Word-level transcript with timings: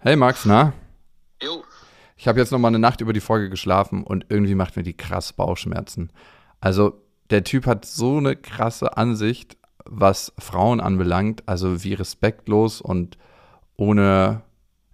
Hey 0.00 0.14
Max, 0.14 0.44
na? 0.44 0.74
Jo. 1.42 1.64
Ich 2.16 2.28
habe 2.28 2.38
jetzt 2.38 2.52
noch 2.52 2.60
mal 2.60 2.68
eine 2.68 2.78
Nacht 2.78 3.00
über 3.00 3.12
die 3.12 3.18
Folge 3.18 3.50
geschlafen 3.50 4.04
und 4.04 4.26
irgendwie 4.28 4.54
macht 4.54 4.76
mir 4.76 4.84
die 4.84 4.96
krass 4.96 5.32
Bauchschmerzen. 5.32 6.12
Also 6.60 7.02
der 7.30 7.42
Typ 7.42 7.66
hat 7.66 7.84
so 7.84 8.18
eine 8.18 8.36
krasse 8.36 8.96
Ansicht, 8.96 9.56
was 9.84 10.32
Frauen 10.38 10.78
anbelangt, 10.78 11.42
also 11.48 11.82
wie 11.82 11.94
respektlos 11.94 12.80
und 12.80 13.18
ohne 13.76 14.42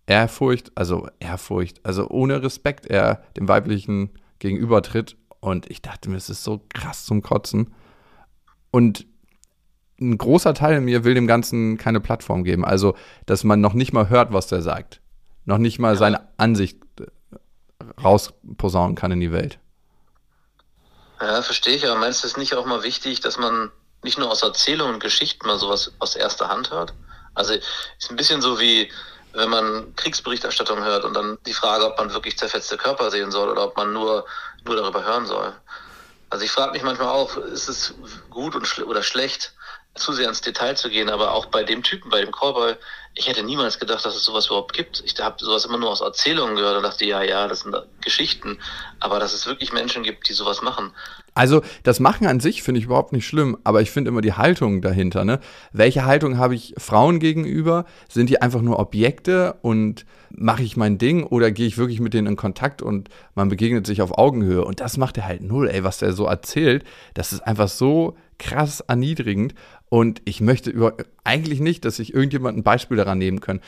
Ehrfurcht, 0.06 0.72
also 0.74 1.06
Ehrfurcht, 1.20 1.84
also 1.84 2.08
ohne 2.08 2.42
Respekt 2.42 2.86
er 2.86 3.22
dem 3.36 3.46
weiblichen 3.46 4.08
gegenübertritt. 4.38 5.18
Und 5.40 5.70
ich 5.70 5.82
dachte 5.82 6.08
mir, 6.08 6.16
es 6.16 6.30
ist 6.30 6.44
so 6.44 6.62
krass 6.72 7.04
zum 7.04 7.20
Kotzen. 7.20 7.74
Und 8.70 9.06
ein 10.00 10.18
großer 10.18 10.54
Teil 10.54 10.76
in 10.76 10.84
mir 10.84 11.04
will 11.04 11.14
dem 11.14 11.26
Ganzen 11.26 11.78
keine 11.78 12.00
Plattform 12.00 12.44
geben. 12.44 12.64
Also, 12.64 12.96
dass 13.26 13.44
man 13.44 13.60
noch 13.60 13.74
nicht 13.74 13.92
mal 13.92 14.08
hört, 14.08 14.32
was 14.32 14.46
der 14.46 14.62
sagt. 14.62 15.00
Noch 15.44 15.58
nicht 15.58 15.78
mal 15.78 15.96
seine 15.96 16.28
Ansicht 16.36 16.78
äh, 16.98 17.04
rausposaunen 18.02 18.96
kann 18.96 19.12
in 19.12 19.20
die 19.20 19.32
Welt. 19.32 19.58
Ja, 21.20 21.42
verstehe 21.42 21.76
ich, 21.76 21.86
aber 21.86 21.98
meinst 21.98 22.24
du 22.24 22.26
es 22.26 22.36
nicht 22.36 22.54
auch 22.54 22.66
mal 22.66 22.82
wichtig, 22.82 23.20
dass 23.20 23.38
man 23.38 23.70
nicht 24.02 24.18
nur 24.18 24.30
aus 24.30 24.42
Erzählungen 24.42 24.94
und 24.94 25.00
Geschichten 25.00 25.46
mal 25.46 25.58
sowas 25.58 25.92
aus 25.98 26.16
erster 26.16 26.48
Hand 26.48 26.70
hört? 26.70 26.92
Also 27.34 27.54
ist 27.54 28.10
ein 28.10 28.16
bisschen 28.16 28.42
so 28.42 28.60
wie, 28.60 28.90
wenn 29.32 29.48
man 29.48 29.94
Kriegsberichterstattung 29.96 30.82
hört 30.82 31.04
und 31.04 31.14
dann 31.14 31.38
die 31.46 31.52
Frage, 31.52 31.86
ob 31.86 31.98
man 31.98 32.12
wirklich 32.12 32.36
zerfetzte 32.36 32.76
Körper 32.76 33.10
sehen 33.10 33.30
soll 33.30 33.48
oder 33.48 33.64
ob 33.64 33.76
man 33.76 33.92
nur, 33.92 34.26
nur 34.64 34.76
darüber 34.76 35.04
hören 35.04 35.26
soll. 35.26 35.52
Also 36.30 36.44
ich 36.44 36.50
frage 36.50 36.72
mich 36.72 36.82
manchmal 36.82 37.08
auch, 37.08 37.36
ist 37.36 37.68
es 37.68 37.94
gut 38.30 38.54
und 38.54 38.66
schl 38.66 38.84
oder 38.84 39.02
schlecht, 39.02 39.54
zu 39.94 40.12
sehr 40.12 40.28
ins 40.28 40.40
Detail 40.40 40.76
zu 40.76 40.90
gehen, 40.90 41.08
aber 41.08 41.32
auch 41.32 41.46
bei 41.46 41.62
dem 41.62 41.82
Typen, 41.82 42.10
bei 42.10 42.20
dem 42.20 42.32
Cowboy, 42.32 42.76
ich 43.14 43.28
hätte 43.28 43.44
niemals 43.44 43.78
gedacht, 43.78 44.04
dass 44.04 44.16
es 44.16 44.24
sowas 44.24 44.46
überhaupt 44.46 44.72
gibt. 44.72 45.02
Ich 45.04 45.18
habe 45.20 45.36
sowas 45.38 45.64
immer 45.64 45.78
nur 45.78 45.90
aus 45.90 46.00
Erzählungen 46.00 46.56
gehört 46.56 46.76
und 46.76 46.82
dachte, 46.82 47.04
ja, 47.04 47.22
ja, 47.22 47.46
das 47.46 47.60
sind 47.60 47.76
Geschichten, 48.00 48.58
aber 48.98 49.20
dass 49.20 49.32
es 49.32 49.46
wirklich 49.46 49.72
Menschen 49.72 50.02
gibt, 50.02 50.28
die 50.28 50.32
sowas 50.32 50.62
machen. 50.62 50.92
Also 51.34 51.62
das 51.82 51.98
Machen 51.98 52.26
an 52.26 52.38
sich 52.38 52.62
finde 52.62 52.78
ich 52.78 52.86
überhaupt 52.86 53.12
nicht 53.12 53.26
schlimm, 53.26 53.56
aber 53.64 53.82
ich 53.82 53.90
finde 53.90 54.08
immer 54.08 54.20
die 54.20 54.34
Haltung 54.34 54.80
dahinter. 54.80 55.24
Ne? 55.24 55.40
Welche 55.72 56.04
Haltung 56.04 56.38
habe 56.38 56.54
ich 56.54 56.74
Frauen 56.78 57.18
gegenüber? 57.18 57.84
Sind 58.08 58.30
die 58.30 58.40
einfach 58.40 58.62
nur 58.62 58.78
Objekte 58.78 59.56
und 59.62 60.06
mache 60.30 60.62
ich 60.62 60.76
mein 60.76 60.98
Ding 60.98 61.24
oder 61.24 61.50
gehe 61.50 61.66
ich 61.66 61.76
wirklich 61.76 62.00
mit 62.00 62.14
denen 62.14 62.28
in 62.28 62.36
Kontakt 62.36 62.82
und 62.82 63.08
man 63.34 63.48
begegnet 63.48 63.86
sich 63.86 64.00
auf 64.00 64.16
Augenhöhe? 64.16 64.64
Und 64.64 64.80
das 64.80 64.96
macht 64.96 65.18
er 65.18 65.26
halt 65.26 65.42
null, 65.42 65.68
ey, 65.68 65.82
was 65.82 65.98
der 65.98 66.12
so 66.12 66.26
erzählt. 66.26 66.84
Das 67.14 67.32
ist 67.32 67.40
einfach 67.40 67.68
so 67.68 68.16
krass 68.38 68.80
erniedrigend 68.80 69.54
und 69.88 70.22
ich 70.24 70.40
möchte 70.40 70.70
über, 70.70 70.94
eigentlich 71.24 71.60
nicht, 71.60 71.84
dass 71.84 71.96
sich 71.96 72.14
irgendjemand 72.14 72.58
ein 72.58 72.62
Beispiel 72.62 72.96
daran 72.96 73.18
nehmen 73.18 73.40
kann. 73.40 73.60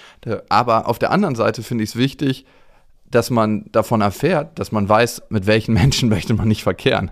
Aber 0.49 0.89
auf 0.89 0.99
der 0.99 1.11
anderen 1.11 1.35
Seite 1.35 1.63
finde 1.63 1.85
ich 1.85 1.91
es 1.91 1.97
wichtig, 1.97 2.47
dass 3.11 3.31
man 3.31 3.67
davon 3.73 4.01
erfährt, 4.01 4.59
dass 4.59 4.73
man 4.73 4.89
weiß, 4.89 5.25
mit 5.29 5.47
welchen 5.47 5.75
Menschen 5.75 6.09
möchte 6.09 6.35
man 6.35 6.49
nicht 6.49 6.63
verkehren. 6.63 7.11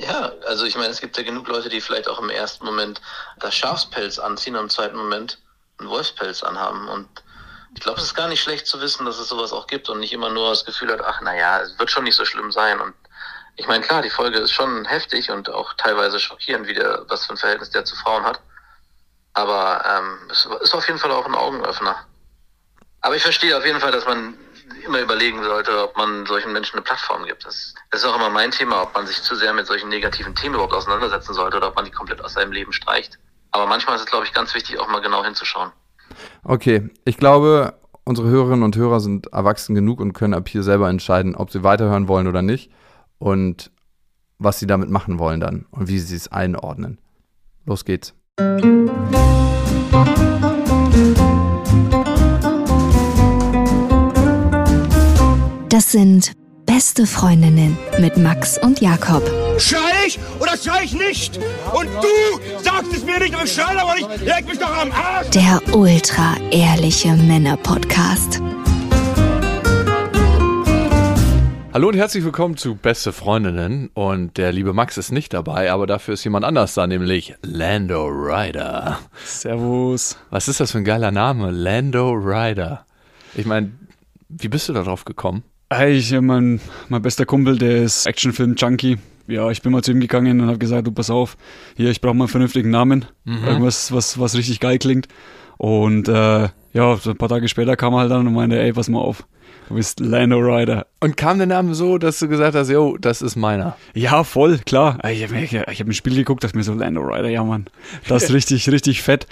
Ja, 0.00 0.32
also 0.46 0.64
ich 0.64 0.76
meine, 0.76 0.88
es 0.88 1.00
gibt 1.00 1.18
ja 1.18 1.22
genug 1.22 1.46
Leute, 1.48 1.68
die 1.68 1.80
vielleicht 1.80 2.08
auch 2.08 2.20
im 2.20 2.30
ersten 2.30 2.64
Moment 2.64 3.02
das 3.38 3.54
Schafspelz 3.54 4.18
anziehen 4.18 4.56
und 4.56 4.62
im 4.62 4.70
zweiten 4.70 4.96
Moment 4.96 5.38
einen 5.78 5.90
Wolfspelz 5.90 6.42
anhaben. 6.42 6.88
Und 6.88 7.08
ich 7.74 7.80
glaube, 7.80 7.98
es 7.98 8.06
ist 8.06 8.14
gar 8.14 8.28
nicht 8.28 8.40
schlecht 8.40 8.66
zu 8.66 8.80
wissen, 8.80 9.04
dass 9.04 9.18
es 9.18 9.28
sowas 9.28 9.52
auch 9.52 9.66
gibt 9.66 9.90
und 9.90 10.00
nicht 10.00 10.14
immer 10.14 10.30
nur 10.30 10.50
das 10.50 10.64
Gefühl 10.64 10.90
hat, 10.90 11.02
ach 11.04 11.20
naja, 11.20 11.60
es 11.60 11.78
wird 11.78 11.90
schon 11.90 12.04
nicht 12.04 12.16
so 12.16 12.24
schlimm 12.24 12.50
sein. 12.50 12.80
Und 12.80 12.94
ich 13.56 13.66
meine, 13.66 13.84
klar, 13.84 14.00
die 14.00 14.08
Folge 14.08 14.38
ist 14.38 14.52
schon 14.52 14.86
heftig 14.86 15.30
und 15.30 15.50
auch 15.50 15.74
teilweise 15.74 16.18
schockierend, 16.18 16.66
wie 16.66 16.74
der, 16.74 17.04
was 17.08 17.26
für 17.26 17.34
ein 17.34 17.36
Verhältnis 17.36 17.70
der 17.70 17.84
zu 17.84 17.94
Frauen 17.96 18.24
hat. 18.24 18.40
Aber 19.34 19.84
ähm, 19.86 20.30
es 20.30 20.48
ist 20.62 20.74
auf 20.74 20.86
jeden 20.86 20.98
Fall 20.98 21.10
auch 21.10 21.26
ein 21.26 21.34
Augenöffner. 21.34 22.06
Aber 23.02 23.16
ich 23.16 23.22
verstehe 23.22 23.56
auf 23.56 23.66
jeden 23.66 23.80
Fall, 23.80 23.92
dass 23.92 24.06
man 24.06 24.34
immer 24.84 25.00
überlegen 25.00 25.42
sollte, 25.42 25.82
ob 25.82 25.96
man 25.96 26.26
solchen 26.26 26.52
Menschen 26.52 26.76
eine 26.76 26.82
Plattform 26.82 27.24
gibt. 27.24 27.44
Das, 27.44 27.74
ist 27.92 28.04
auch 28.04 28.16
immer 28.16 28.30
mein 28.30 28.50
Thema, 28.50 28.82
ob 28.82 28.94
man 28.94 29.06
sich 29.06 29.22
zu 29.22 29.34
sehr 29.34 29.52
mit 29.52 29.66
solchen 29.66 29.88
negativen 29.88 30.34
Themen 30.34 30.54
überhaupt 30.54 30.74
auseinandersetzen 30.74 31.34
sollte 31.34 31.56
oder 31.56 31.68
ob 31.68 31.76
man 31.76 31.84
die 31.84 31.90
komplett 31.90 32.22
aus 32.22 32.34
seinem 32.34 32.52
Leben 32.52 32.72
streicht. 32.72 33.18
Aber 33.52 33.66
manchmal 33.66 33.96
ist 33.96 34.02
es, 34.02 34.06
glaube 34.06 34.26
ich, 34.26 34.32
ganz 34.32 34.54
wichtig, 34.54 34.78
auch 34.78 34.88
mal 34.88 35.00
genau 35.00 35.24
hinzuschauen. 35.24 35.72
Okay, 36.44 36.90
ich 37.04 37.16
glaube, 37.16 37.74
unsere 38.04 38.28
Hörerinnen 38.28 38.62
und 38.62 38.76
Hörer 38.76 39.00
sind 39.00 39.32
erwachsen 39.32 39.74
genug 39.74 40.00
und 40.00 40.12
können 40.12 40.34
ab 40.34 40.48
hier 40.48 40.62
selber 40.62 40.88
entscheiden, 40.88 41.34
ob 41.34 41.50
sie 41.50 41.62
weiterhören 41.62 42.08
wollen 42.08 42.26
oder 42.26 42.42
nicht 42.42 42.70
und 43.18 43.70
was 44.38 44.58
sie 44.58 44.66
damit 44.66 44.90
machen 44.90 45.18
wollen 45.18 45.40
dann 45.40 45.66
und 45.70 45.88
wie 45.88 45.98
sie 45.98 46.16
es 46.16 46.32
einordnen. 46.32 46.98
Los 47.66 47.84
geht's. 47.84 48.14
Das 55.90 56.00
sind 56.00 56.32
beste 56.66 57.04
Freundinnen 57.04 57.76
mit 57.98 58.16
Max 58.16 58.56
und 58.62 58.80
Jakob. 58.80 59.24
Schrei 59.58 60.06
ich 60.06 60.20
oder 60.38 60.56
schrei 60.56 60.84
ich 60.84 60.92
nicht? 60.92 61.38
Und 61.74 61.86
du 61.86 62.62
sagst 62.62 62.92
es 62.92 63.04
mir 63.04 63.18
nicht, 63.18 63.34
aber 63.34 63.42
ich 63.42 63.52
schrei 63.52 63.76
aber 63.76 63.94
nicht. 63.94 64.24
Leg 64.24 64.46
mich 64.46 64.60
doch 64.60 64.72
am 64.72 64.92
Arsch. 64.92 65.30
Der 65.30 65.60
ultra 65.74 66.36
ehrliche 66.52 67.16
Männer-Podcast. 67.16 68.40
Hallo 71.72 71.88
und 71.88 71.96
herzlich 71.96 72.22
willkommen 72.22 72.56
zu 72.56 72.76
Beste 72.76 73.12
Freundinnen. 73.12 73.90
Und 73.92 74.36
der 74.36 74.52
liebe 74.52 74.72
Max 74.72 74.96
ist 74.96 75.10
nicht 75.10 75.34
dabei, 75.34 75.72
aber 75.72 75.88
dafür 75.88 76.14
ist 76.14 76.22
jemand 76.22 76.44
anders 76.44 76.74
da, 76.74 76.86
nämlich 76.86 77.34
Lando 77.42 78.06
Ryder. 78.06 79.00
Servus. 79.24 80.16
Was 80.30 80.46
ist 80.46 80.60
das 80.60 80.70
für 80.70 80.78
ein 80.78 80.84
geiler 80.84 81.10
Name? 81.10 81.50
Lando 81.50 82.12
Ryder. 82.12 82.86
Ich 83.34 83.44
meine, 83.44 83.72
wie 84.28 84.48
bist 84.48 84.68
du 84.68 84.72
darauf 84.72 85.04
gekommen? 85.04 85.42
Hey, 85.72 85.92
ich, 85.92 86.10
mein, 86.20 86.60
mein 86.88 87.00
bester 87.00 87.24
Kumpel, 87.24 87.56
der 87.56 87.84
ist 87.84 88.04
Actionfilm-Junkie. 88.04 88.98
Ja, 89.28 89.48
ich 89.52 89.62
bin 89.62 89.70
mal 89.70 89.84
zu 89.84 89.92
ihm 89.92 90.00
gegangen 90.00 90.40
und 90.40 90.48
habe 90.48 90.58
gesagt, 90.58 90.88
du 90.88 90.90
pass 90.90 91.10
auf, 91.10 91.36
hier, 91.76 91.90
ich 91.90 92.00
brauche 92.00 92.14
mal 92.14 92.24
einen 92.24 92.28
vernünftigen 92.28 92.70
Namen. 92.70 93.04
Mhm. 93.24 93.44
Irgendwas, 93.44 93.92
was, 93.92 94.18
was 94.18 94.36
richtig 94.36 94.58
geil 94.58 94.78
klingt. 94.78 95.06
Und 95.58 96.08
äh, 96.08 96.48
ja, 96.72 96.96
so 96.96 97.10
ein 97.10 97.16
paar 97.16 97.28
Tage 97.28 97.46
später 97.46 97.76
kam 97.76 97.94
er 97.94 98.00
halt 98.00 98.10
dann 98.10 98.26
und 98.26 98.34
meinte, 98.34 98.60
ey, 98.60 98.72
pass 98.72 98.88
mal 98.88 98.98
auf. 98.98 99.24
Du 99.68 99.76
bist 99.76 100.00
Lando 100.00 100.38
Rider. 100.38 100.88
Und 100.98 101.16
kam 101.16 101.38
der 101.38 101.46
Name 101.46 101.72
so, 101.76 101.98
dass 101.98 102.18
du 102.18 102.26
gesagt 102.26 102.56
hast, 102.56 102.68
yo, 102.68 102.96
das 102.96 103.22
ist 103.22 103.36
meiner? 103.36 103.76
Ja, 103.94 104.24
voll, 104.24 104.58
klar. 104.66 104.98
Ich 105.08 105.22
habe 105.22 105.38
ich 105.38 105.54
hab 105.54 105.86
ein 105.86 105.92
Spiel 105.92 106.16
geguckt, 106.16 106.42
dachte 106.42 106.56
mir 106.56 106.64
so, 106.64 106.74
Lando 106.74 107.02
Rider, 107.02 107.28
ja 107.28 107.44
Mann, 107.44 107.66
das 108.08 108.24
ist 108.24 108.32
richtig, 108.32 108.68
richtig 108.72 109.02
fett. 109.02 109.28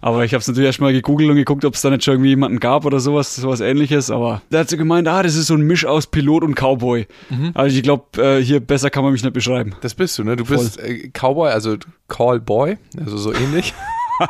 Aber 0.00 0.24
ich 0.24 0.32
habe 0.32 0.40
es 0.40 0.48
natürlich 0.48 0.66
erstmal 0.66 0.92
gegoogelt 0.92 1.30
und 1.30 1.36
geguckt, 1.36 1.64
ob 1.64 1.74
es 1.74 1.80
da 1.80 1.90
nicht 1.90 2.04
schon 2.04 2.14
irgendwie 2.14 2.30
jemanden 2.30 2.60
gab 2.60 2.84
oder 2.84 3.00
sowas, 3.00 3.34
sowas 3.34 3.60
ähnliches. 3.60 4.10
Aber 4.10 4.42
da 4.50 4.60
hat 4.60 4.68
sie 4.68 4.76
gemeint, 4.76 5.08
ah, 5.08 5.22
das 5.22 5.36
ist 5.36 5.46
so 5.46 5.54
ein 5.54 5.62
Misch 5.62 5.84
aus 5.84 6.06
Pilot 6.06 6.44
und 6.44 6.54
Cowboy. 6.54 7.06
Mhm. 7.30 7.52
Also 7.54 7.76
ich 7.76 7.82
glaube, 7.82 8.22
äh, 8.22 8.42
hier 8.42 8.60
besser 8.60 8.90
kann 8.90 9.04
man 9.04 9.12
mich 9.12 9.22
nicht 9.22 9.32
beschreiben. 9.32 9.74
Das 9.80 9.94
bist 9.94 10.18
du, 10.18 10.24
ne? 10.24 10.36
Du 10.36 10.44
Voll. 10.44 10.58
bist 10.58 10.78
äh, 10.78 11.10
Cowboy, 11.12 11.50
also 11.50 11.76
Callboy, 12.08 12.78
also 12.98 13.16
so 13.16 13.32
ähnlich. 13.32 13.74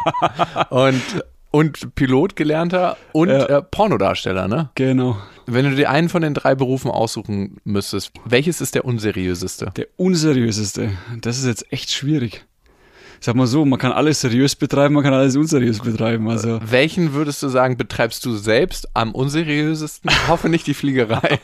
und 0.71 1.03
und 1.50 1.94
Pilot 1.94 2.37
gelernter 2.37 2.97
und 3.12 3.28
ja. 3.28 3.47
äh, 3.47 3.62
Pornodarsteller, 3.62 4.47
ne? 4.47 4.71
Genau. 4.75 5.16
Wenn 5.47 5.65
du 5.65 5.77
dir 5.77 5.91
einen 5.91 6.09
von 6.09 6.22
den 6.22 6.34
drei 6.34 6.54
Berufen 6.54 6.91
aussuchen 6.91 7.59
müsstest, 7.65 8.12
welches 8.25 8.60
ist 8.60 8.75
der 8.75 8.84
unseriöseste? 8.84 9.72
Der 9.77 9.87
unseriöseste, 9.97 10.91
das 11.21 11.38
ist 11.38 11.47
jetzt 11.47 11.72
echt 11.72 11.91
schwierig. 11.93 12.44
Sag 13.21 13.34
mal 13.34 13.47
so, 13.47 13.65
man 13.65 13.78
kann 13.78 13.93
alles 13.93 14.21
seriös 14.21 14.54
betreiben, 14.54 14.94
man 14.94 15.03
kann 15.03 15.15
alles 15.15 15.37
unseriös 15.37 15.81
betreiben. 15.81 16.28
Also. 16.28 16.60
Welchen 16.65 17.12
würdest 17.15 17.43
du 17.43 17.49
sagen, 17.49 17.77
betreibst 17.77 18.25
du 18.25 18.37
selbst 18.37 18.88
am 18.94 19.15
unseriösesten? 19.15 20.10
Ich 20.10 20.28
hoffe 20.28 20.49
nicht 20.49 20.66
die 20.66 20.75
Fliegerei. 20.75 21.41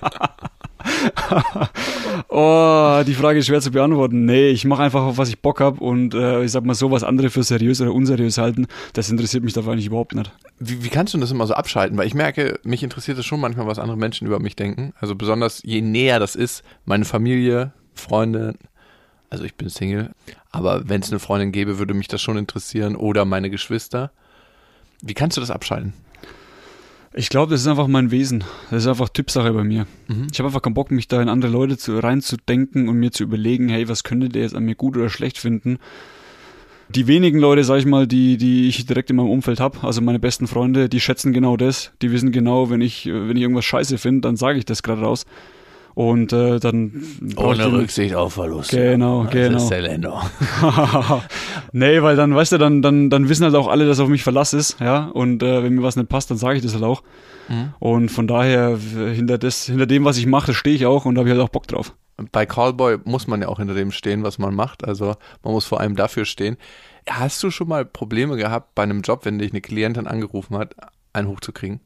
oh, 2.28 3.02
die 3.06 3.14
Frage 3.14 3.38
ist 3.38 3.46
schwer 3.46 3.60
zu 3.60 3.70
beantworten. 3.70 4.24
Nee, 4.24 4.50
ich 4.50 4.64
mache 4.64 4.82
einfach 4.82 5.02
auf 5.02 5.18
was 5.18 5.28
ich 5.28 5.40
Bock 5.40 5.60
habe 5.60 5.82
und 5.82 6.14
äh, 6.14 6.44
ich 6.44 6.52
sag 6.52 6.64
mal 6.64 6.74
so, 6.74 6.90
was 6.90 7.04
andere 7.04 7.30
für 7.30 7.42
seriös 7.42 7.80
oder 7.80 7.92
unseriös 7.92 8.38
halten, 8.38 8.66
das 8.92 9.10
interessiert 9.10 9.44
mich 9.44 9.52
dabei 9.52 9.72
eigentlich 9.72 9.86
überhaupt 9.86 10.14
nicht. 10.14 10.32
Wie, 10.58 10.84
wie 10.84 10.88
kannst 10.88 11.14
du 11.14 11.18
das 11.18 11.30
immer 11.30 11.46
so 11.46 11.54
abschalten? 11.54 11.96
Weil 11.98 12.06
ich 12.06 12.14
merke, 12.14 12.58
mich 12.64 12.82
interessiert 12.82 13.18
es 13.18 13.26
schon 13.26 13.40
manchmal, 13.40 13.66
was 13.66 13.78
andere 13.78 13.96
Menschen 13.96 14.26
über 14.26 14.40
mich 14.40 14.56
denken. 14.56 14.92
Also 15.00 15.14
besonders 15.14 15.62
je 15.64 15.80
näher 15.80 16.18
das 16.18 16.34
ist, 16.36 16.62
meine 16.84 17.04
Familie, 17.04 17.72
Freunde, 17.94 18.54
also 19.30 19.44
ich 19.44 19.54
bin 19.54 19.68
Single, 19.68 20.10
aber 20.52 20.88
wenn 20.88 21.00
es 21.00 21.10
eine 21.10 21.18
Freundin 21.18 21.50
gäbe, 21.50 21.78
würde 21.78 21.94
mich 21.94 22.08
das 22.08 22.20
schon 22.20 22.36
interessieren 22.36 22.94
oder 22.94 23.24
meine 23.24 23.50
Geschwister. 23.50 24.12
Wie 25.02 25.14
kannst 25.14 25.36
du 25.36 25.40
das 25.40 25.50
abschalten? 25.50 25.94
Ich 27.14 27.28
glaube, 27.28 27.50
das 27.50 27.62
ist 27.62 27.66
einfach 27.66 27.88
mein 27.88 28.10
Wesen. 28.10 28.44
Das 28.70 28.84
ist 28.84 28.88
einfach 28.88 29.08
Typsache 29.08 29.52
bei 29.52 29.64
mir. 29.64 29.86
Mhm. 30.08 30.28
Ich 30.32 30.38
habe 30.38 30.48
einfach 30.48 30.62
keinen 30.62 30.74
Bock, 30.74 30.90
mich 30.90 31.08
da 31.08 31.20
in 31.20 31.28
andere 31.28 31.50
Leute 31.50 31.76
zu, 31.76 31.98
reinzudenken 31.98 32.88
und 32.88 32.96
mir 32.96 33.10
zu 33.10 33.22
überlegen, 33.22 33.68
hey, 33.68 33.88
was 33.88 34.04
könnte 34.04 34.28
der 34.28 34.42
jetzt 34.42 34.54
an 34.54 34.64
mir 34.64 34.74
gut 34.74 34.96
oder 34.96 35.10
schlecht 35.10 35.38
finden. 35.38 35.78
Die 36.88 37.06
wenigen 37.06 37.38
Leute, 37.38 37.64
sag 37.64 37.78
ich 37.78 37.86
mal, 37.86 38.06
die, 38.06 38.36
die 38.36 38.68
ich 38.68 38.84
direkt 38.86 39.10
in 39.10 39.16
meinem 39.16 39.30
Umfeld 39.30 39.60
habe, 39.60 39.78
also 39.82 40.00
meine 40.02 40.18
besten 40.18 40.46
Freunde, 40.46 40.88
die 40.88 41.00
schätzen 41.00 41.32
genau 41.32 41.56
das. 41.56 41.92
Die 42.02 42.12
wissen 42.12 42.32
genau, 42.32 42.70
wenn 42.70 42.82
ich, 42.82 43.06
wenn 43.06 43.36
ich 43.36 43.42
irgendwas 43.42 43.64
scheiße 43.64 43.98
finde, 43.98 44.22
dann 44.22 44.36
sage 44.36 44.58
ich 44.58 44.64
das 44.64 44.82
gerade 44.82 45.02
raus. 45.02 45.24
Und 45.94 46.32
äh, 46.32 46.58
dann. 46.58 47.02
Ohne 47.36 47.70
Rücksicht 47.70 48.14
auf 48.14 48.34
Verlust. 48.34 48.70
Genau, 48.70 49.24
Das 49.24 49.32
genau. 49.32 49.56
ist 49.58 49.68
der 49.68 49.82
Lando. 49.82 50.20
nee, 51.72 52.02
weil 52.02 52.16
dann, 52.16 52.34
weißt 52.34 52.52
du, 52.52 52.58
dann, 52.58 52.82
dann, 52.82 53.10
dann 53.10 53.28
wissen 53.28 53.44
halt 53.44 53.54
auch 53.54 53.68
alle, 53.68 53.86
dass 53.86 54.00
auf 54.00 54.08
mich 54.08 54.22
Verlass 54.22 54.52
ist, 54.52 54.80
ja. 54.80 55.06
Und 55.08 55.42
äh, 55.42 55.62
wenn 55.62 55.74
mir 55.74 55.82
was 55.82 55.96
nicht 55.96 56.08
passt, 56.08 56.30
dann 56.30 56.38
sage 56.38 56.56
ich 56.56 56.62
das 56.62 56.74
halt 56.74 56.84
auch. 56.84 57.02
Mhm. 57.48 57.74
Und 57.78 58.08
von 58.10 58.26
daher, 58.26 58.78
hinter, 58.78 59.38
das, 59.38 59.66
hinter 59.66 59.86
dem, 59.86 60.04
was 60.04 60.16
ich 60.16 60.26
mache, 60.26 60.54
stehe 60.54 60.74
ich 60.76 60.86
auch 60.86 61.04
und 61.04 61.14
da 61.14 61.20
habe 61.20 61.28
ich 61.28 61.34
halt 61.34 61.44
auch 61.44 61.50
Bock 61.50 61.66
drauf. 61.66 61.94
Bei 62.30 62.46
Callboy 62.46 62.98
muss 63.04 63.26
man 63.26 63.40
ja 63.42 63.48
auch 63.48 63.58
hinter 63.58 63.74
dem 63.74 63.90
stehen, 63.90 64.22
was 64.22 64.38
man 64.38 64.54
macht. 64.54 64.84
Also 64.84 65.14
man 65.42 65.52
muss 65.52 65.64
vor 65.66 65.80
allem 65.80 65.96
dafür 65.96 66.24
stehen. 66.24 66.56
Hast 67.08 67.42
du 67.42 67.50
schon 67.50 67.68
mal 67.68 67.84
Probleme 67.84 68.36
gehabt 68.36 68.74
bei 68.74 68.82
einem 68.82 69.00
Job, 69.00 69.24
wenn 69.24 69.38
dich 69.38 69.50
eine 69.52 69.60
Klientin 69.60 70.06
angerufen 70.06 70.56
hat, 70.56 70.76
einen 71.12 71.28
hochzukriegen? 71.28 71.80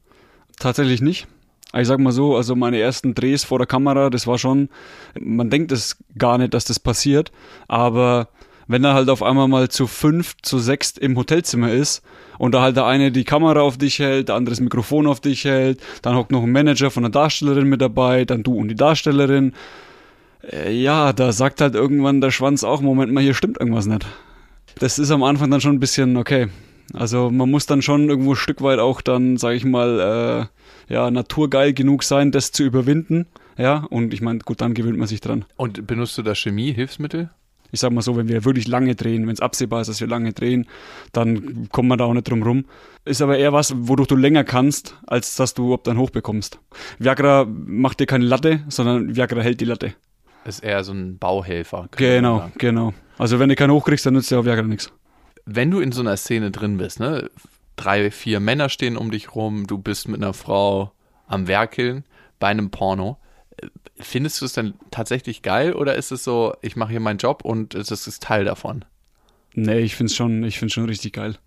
Tatsächlich 0.59 1.01
nicht. 1.01 1.27
Aber 1.71 1.81
Ich 1.81 1.87
sag 1.87 1.99
mal 1.99 2.11
so, 2.11 2.35
also 2.35 2.55
meine 2.55 2.79
ersten 2.79 3.13
Drehs 3.13 3.43
vor 3.43 3.59
der 3.59 3.67
Kamera, 3.67 4.09
das 4.09 4.27
war 4.27 4.37
schon, 4.37 4.69
man 5.19 5.49
denkt 5.49 5.71
es 5.71 5.97
gar 6.17 6.37
nicht, 6.37 6.53
dass 6.53 6.65
das 6.65 6.79
passiert, 6.79 7.31
aber 7.67 8.29
wenn 8.67 8.83
er 8.83 8.93
halt 8.93 9.09
auf 9.09 9.23
einmal 9.23 9.47
mal 9.47 9.69
zu 9.69 9.87
fünf, 9.87 10.35
zu 10.41 10.59
sechs 10.59 10.91
im 10.97 11.17
Hotelzimmer 11.17 11.71
ist 11.71 12.03
und 12.37 12.53
da 12.53 12.61
halt 12.61 12.75
der 12.75 12.85
eine 12.85 13.11
die 13.11 13.23
Kamera 13.23 13.61
auf 13.61 13.77
dich 13.77 13.99
hält, 13.99 14.27
der 14.27 14.35
andere 14.35 14.51
das 14.51 14.59
Mikrofon 14.59 15.07
auf 15.07 15.21
dich 15.21 15.45
hält, 15.45 15.79
dann 16.01 16.15
hockt 16.15 16.31
noch 16.31 16.43
ein 16.43 16.51
Manager 16.51 16.91
von 16.91 17.03
der 17.03 17.09
Darstellerin 17.09 17.67
mit 17.67 17.81
dabei, 17.81 18.25
dann 18.25 18.43
du 18.43 18.55
und 18.55 18.67
die 18.67 18.75
Darstellerin. 18.75 19.53
Äh, 20.43 20.73
ja, 20.73 21.13
da 21.13 21.31
sagt 21.31 21.61
halt 21.61 21.75
irgendwann 21.75 22.21
der 22.21 22.31
Schwanz 22.31 22.63
auch, 22.63 22.81
Moment 22.81 23.13
mal, 23.13 23.23
hier 23.23 23.33
stimmt 23.33 23.59
irgendwas 23.59 23.85
nicht. 23.85 24.05
Das 24.79 24.99
ist 24.99 25.11
am 25.11 25.23
Anfang 25.23 25.49
dann 25.49 25.61
schon 25.61 25.75
ein 25.75 25.79
bisschen 25.79 26.17
okay. 26.17 26.47
Also 26.93 27.29
man 27.29 27.49
muss 27.49 27.65
dann 27.65 27.81
schon 27.81 28.09
irgendwo 28.09 28.33
ein 28.33 28.37
Stück 28.37 28.61
weit 28.61 28.79
auch 28.79 29.01
dann, 29.01 29.37
sag 29.37 29.55
ich 29.55 29.65
mal, 29.65 30.49
äh, 30.89 30.93
ja, 30.93 31.11
naturgeil 31.11 31.73
genug 31.73 32.03
sein, 32.03 32.31
das 32.31 32.51
zu 32.51 32.63
überwinden. 32.63 33.27
Ja, 33.57 33.85
und 33.89 34.13
ich 34.13 34.21
meine, 34.21 34.39
gut, 34.39 34.61
dann 34.61 34.73
gewöhnt 34.73 34.97
man 34.97 35.07
sich 35.07 35.19
dran. 35.19 35.45
Und 35.55 35.87
benutzt 35.87 36.17
du 36.17 36.21
da 36.21 36.35
Chemie, 36.35 36.73
Hilfsmittel? 36.73 37.29
Ich 37.71 37.81
sag 37.81 37.91
mal 37.91 38.01
so, 38.01 38.15
wenn 38.15 38.29
wir 38.29 38.45
wirklich 38.45 38.67
lange 38.67 38.95
drehen, 38.95 39.27
wenn 39.27 39.33
es 39.33 39.41
absehbar 39.41 39.81
ist, 39.81 39.87
dass 39.87 39.99
wir 39.99 40.07
lange 40.07 40.31
drehen, 40.31 40.67
dann 41.11 41.67
kommt 41.69 41.89
man 41.89 41.97
da 41.97 42.05
auch 42.05 42.13
nicht 42.13 42.29
drum 42.29 42.43
rum. 42.43 42.65
Ist 43.03 43.21
aber 43.21 43.37
eher 43.37 43.51
was, 43.51 43.73
wodurch 43.75 44.07
du 44.07 44.15
länger 44.15 44.43
kannst, 44.43 44.95
als 45.05 45.35
dass 45.35 45.53
du 45.53 45.73
ob 45.73 45.83
dann 45.83 45.97
hochbekommst. 45.97 46.59
Viagra 46.99 47.45
macht 47.45 47.99
dir 47.99 48.05
keine 48.05 48.25
Latte, 48.25 48.61
sondern 48.69 49.15
Viagra 49.15 49.41
hält 49.41 49.59
die 49.59 49.65
Latte. 49.65 49.93
Ist 50.45 50.63
eher 50.63 50.83
so 50.85 50.93
ein 50.93 51.17
Bauhelfer. 51.17 51.89
Genau, 51.97 52.49
genau. 52.57 52.93
Also 53.17 53.39
wenn 53.39 53.49
du 53.49 53.55
keinen 53.55 53.71
hochkriegst, 53.71 54.05
dann 54.05 54.13
nützt 54.13 54.31
dir 54.31 54.39
auch 54.39 54.45
Viagra 54.45 54.61
nichts. 54.61 54.93
Wenn 55.49 55.71
du 55.71 55.79
in 55.79 55.93
so 55.93 56.01
einer 56.01 56.17
Szene 56.17 56.51
drin 56.51 56.77
bist, 56.77 56.99
ne, 56.99 57.29
drei, 57.77 58.11
vier 58.11 58.41
Männer 58.41 58.67
stehen 58.67 58.97
um 58.97 59.11
dich 59.11 59.33
rum, 59.33 59.65
du 59.65 59.77
bist 59.77 60.09
mit 60.09 60.21
einer 60.21 60.33
Frau 60.33 60.91
am 61.25 61.47
Werkeln 61.47 62.03
bei 62.37 62.47
einem 62.47 62.69
Porno. 62.69 63.17
äh, 63.61 63.67
Findest 63.99 64.41
du 64.41 64.45
es 64.45 64.53
dann 64.53 64.73
tatsächlich 64.91 65.41
geil 65.41 65.73
oder 65.73 65.95
ist 65.95 66.11
es 66.11 66.23
so, 66.23 66.53
ich 66.61 66.75
mache 66.75 66.91
hier 66.91 66.99
meinen 66.99 67.17
Job 67.17 67.45
und 67.45 67.73
das 67.73 67.89
ist 67.89 68.21
Teil 68.21 68.43
davon? 68.45 68.83
Nee, 69.53 69.79
ich 69.79 69.95
find's 69.95 70.15
schon, 70.15 70.43
ich 70.43 70.59
find's 70.59 70.75
schon 70.75 70.85
richtig 70.85 71.13
geil. 71.13 71.37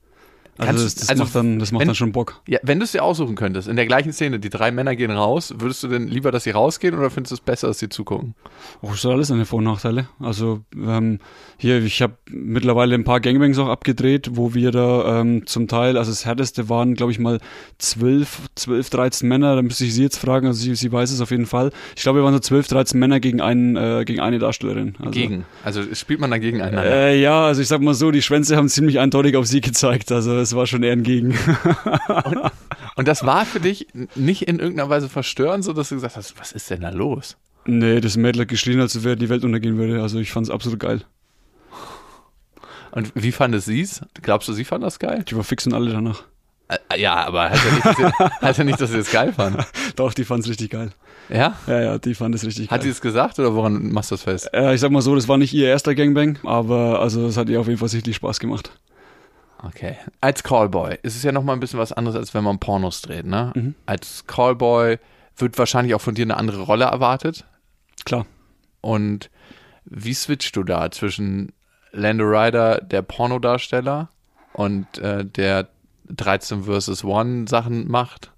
Also 0.69 0.85
das, 0.85 0.95
das 0.95 1.09
also 1.09 1.25
macht 1.25 1.35
dann, 1.35 1.59
das 1.59 1.73
macht 1.73 1.81
wenn- 1.81 1.89
dann 1.89 1.95
schon 1.95 2.13
Bock. 2.13 2.41
Ja, 2.47 2.59
wenn 2.63 2.79
du 2.79 2.85
es 2.85 2.93
dir 2.93 3.03
aussuchen 3.03 3.35
könntest, 3.35 3.69
in 3.69 3.77
der 3.77 3.87
gleichen 3.87 4.13
Szene, 4.13 4.39
die 4.39 4.51
drei 4.51 4.71
Männer 4.71 4.97
gehen 4.97 5.11
raus, 5.11 5.55
würdest 5.59 5.83
du 5.83 5.89
denn 5.89 6.09
lieber, 6.09 6.31
dass 6.31 6.45
sie 6.45 6.51
rausgehen 6.51 6.97
oder 6.99 7.11
findest 7.11 7.33
du 7.33 7.35
es 7.37 7.41
besser, 7.41 7.69
dass 7.69 7.79
sie 7.79 7.89
zugucken? 7.89 8.35
Oh, 8.83 8.89
das 8.91 9.05
hat 9.05 9.13
alles 9.13 9.29
seine 9.29 9.47
Vor- 9.47 9.59
und 9.59 9.65
Nachteile. 9.65 10.09
Also 10.21 10.61
ähm, 10.75 11.19
hier, 11.57 11.83
ich 11.83 12.03
habe 12.03 12.15
mittlerweile 12.31 12.95
ein 12.95 13.05
paar 13.05 13.21
Gangbangs 13.21 13.59
auch 13.59 13.69
abgedreht, 13.69 14.31
wo 14.33 14.55
wir 14.55 14.71
da 14.71 15.21
ähm, 15.21 15.47
zum 15.47 15.69
Teil, 15.69 15.97
also 15.97 16.11
das 16.11 16.25
härteste 16.25 16.69
waren, 16.69 16.95
glaube 16.95 17.13
ich 17.13 17.19
mal, 17.19 17.39
zwölf, 17.79 18.41
zwölf, 18.55 18.91
13 18.91 19.29
Männer, 19.29 19.57
da 19.57 19.63
müsste 19.63 19.85
ich 19.85 19.95
sie 19.95 20.03
jetzt 20.03 20.19
fragen, 20.19 20.47
also 20.47 20.61
sie, 20.61 20.75
sie 20.75 20.93
weiß 20.93 21.11
es 21.11 21.21
auf 21.21 21.31
jeden 21.31 21.47
Fall. 21.47 21.71
Ich 21.97 22.03
glaube, 22.03 22.19
wir 22.21 22.25
waren 22.25 22.35
so 22.35 22.41
zwölf, 22.41 22.69
13 22.69 22.99
Männer 22.99 23.21
gegen, 23.21 23.41
einen, 23.41 23.77
äh, 23.77 24.05
gegen 24.05 24.21
eine 24.21 24.39
Darstellerin. 24.39 24.95
Also, 24.99 25.11
Gegen. 25.11 25.45
Also 25.65 25.83
spielt 25.95 26.21
man 26.21 26.31
da 26.31 26.39
gegeneinander. 26.39 26.85
Äh, 26.85 27.21
ja, 27.21 27.45
also 27.47 27.63
ich 27.63 27.69
sag 27.69 27.81
mal 27.81 27.95
so, 27.95 28.11
die 28.11 28.23
Schwänze 28.23 28.57
haben 28.57 28.69
ziemlich 28.69 28.99
eindeutig 28.99 29.37
auf 29.37 29.47
sie 29.47 29.61
gezeigt, 29.61 30.13
also 30.13 30.37
es 30.37 30.50
war 30.55 30.67
schon 30.67 30.83
eher 30.83 30.93
ein 30.93 31.03
Gegen. 31.03 31.39
Und 32.97 33.09
das 33.09 33.25
war 33.25 33.45
für 33.47 33.61
dich 33.61 33.87
nicht 34.15 34.43
in 34.43 34.59
irgendeiner 34.59 34.91
Weise 34.91 35.09
verstörend, 35.09 35.65
so 35.65 35.73
dass 35.73 35.89
du 35.89 35.95
gesagt 35.97 36.17
hast, 36.17 36.39
was 36.39 36.53
ist 36.53 36.71
denn 36.71 36.83
da 36.83 36.91
los? 36.91 37.37
nee, 37.67 38.01
das 38.01 38.17
Mädel 38.17 38.43
hat 38.43 38.49
geschrien, 38.49 38.81
als 38.81 39.03
wäre 39.05 39.17
die 39.17 39.29
Welt 39.29 39.45
untergehen 39.45 39.77
würde, 39.79 40.03
also 40.03 40.19
ich 40.19 40.33
fand's 40.33 40.51
absolut 40.51 40.81
geil. 40.81 41.03
Und 42.93 43.13
wie 43.15 43.33
sie 43.61 43.81
es? 43.81 44.03
Glaubst 44.21 44.49
du, 44.49 44.53
sie 44.53 44.65
fand 44.65 44.83
das 44.83 44.99
geil? 44.99 45.25
Die 45.29 45.37
war 45.37 45.45
fix 45.45 45.67
und 45.67 45.75
alle 45.75 45.93
danach. 45.93 46.25
Äh, 46.69 47.01
Ja, 47.01 47.25
aber 47.27 47.51
heißt 47.51 47.65
ja 47.65 47.73
nicht, 47.73 47.85
dass 47.87 47.97
sie, 47.97 48.05
heißt 48.43 48.59
ja 48.59 48.65
nicht, 48.65 48.81
dass 48.81 48.91
sie 48.91 48.99
es 48.99 49.11
geil 49.13 49.33
fand. 49.33 49.65
Doch, 49.97 50.13
die 50.13 50.25
fand's 50.25 50.49
richtig 50.49 50.71
geil. 50.71 50.91
Ja? 51.29 51.57
Ja, 51.69 51.81
ja, 51.81 51.99
die 51.99 52.15
fand 52.15 52.35
es 52.35 52.45
richtig 52.45 52.69
geil. 52.69 52.77
Hat 52.77 52.83
sie 52.83 52.89
es 52.89 53.01
gesagt 53.01 53.39
oder 53.39 53.55
woran 53.55 53.93
machst 53.93 54.11
du 54.11 54.15
das 54.17 54.25
fest? 54.25 54.51
Äh, 54.53 54.75
ich 54.75 54.81
sag 54.81 54.91
mal 54.91 55.03
so, 55.03 55.15
das 55.15 55.29
war 55.29 55.39
nicht 55.39 55.55
ihr 55.55 55.69
erster 55.69 55.95
Gangbang, 55.95 56.39
aber 56.45 57.01
also 57.01 57.27
es 57.27 57.37
hat 57.37 57.49
ihr 57.49 57.61
auf 57.61 57.69
jeden 57.69 57.79
Fall 57.79 57.89
sichtlich 57.89 58.17
Spaß 58.17 58.41
gemacht. 58.41 58.73
Okay. 59.63 59.97
Als 60.21 60.43
Callboy 60.43 60.99
ist 61.03 61.17
es 61.17 61.23
ja 61.23 61.33
nochmal 61.33 61.57
ein 61.57 61.61
bisschen 61.61 61.79
was 61.79 61.93
anderes, 61.93 62.17
als 62.17 62.33
wenn 62.35 62.45
man 62.45 62.59
Pornos 62.59 63.03
dreht, 63.03 63.27
ne? 63.27 63.53
Mhm. 63.55 63.75
Als 63.87 64.25
Callboy 64.27 64.99
wird 65.37 65.59
wahrscheinlich 65.59 65.95
auch 65.95 66.01
von 66.01 66.15
dir 66.15 66.25
eine 66.25 66.37
andere 66.37 66.63
Rolle 66.63 66.87
erwartet. 66.87 67.45
Klar. 68.05 68.27
Und 68.81 69.31
wie 69.85 70.15
switcht 70.15 70.57
du 70.57 70.65
da 70.65 70.91
zwischen 70.91 71.53
Lando 71.93 72.25
Ryder, 72.25 72.81
der 72.81 73.03
Pornodarsteller, 73.03 74.09
und 74.53 74.99
äh, 74.99 75.25
der 75.25 75.69
13 76.09 76.65
vs. 76.65 77.05
1 77.05 77.49
Sachen 77.51 77.89
macht, 77.89 78.33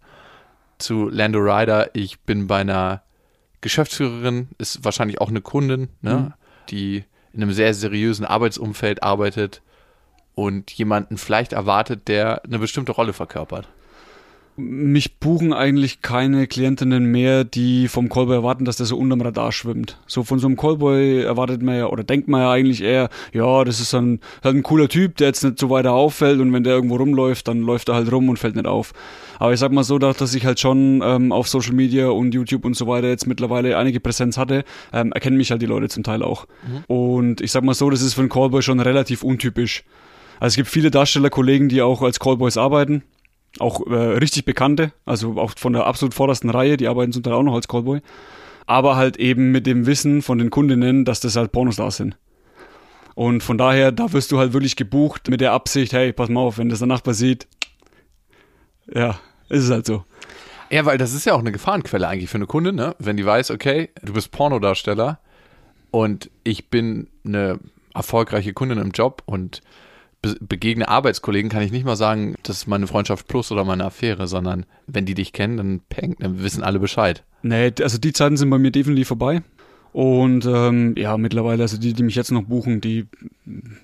zu 0.79 1.09
Lando 1.09 1.39
Ryder, 1.39 1.95
ich 1.95 2.21
bin 2.21 2.47
bei 2.47 2.59
einer 2.61 3.03
Geschäftsführerin, 3.61 4.49
ist 4.59 4.85
wahrscheinlich 4.85 5.21
auch 5.21 5.29
eine 5.29 5.41
Kundin, 5.41 5.89
ne, 6.01 6.15
Mhm. 6.15 6.33
die 6.69 7.05
in 7.33 7.43
einem 7.43 7.53
sehr 7.53 7.73
seriösen 7.75 8.27
Arbeitsumfeld 8.27 9.03
arbeitet 9.03 9.63
und 10.35 10.71
jemanden 10.73 11.19
vielleicht 11.19 11.53
erwartet, 11.53 12.09
der 12.09 12.45
eine 12.45 12.59
bestimmte 12.59 12.93
Rolle 12.93 13.13
verkörpert. 13.13 13.69
Mich 14.55 15.17
buchen 15.17 15.55
eigentlich 15.55 16.03
keine 16.03 16.47
Klientinnen 16.47 17.07
mehr, 17.07 17.43
die 17.43 17.89
vom 17.89 18.11
Callboy 18.11 18.37
erwarten, 18.37 18.67
dass 18.67 18.77
der 18.77 18.85
so 18.85 18.99
unterm 18.99 19.23
Radar 19.23 19.51
schwimmt. 19.51 19.99
So 20.07 20.25
von 20.25 20.39
so 20.39 20.47
einem 20.47 20.59
Callboy 20.59 21.23
erwartet 21.23 21.63
man 21.63 21.77
ja 21.79 21.87
oder 21.87 22.05
denkt 22.05 22.29
man 22.29 22.43
ja 22.43 22.53
eigentlich 22.53 22.83
eher, 22.83 23.09
ja, 23.33 23.65
das 23.65 23.81
ist 23.81 23.95
ein, 23.95 24.21
halt 24.45 24.57
ein 24.57 24.63
cooler 24.63 24.91
Typ, 24.91 25.17
der 25.17 25.29
jetzt 25.29 25.43
nicht 25.43 25.59
so 25.59 25.71
weiter 25.71 25.93
auffällt 25.93 26.39
und 26.39 26.53
wenn 26.53 26.65
der 26.65 26.75
irgendwo 26.75 26.97
rumläuft, 26.97 27.49
dann 27.49 27.63
läuft 27.63 27.89
er 27.89 27.95
halt 27.95 28.13
rum 28.13 28.29
und 28.29 28.39
fällt 28.39 28.57
nicht 28.57 28.67
auf. 28.67 28.93
Aber 29.39 29.55
ich 29.55 29.59
sag 29.59 29.73
mal 29.73 29.85
so, 29.85 29.99
dass 29.99 30.35
ich 30.35 30.45
halt 30.45 30.61
schon 30.61 31.01
ähm, 31.03 31.33
auf 31.33 31.49
Social 31.49 31.73
Media 31.73 32.09
und 32.09 32.35
YouTube 32.35 32.67
und 32.67 32.77
so 32.77 32.87
weiter 32.87 33.09
jetzt 33.09 33.27
mittlerweile 33.27 33.79
einige 33.79 34.01
Präsenz 34.01 34.37
hatte, 34.37 34.65
ähm, 34.93 35.13
erkennen 35.13 35.39
mich 35.39 35.51
halt 35.51 35.63
die 35.63 35.67
Leute 35.67 35.89
zum 35.89 36.03
Teil 36.03 36.23
auch. 36.23 36.47
Und 36.89 37.41
ich 37.41 37.51
sag 37.53 37.65
mal 37.65 37.75
so, 37.75 37.89
das 37.89 38.03
ist 38.03 38.13
für 38.13 38.21
einen 38.21 38.29
Callboy 38.29 38.61
schon 38.61 38.81
relativ 38.81 39.23
untypisch. 39.23 39.83
Also 40.43 40.55
es 40.55 40.57
gibt 40.57 40.69
viele 40.69 40.91
Darstellerkollegen, 40.91 41.69
die 41.69 41.83
auch 41.83 42.03
als 42.03 42.19
Callboys 42.19 42.57
arbeiten 42.57 43.05
auch 43.59 43.87
äh, 43.87 43.95
richtig 43.95 44.45
bekannte, 44.45 44.93
also 45.05 45.39
auch 45.39 45.53
von 45.57 45.73
der 45.73 45.87
absolut 45.87 46.15
vordersten 46.15 46.51
Reihe, 46.51 46.77
die 46.77 46.89
arbeiten 46.89 47.13
zum 47.13 47.23
Teil 47.23 47.35
auch 47.35 47.43
noch 47.43 47.55
als 47.55 47.69
Callboy, 47.69 48.01
aber 48.67 48.97
halt 48.97 49.19
eben 49.19 49.53
mit 49.53 49.67
dem 49.67 49.87
Wissen 49.87 50.23
von 50.23 50.39
den 50.39 50.51
Kundinnen, 50.51 51.05
dass 51.05 51.21
das 51.21 51.37
halt 51.37 51.53
Pornostars 51.53 51.99
sind. 51.99 52.17
Und 53.15 53.43
von 53.43 53.59
daher, 53.59 53.93
da 53.93 54.13
wirst 54.13 54.33
du 54.33 54.39
halt 54.39 54.55
wirklich 54.55 54.77
gebucht 54.77 55.29
mit 55.29 55.43
der 55.43 55.53
Absicht, 55.53 55.93
hey, 55.93 56.13
pass 56.13 56.31
mal 56.31 56.41
auf, 56.41 56.59
wenn 56.59 56.71
das 56.71 56.79
der 56.79 56.89
Nachbar 56.89 57.13
sieht, 57.13 57.47
ja, 58.93 59.21
ist 59.51 59.65
es 59.65 59.71
halt 59.71 59.87
so. 59.87 60.05
Ja, 60.71 60.87
weil 60.87 60.97
das 60.97 61.13
ist 61.13 61.27
ja 61.27 61.35
auch 61.35 61.41
eine 61.41 61.53
Gefahrenquelle 61.53 62.09
eigentlich 62.09 62.31
für 62.31 62.39
eine 62.39 62.47
Kundin, 62.47 62.77
ne? 62.77 62.97
Wenn 62.99 63.19
die 63.19 63.27
weiß, 63.27 63.51
okay, 63.51 63.91
du 64.03 64.15
bist 64.15 64.31
Pornodarsteller 64.31 65.21
und 65.91 66.31
ich 66.43 66.71
bin 66.71 67.09
eine 67.27 67.61
erfolgreiche 67.93 68.55
Kundin 68.55 68.79
im 68.79 68.93
Job 68.93 69.23
und 69.27 69.61
be 70.23 70.37
begegne 70.41 70.89
Arbeitskollegen, 70.89 71.51
kann 71.51 71.63
ich 71.63 71.73
nicht 71.73 71.85
mal 71.85 71.97
sagen, 71.97 72.37
das 72.45 72.59
ist 72.59 72.67
meine 72.67 72.87
Freundschaft 72.87 73.29
plus 73.29 73.53
oder 73.53 73.65
meine 73.65 73.85
Affäre, 73.85 74.27
sondern 74.29 74.65
wenn 74.87 75.05
die 75.05 75.15
dich 75.15 75.33
kennen, 75.33 75.57
dann, 75.57 75.81
peng, 75.89 76.17
dann 76.21 76.43
wissen 76.43 76.63
alle 76.63 76.79
Bescheid. 76.79 77.25
Nee, 77.43 77.73
also 77.83 77.99
die 77.99 78.13
Zeiten 78.13 78.37
sind 78.37 78.49
bei 78.49 78.59
mir 78.59 78.71
definitiv 78.71 79.09
vorbei. 79.09 79.43
Und 79.93 80.47
ähm, 80.47 80.95
ja, 80.97 81.19
mittlerweile, 81.19 81.63
also 81.63 81.77
die, 81.77 81.93
die 81.93 82.03
mich 82.03 82.15
jetzt 82.15 82.31
noch 82.31 82.45
buchen, 82.45 82.81
die 82.81 83.07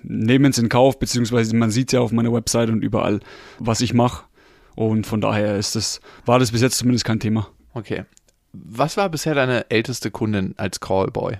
nehmen 0.01 0.49
es 0.49 0.57
in 0.57 0.69
Kauf, 0.69 0.97
beziehungsweise 0.97 1.55
man 1.55 1.69
sieht 1.69 1.91
ja 1.91 1.99
auf 1.99 2.11
meiner 2.11 2.33
Website 2.33 2.69
und 2.69 2.81
überall, 2.81 3.19
was 3.59 3.81
ich 3.81 3.93
mache. 3.93 4.23
Und 4.75 5.05
von 5.05 5.21
daher 5.21 5.57
ist 5.57 5.75
das, 5.75 5.99
war 6.25 6.39
das 6.39 6.51
bis 6.51 6.61
jetzt 6.61 6.77
zumindest 6.77 7.05
kein 7.05 7.19
Thema. 7.19 7.49
Okay. 7.73 8.05
Was 8.53 8.97
war 8.97 9.09
bisher 9.09 9.35
deine 9.35 9.69
älteste 9.69 10.09
Kundin 10.09 10.55
als 10.57 10.79
Callboy? 10.79 11.37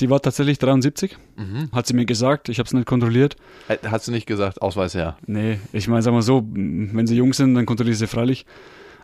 Die 0.00 0.10
war 0.10 0.20
tatsächlich 0.20 0.58
73, 0.58 1.16
Mhm. 1.36 1.68
hat 1.72 1.86
sie 1.86 1.94
mir 1.94 2.04
gesagt, 2.06 2.48
ich 2.48 2.58
habe 2.58 2.66
es 2.66 2.72
nicht 2.72 2.86
kontrolliert. 2.86 3.36
Hast 3.84 4.08
du 4.08 4.12
nicht 4.12 4.26
gesagt, 4.26 4.60
Ausweis 4.62 4.94
her? 4.94 5.16
Nee, 5.26 5.58
ich 5.72 5.88
meine, 5.88 6.02
sagen 6.02 6.16
wir 6.16 6.22
so, 6.22 6.42
wenn 6.52 7.06
sie 7.06 7.16
jung 7.16 7.32
sind, 7.32 7.54
dann 7.54 7.66
kontrolliere 7.66 7.92
ich 7.94 7.98
sie 7.98 8.06
freilich. 8.06 8.46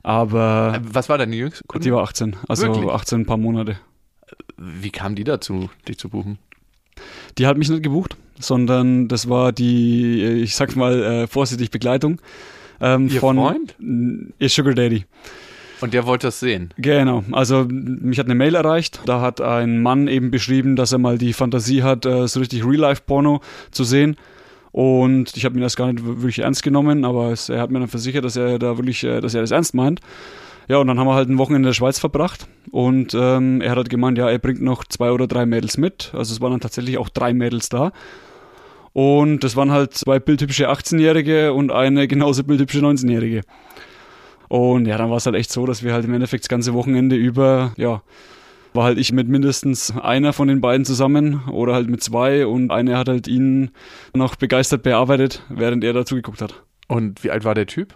Aber 0.03 0.75
Äh, 0.77 0.81
Was 0.95 1.09
war 1.09 1.19
deine 1.19 1.37
jüngste 1.37 1.63
Kundin? 1.67 1.91
die 1.91 1.95
war 1.95 2.03
18, 2.03 2.37
also 2.49 2.67
Wirklich? 2.67 2.89
18 2.89 3.21
ein 3.21 3.27
paar 3.27 3.37
Monate. 3.37 3.77
Wie 4.57 4.91
kam 4.91 5.15
die 5.15 5.25
dazu, 5.25 5.69
dich 5.89 5.99
zu 5.99 6.09
buchen? 6.09 6.39
Die 7.39 7.47
hat 7.47 7.57
mich 7.57 7.69
nicht 7.71 7.83
gebucht, 7.83 8.17
sondern 8.39 9.09
das 9.09 9.29
war 9.29 9.53
die, 9.53 10.23
äh, 10.23 10.33
ich 10.43 10.55
sag 10.57 10.77
mal, 10.77 11.03
äh, 11.03 11.27
vorsichtig 11.27 11.71
Begleitung. 11.71 12.21
Ähm, 12.81 13.09
Ihr 13.09 13.21
von 13.21 13.37
Freund? 13.37 13.75
Ihr 14.39 14.49
Sugar 14.49 14.75
Daddy. 14.75 15.05
Und 15.81 15.95
der 15.95 16.07
wollte 16.07 16.27
das 16.27 16.41
sehen. 16.41 16.73
Genau, 16.77 17.25
also 17.33 17.67
mich 17.69 18.19
hat 18.19 18.27
eine 18.27 18.35
Mail 18.35 18.55
erreicht. 18.55 19.01
Da 19.07 19.21
hat 19.21 19.41
ein 19.41 19.83
Mann 19.83 20.09
eben 20.09 20.31
beschrieben, 20.31 20.77
dass 20.77 20.93
er 20.93 20.99
mal 20.99 21.19
die 21.19 21.33
Fantasie 21.33 21.83
hat, 21.83 22.07
äh, 22.07 22.27
so 22.29 22.41
richtig 22.41 22.65
Real-Life-Porno 22.65 23.41
zu 23.71 23.85
sehen. 23.85 24.17
Und 24.73 25.37
ich 25.37 25.45
habe 25.45 25.57
mir 25.57 25.63
das 25.63 25.77
gar 25.77 25.93
nicht 25.93 26.05
wirklich 26.05 26.41
ernst 26.41 26.63
genommen, 26.63 27.05
aber 27.05 27.33
es, 27.33 27.49
er 27.49 27.61
hat 27.61 27.71
mir 27.71 27.81
dann 27.81 27.89
versichert, 27.89 28.25
dass 28.25 28.37
er 28.37 28.59
da 28.59 28.77
wirklich, 28.77 29.03
äh, 29.05 29.21
dass 29.21 29.35
er 29.35 29.41
das 29.41 29.51
ernst 29.51 29.75
meint. 29.75 30.01
Ja, 30.69 30.79
und 30.79 30.87
dann 30.87 31.01
haben 31.01 31.09
wir 31.09 31.15
halt 31.15 31.29
ein 31.29 31.39
Wochenende 31.39 31.67
in 31.67 31.71
der 31.71 31.75
Schweiz 31.75 31.99
verbracht 31.99 32.47
und 32.71 33.13
ähm, 33.13 33.61
er 33.61 33.71
hat 33.71 33.77
halt 33.79 33.91
gemeint, 33.91 34.19
ja, 34.19 34.31
er 34.31 34.39
bringt 34.39 34.63
noch 34.63 34.85
zwei 34.85 35.11
oder 35.11 35.27
drei 35.27 35.45
Mädels 35.45 35.79
mit. 35.79 36.13
Also 36.15 36.33
es 36.33 36.41
waren 36.41 36.53
dann 36.53 36.61
tatsächlich 36.61 36.97
auch 36.97 37.09
drei 37.09 37.33
Mädels 37.35 37.71
da. 37.71 37.91
Und 38.93 39.43
das 39.43 39.57
waren 39.57 39.73
halt 39.73 39.95
zwei 39.95 40.21
bildhübsche 40.21 40.71
18-Jährige 40.71 41.53
und 41.53 41.73
eine 41.73 42.07
genauso 42.07 42.45
bildhübsche 42.45 42.79
19-Jährige. 42.79 43.43
Und 44.51 44.87
ja, 44.87 44.99
dann 44.99 45.11
war 45.11 45.19
es 45.19 45.27
halt 45.27 45.37
echt 45.37 45.53
so, 45.53 45.65
dass 45.65 45.85
wir 45.85 45.93
halt 45.93 46.05
im 46.05 46.13
Endeffekt 46.13 46.43
das 46.43 46.49
ganze 46.49 46.75
Wochenende 46.75 47.15
über, 47.15 47.73
ja, 47.77 48.03
war 48.75 48.83
halt 48.83 48.99
ich 48.99 49.13
mit 49.13 49.29
mindestens 49.29 49.97
einer 49.97 50.33
von 50.33 50.49
den 50.49 50.61
beiden 50.61 50.85
zusammen 50.85 51.45
oder 51.51 51.73
halt 51.73 51.89
mit 51.89 52.03
zwei 52.03 52.45
und 52.45 52.73
eine 52.73 52.99
hat 52.99 53.09
halt 53.09 53.29
ihn 53.29 53.71
noch 54.13 54.35
begeistert 54.35 54.83
bearbeitet, 54.83 55.45
während 55.51 55.85
er 55.85 55.93
dazu 55.93 56.17
geguckt 56.17 56.43
hat. 56.43 56.65
Und 56.89 57.23
wie 57.23 57.31
alt 57.31 57.45
war 57.45 57.55
der 57.55 57.67
Typ? 57.67 57.95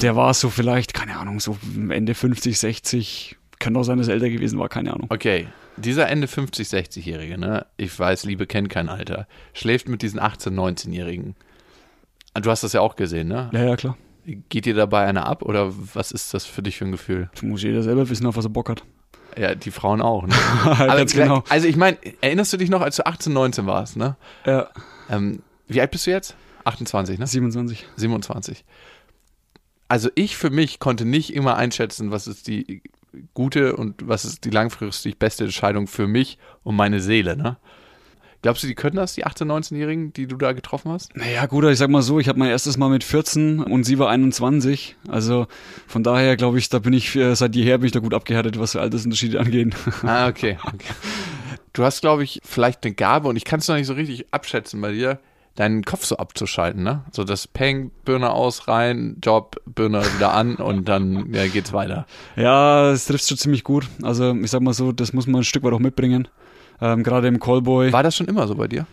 Der 0.00 0.14
war 0.14 0.32
so 0.32 0.48
vielleicht, 0.48 0.94
keine 0.94 1.16
Ahnung, 1.16 1.40
so 1.40 1.58
Ende 1.88 2.14
50, 2.14 2.56
60, 2.56 3.36
kann 3.58 3.76
auch 3.76 3.82
sein, 3.82 3.98
dass 3.98 4.06
er 4.06 4.14
älter 4.14 4.30
gewesen 4.30 4.60
war, 4.60 4.68
keine 4.68 4.94
Ahnung. 4.94 5.08
Okay, 5.10 5.48
dieser 5.76 6.08
Ende 6.08 6.28
50, 6.28 6.68
60-Jährige, 6.68 7.36
ne? 7.36 7.66
Ich 7.76 7.98
weiß, 7.98 8.26
Liebe 8.26 8.46
kennt 8.46 8.68
kein 8.68 8.88
Alter. 8.88 9.26
Schläft 9.54 9.88
mit 9.88 10.02
diesen 10.02 10.20
18, 10.20 10.54
19-Jährigen. 10.54 11.34
Du 12.40 12.48
hast 12.48 12.62
das 12.62 12.74
ja 12.74 12.80
auch 12.80 12.94
gesehen, 12.94 13.26
ne? 13.26 13.50
Ja, 13.52 13.64
ja, 13.64 13.74
klar. 13.74 13.96
Geht 14.48 14.64
dir 14.66 14.74
dabei 14.74 15.06
einer 15.06 15.26
ab 15.26 15.42
oder 15.42 15.72
was 15.94 16.12
ist 16.12 16.34
das 16.34 16.44
für 16.46 16.62
dich 16.62 16.76
für 16.78 16.84
ein 16.84 16.92
Gefühl? 16.92 17.30
Das 17.32 17.42
muss 17.42 17.62
jeder 17.62 17.82
selber 17.82 18.08
wissen, 18.08 18.26
auf 18.26 18.36
was 18.36 18.44
er 18.44 18.50
Bock 18.50 18.68
hat. 18.68 18.84
Ja, 19.38 19.54
die 19.54 19.70
Frauen 19.70 20.00
auch, 20.02 20.26
ne? 20.26 20.34
Gleich- 20.76 21.12
genau. 21.12 21.44
Also 21.48 21.66
ich 21.68 21.76
meine, 21.76 21.96
erinnerst 22.20 22.52
du 22.52 22.56
dich 22.56 22.68
noch, 22.70 22.80
als 22.80 22.96
du 22.96 23.06
18, 23.06 23.32
19 23.32 23.66
warst, 23.66 23.96
ne? 23.96 24.16
Ja, 24.44 24.68
Ähm, 25.08 25.42
wie 25.68 25.80
alt 25.80 25.90
bist 25.92 26.06
du 26.06 26.10
jetzt? 26.10 26.34
28, 26.64 27.18
ne? 27.18 27.26
27. 27.26 27.86
27. 27.96 28.64
Also 29.88 30.10
ich 30.14 30.36
für 30.36 30.50
mich 30.50 30.78
konnte 30.78 31.04
nicht 31.04 31.34
immer 31.34 31.56
einschätzen, 31.56 32.10
was 32.10 32.26
ist 32.26 32.46
die 32.48 32.82
gute 33.34 33.74
und 33.76 34.06
was 34.06 34.24
ist 34.24 34.44
die 34.44 34.50
langfristig 34.50 35.18
beste 35.18 35.44
Entscheidung 35.44 35.86
für 35.88 36.06
mich 36.06 36.38
und 36.62 36.76
meine 36.76 37.00
Seele, 37.00 37.36
ne? 37.36 37.56
Glaubst 38.42 38.62
du, 38.62 38.66
die 38.66 38.74
können 38.74 38.96
das, 38.96 39.14
die 39.14 39.26
18-, 39.26 39.44
19-Jährigen, 39.44 40.14
die 40.14 40.26
du 40.26 40.36
da 40.36 40.52
getroffen 40.52 40.90
hast? 40.90 41.14
Naja, 41.14 41.44
gut, 41.44 41.64
ich 41.64 41.78
sag 41.78 41.90
mal 41.90 42.00
so, 42.00 42.18
ich 42.18 42.28
habe 42.28 42.38
mein 42.38 42.48
erstes 42.48 42.78
Mal 42.78 42.88
mit 42.88 43.04
14 43.04 43.60
und 43.60 43.84
sie 43.84 43.98
war 43.98 44.08
21. 44.08 44.96
Also 45.08 45.46
von 45.86 46.02
daher 46.02 46.36
glaube 46.36 46.58
ich, 46.58 46.70
da 46.70 46.78
bin 46.78 46.94
ich 46.94 47.14
äh, 47.16 47.34
seit 47.36 47.54
jeher 47.54 47.78
bin 47.78 47.86
ich 47.86 47.92
da 47.92 48.00
gut 48.00 48.14
abgehärtet, 48.14 48.58
was 48.58 48.76
Altersunterschiede 48.76 49.38
angeht. 49.40 49.74
Ah, 50.02 50.28
okay. 50.28 50.56
okay. 50.64 50.86
Du 51.74 51.84
hast, 51.84 52.00
glaube 52.00 52.24
ich, 52.24 52.40
vielleicht 52.42 52.84
eine 52.84 52.94
Gabe 52.94 53.28
und 53.28 53.36
ich 53.36 53.44
kann 53.44 53.60
es 53.60 53.68
noch 53.68 53.76
nicht 53.76 53.86
so 53.86 53.92
richtig 53.92 54.32
abschätzen 54.32 54.80
bei 54.80 54.92
dir, 54.92 55.20
deinen 55.54 55.84
Kopf 55.84 56.04
so 56.04 56.16
abzuschalten, 56.16 56.82
ne? 56.82 57.04
So 57.12 57.22
das 57.22 57.46
Peng, 57.46 57.90
Birne 58.04 58.30
aus, 58.30 58.66
rein, 58.66 59.18
Job, 59.22 59.56
Birne 59.66 60.02
wieder 60.14 60.32
an 60.32 60.56
und 60.56 60.88
dann 60.88 61.32
ja, 61.34 61.46
geht's 61.46 61.72
weiter. 61.72 62.06
ja, 62.36 62.90
es 62.90 63.04
trifft 63.04 63.28
schon 63.28 63.36
ziemlich 63.36 63.62
gut. 63.62 63.86
Also 64.02 64.34
ich 64.34 64.50
sag 64.50 64.62
mal 64.62 64.72
so, 64.72 64.92
das 64.92 65.12
muss 65.12 65.26
man 65.26 65.42
ein 65.42 65.44
Stück 65.44 65.62
weit 65.62 65.74
auch 65.74 65.78
mitbringen. 65.80 66.28
Ähm, 66.80 67.02
Gerade 67.02 67.28
im 67.28 67.38
Callboy. 67.40 67.92
War 67.92 68.02
das 68.02 68.16
schon 68.16 68.26
immer 68.26 68.46
so 68.46 68.54
bei 68.54 68.68
dir? 68.68 68.86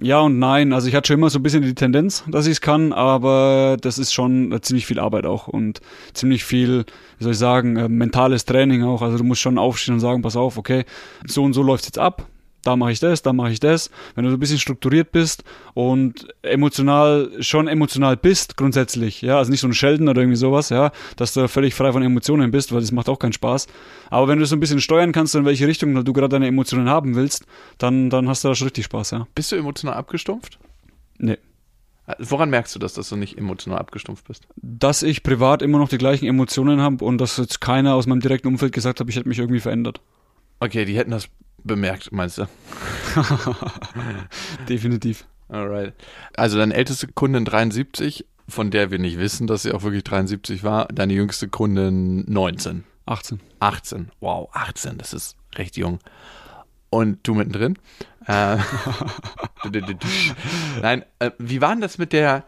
Ja 0.00 0.20
und 0.20 0.38
nein. 0.38 0.72
Also 0.72 0.88
ich 0.88 0.94
hatte 0.94 1.08
schon 1.08 1.18
immer 1.18 1.30
so 1.30 1.38
ein 1.38 1.42
bisschen 1.42 1.62
die 1.62 1.74
Tendenz, 1.74 2.24
dass 2.28 2.46
ich 2.46 2.52
es 2.52 2.60
kann, 2.60 2.92
aber 2.92 3.76
das 3.80 3.98
ist 3.98 4.12
schon 4.12 4.52
äh, 4.52 4.60
ziemlich 4.60 4.86
viel 4.86 4.98
Arbeit 4.98 5.26
auch 5.26 5.48
und 5.48 5.80
ziemlich 6.14 6.44
viel, 6.44 6.84
wie 7.18 7.24
soll 7.24 7.32
ich 7.32 7.38
sagen, 7.38 7.76
äh, 7.76 7.88
mentales 7.88 8.44
Training 8.44 8.84
auch. 8.84 9.02
Also 9.02 9.18
du 9.18 9.24
musst 9.24 9.40
schon 9.40 9.58
aufstehen 9.58 9.94
und 9.94 10.00
sagen, 10.00 10.22
pass 10.22 10.36
auf, 10.36 10.56
okay, 10.56 10.84
so 11.26 11.42
und 11.42 11.52
so 11.52 11.62
läuft's 11.62 11.86
jetzt 11.86 11.98
ab. 11.98 12.26
Da 12.62 12.76
mache 12.76 12.92
ich 12.92 13.00
das, 13.00 13.22
da 13.22 13.32
mache 13.32 13.50
ich 13.50 13.60
das. 13.60 13.90
Wenn 14.14 14.24
du 14.24 14.30
so 14.30 14.36
ein 14.36 14.40
bisschen 14.40 14.58
strukturiert 14.58 15.10
bist 15.10 15.42
und 15.74 16.28
emotional, 16.42 17.30
schon 17.40 17.66
emotional 17.66 18.16
bist 18.16 18.56
grundsätzlich, 18.56 19.20
ja, 19.22 19.38
also 19.38 19.50
nicht 19.50 19.60
so 19.60 19.66
ein 19.66 19.74
Schelden 19.74 20.08
oder 20.08 20.22
irgendwie 20.22 20.36
sowas, 20.36 20.68
ja, 20.68 20.92
dass 21.16 21.32
du 21.32 21.48
völlig 21.48 21.74
frei 21.74 21.92
von 21.92 22.02
Emotionen 22.02 22.50
bist, 22.50 22.72
weil 22.72 22.80
das 22.80 22.92
macht 22.92 23.08
auch 23.08 23.18
keinen 23.18 23.32
Spaß. 23.32 23.66
Aber 24.10 24.28
wenn 24.28 24.38
du 24.38 24.46
so 24.46 24.54
ein 24.54 24.60
bisschen 24.60 24.80
steuern 24.80 25.12
kannst, 25.12 25.34
in 25.34 25.44
welche 25.44 25.66
Richtung 25.66 26.04
du 26.04 26.12
gerade 26.12 26.28
deine 26.28 26.46
Emotionen 26.46 26.88
haben 26.88 27.16
willst, 27.16 27.46
dann, 27.78 28.10
dann 28.10 28.28
hast 28.28 28.44
du 28.44 28.48
da 28.48 28.54
schon 28.54 28.68
richtig 28.68 28.84
Spaß, 28.84 29.10
ja. 29.10 29.26
Bist 29.34 29.50
du 29.50 29.56
emotional 29.56 29.96
abgestumpft? 29.96 30.58
Nee. 31.18 31.38
Woran 32.18 32.50
merkst 32.50 32.74
du 32.74 32.78
das, 32.78 32.94
dass 32.94 33.08
du 33.08 33.16
nicht 33.16 33.38
emotional 33.38 33.78
abgestumpft 33.78 34.26
bist? 34.26 34.46
dass 34.56 35.02
ich 35.02 35.22
privat 35.22 35.62
immer 35.62 35.78
noch 35.78 35.88
die 35.88 35.98
gleichen 35.98 36.26
Emotionen 36.26 36.80
habe 36.80 37.04
und 37.04 37.18
dass 37.18 37.36
jetzt 37.36 37.60
keiner 37.60 37.94
aus 37.94 38.06
meinem 38.06 38.20
direkten 38.20 38.48
Umfeld 38.48 38.72
gesagt 38.72 39.00
hat, 39.00 39.08
ich 39.08 39.16
hätte 39.16 39.28
mich 39.28 39.38
irgendwie 39.38 39.60
verändert. 39.60 40.00
Okay, 40.60 40.84
die 40.84 40.96
hätten 40.96 41.10
das 41.10 41.28
bemerkt, 41.64 42.12
meinst 42.12 42.38
du? 42.38 42.46
Definitiv. 44.68 45.26
Alright. 45.48 45.94
Also 46.36 46.58
deine 46.58 46.74
älteste 46.74 47.08
Kundin 47.08 47.44
73, 47.44 48.24
von 48.48 48.70
der 48.70 48.90
wir 48.90 48.98
nicht 48.98 49.18
wissen, 49.18 49.46
dass 49.46 49.62
sie 49.62 49.72
auch 49.72 49.82
wirklich 49.82 50.04
73 50.04 50.64
war. 50.64 50.86
Deine 50.88 51.12
jüngste 51.12 51.48
Kundin 51.48 52.24
19. 52.30 52.84
18. 53.06 53.40
18. 53.60 54.10
Wow, 54.20 54.48
18, 54.52 54.98
das 54.98 55.12
ist 55.12 55.36
recht 55.56 55.76
jung. 55.76 55.98
Und 56.90 57.18
du 57.26 57.34
mittendrin. 57.34 57.78
Äh, 58.26 58.58
Nein, 60.82 61.04
äh, 61.18 61.30
wie 61.38 61.60
war 61.60 61.70
denn 61.70 61.80
das 61.80 61.98
mit 61.98 62.12
der 62.12 62.44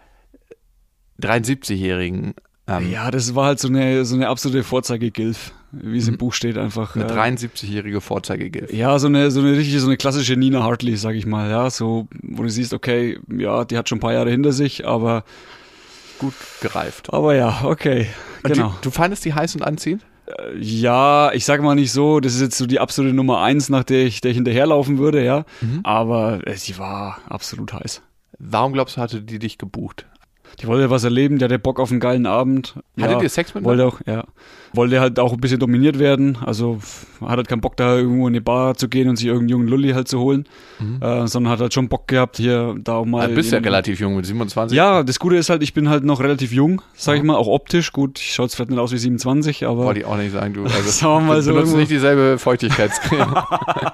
73-Jährigen? 1.21 2.35
Ähm, 2.67 2.91
Ja, 2.91 3.11
das 3.11 3.35
war 3.35 3.47
halt 3.47 3.61
so 3.61 3.69
eine, 3.69 4.05
so 4.05 4.15
eine 4.15 4.29
absolute 4.29 4.65
Vorzeige-Gilf, 4.65 5.53
wie 5.83 5.99
es 5.99 6.09
im 6.09 6.17
Buch 6.19 6.33
steht 6.33 6.59
einfach. 6.59 6.97
Eine 6.97 7.05
äh, 7.05 7.09
73-jährige 7.09 8.01
Vorzeigegilf. 8.01 8.73
Ja, 8.73 8.99
so 8.99 9.07
eine, 9.07 9.31
so 9.31 9.41
eine 9.41 9.57
richtige, 9.57 9.81
so 9.81 9.87
eine 9.87 9.97
klassische 9.97 10.37
Nina 10.37 10.63
Hartley, 10.63 10.97
sag 10.97 11.15
ich 11.15 11.27
mal, 11.27 11.51
ja, 11.51 11.71
so, 11.71 12.09
wo 12.23 12.43
du 12.43 12.49
siehst, 12.49 12.73
okay, 12.73 13.19
ja, 13.29 13.65
die 13.65 13.77
hat 13.77 13.89
schon 13.89 13.99
ein 13.99 14.01
paar 14.01 14.13
Jahre 14.13 14.31
hinter 14.31 14.53
sich, 14.53 14.87
aber, 14.87 15.25
Gut 16.19 16.35
gereift. 16.61 17.13
aber 17.13 17.35
ja, 17.35 17.63
okay, 17.65 18.07
genau. 18.43 18.69
Du, 18.81 18.89
du 18.89 18.91
fandest 18.91 19.25
die 19.25 19.35
heiß 19.35 19.55
und 19.57 19.63
anziehend? 19.63 20.05
Ja, 20.59 21.33
ich 21.33 21.45
sag 21.45 21.61
mal 21.61 21.75
nicht 21.75 21.93
so, 21.93 22.19
das 22.21 22.35
ist 22.35 22.41
jetzt 22.41 22.57
so 22.57 22.67
die 22.67 22.81
absolute 22.81 23.15
Nummer 23.15 23.43
eins, 23.43 23.69
nach 23.69 23.85
der 23.85 24.07
ich, 24.07 24.21
der 24.23 24.31
ich 24.31 24.37
hinterherlaufen 24.37 24.97
würde, 24.99 25.23
ja, 25.23 25.45
aber 25.83 26.47
äh, 26.47 26.57
sie 26.57 26.79
war 26.79 27.19
absolut 27.29 27.73
heiß. 27.75 28.01
Warum 28.39 28.73
glaubst 28.73 28.97
du, 28.97 29.01
hatte 29.01 29.21
die 29.21 29.39
dich 29.39 29.59
gebucht? 29.59 30.07
Die 30.61 30.67
wollte 30.67 30.89
was 30.91 31.05
erleben, 31.05 31.39
die 31.39 31.45
hatte 31.45 31.59
Bock 31.59 31.81
auf 31.81 31.91
einen 31.91 32.01
geilen 32.01 32.27
Abend. 32.27 32.75
Hattet 33.01 33.17
ja, 33.19 33.23
ihr 33.23 33.29
Sex 33.29 33.55
mit 33.55 33.65
Wollte 33.65 33.87
auch, 33.87 34.01
ja. 34.07 34.25
Wollte 34.73 34.99
halt 35.01 35.19
auch 35.21 35.33
ein 35.33 35.41
bisschen 35.41 35.61
dominiert 35.61 35.99
werden. 36.01 36.37
Also 36.45 36.79
hat 37.21 37.37
halt 37.37 37.49
keinen 37.49 37.61
Bock, 37.61 37.77
da 37.77 37.97
irgendwo 37.97 38.27
in 38.27 38.33
eine 38.35 38.41
Bar 38.41 38.75
zu 38.75 38.89
gehen 38.89 39.09
und 39.09 39.17
sich 39.17 39.27
irgendeinen 39.27 39.49
jungen 39.51 39.69
Lulli 39.69 39.91
halt 39.93 40.09
zu 40.09 40.19
holen. 40.19 40.47
Äh, 41.01 41.27
sondern 41.29 41.53
hat 41.53 41.61
halt 41.61 41.73
schon 41.75 41.89
Bock 41.89 42.09
gehabt, 42.09 42.37
hier, 42.39 42.75
da 42.83 42.95
auch 42.95 43.05
mal. 43.05 43.29
Du 43.29 43.35
bist 43.37 43.53
ja 43.53 43.59
relativ 43.59 44.01
jung 44.01 44.17
mit 44.17 44.27
27. 44.27 44.77
Ja, 44.77 45.03
das 45.05 45.19
Gute 45.21 45.37
ist 45.37 45.49
halt, 45.49 45.63
ich 45.63 45.75
bin 45.75 45.89
halt 45.89 46.03
noch 46.05 46.21
relativ 46.21 46.53
jung, 46.53 46.83
sag 46.95 47.17
ich 47.17 47.23
mal, 47.23 47.37
auch 47.37 47.47
optisch. 47.47 47.93
Gut, 47.93 48.19
ich 48.19 48.35
schaue 48.35 48.47
jetzt 48.47 48.57
vielleicht 48.57 48.71
nicht 48.71 48.81
aus 48.81 48.91
wie 48.93 48.99
27, 48.99 49.65
aber. 49.67 49.85
Wollte 49.85 50.01
ich 50.01 50.07
auch 50.07 50.17
nicht 50.17 50.33
sagen, 50.33 50.55
du. 50.55 50.65
Also, 50.75 50.91
Sagen 50.91 51.15
wir 51.27 51.35
mal 51.35 51.43
so 51.43 51.51
benutzt 51.53 51.69
irgendwo- 51.69 51.79
nicht 51.81 51.91
dieselbe 51.93 52.39
Feuchtigkeitscreme. 52.39 53.35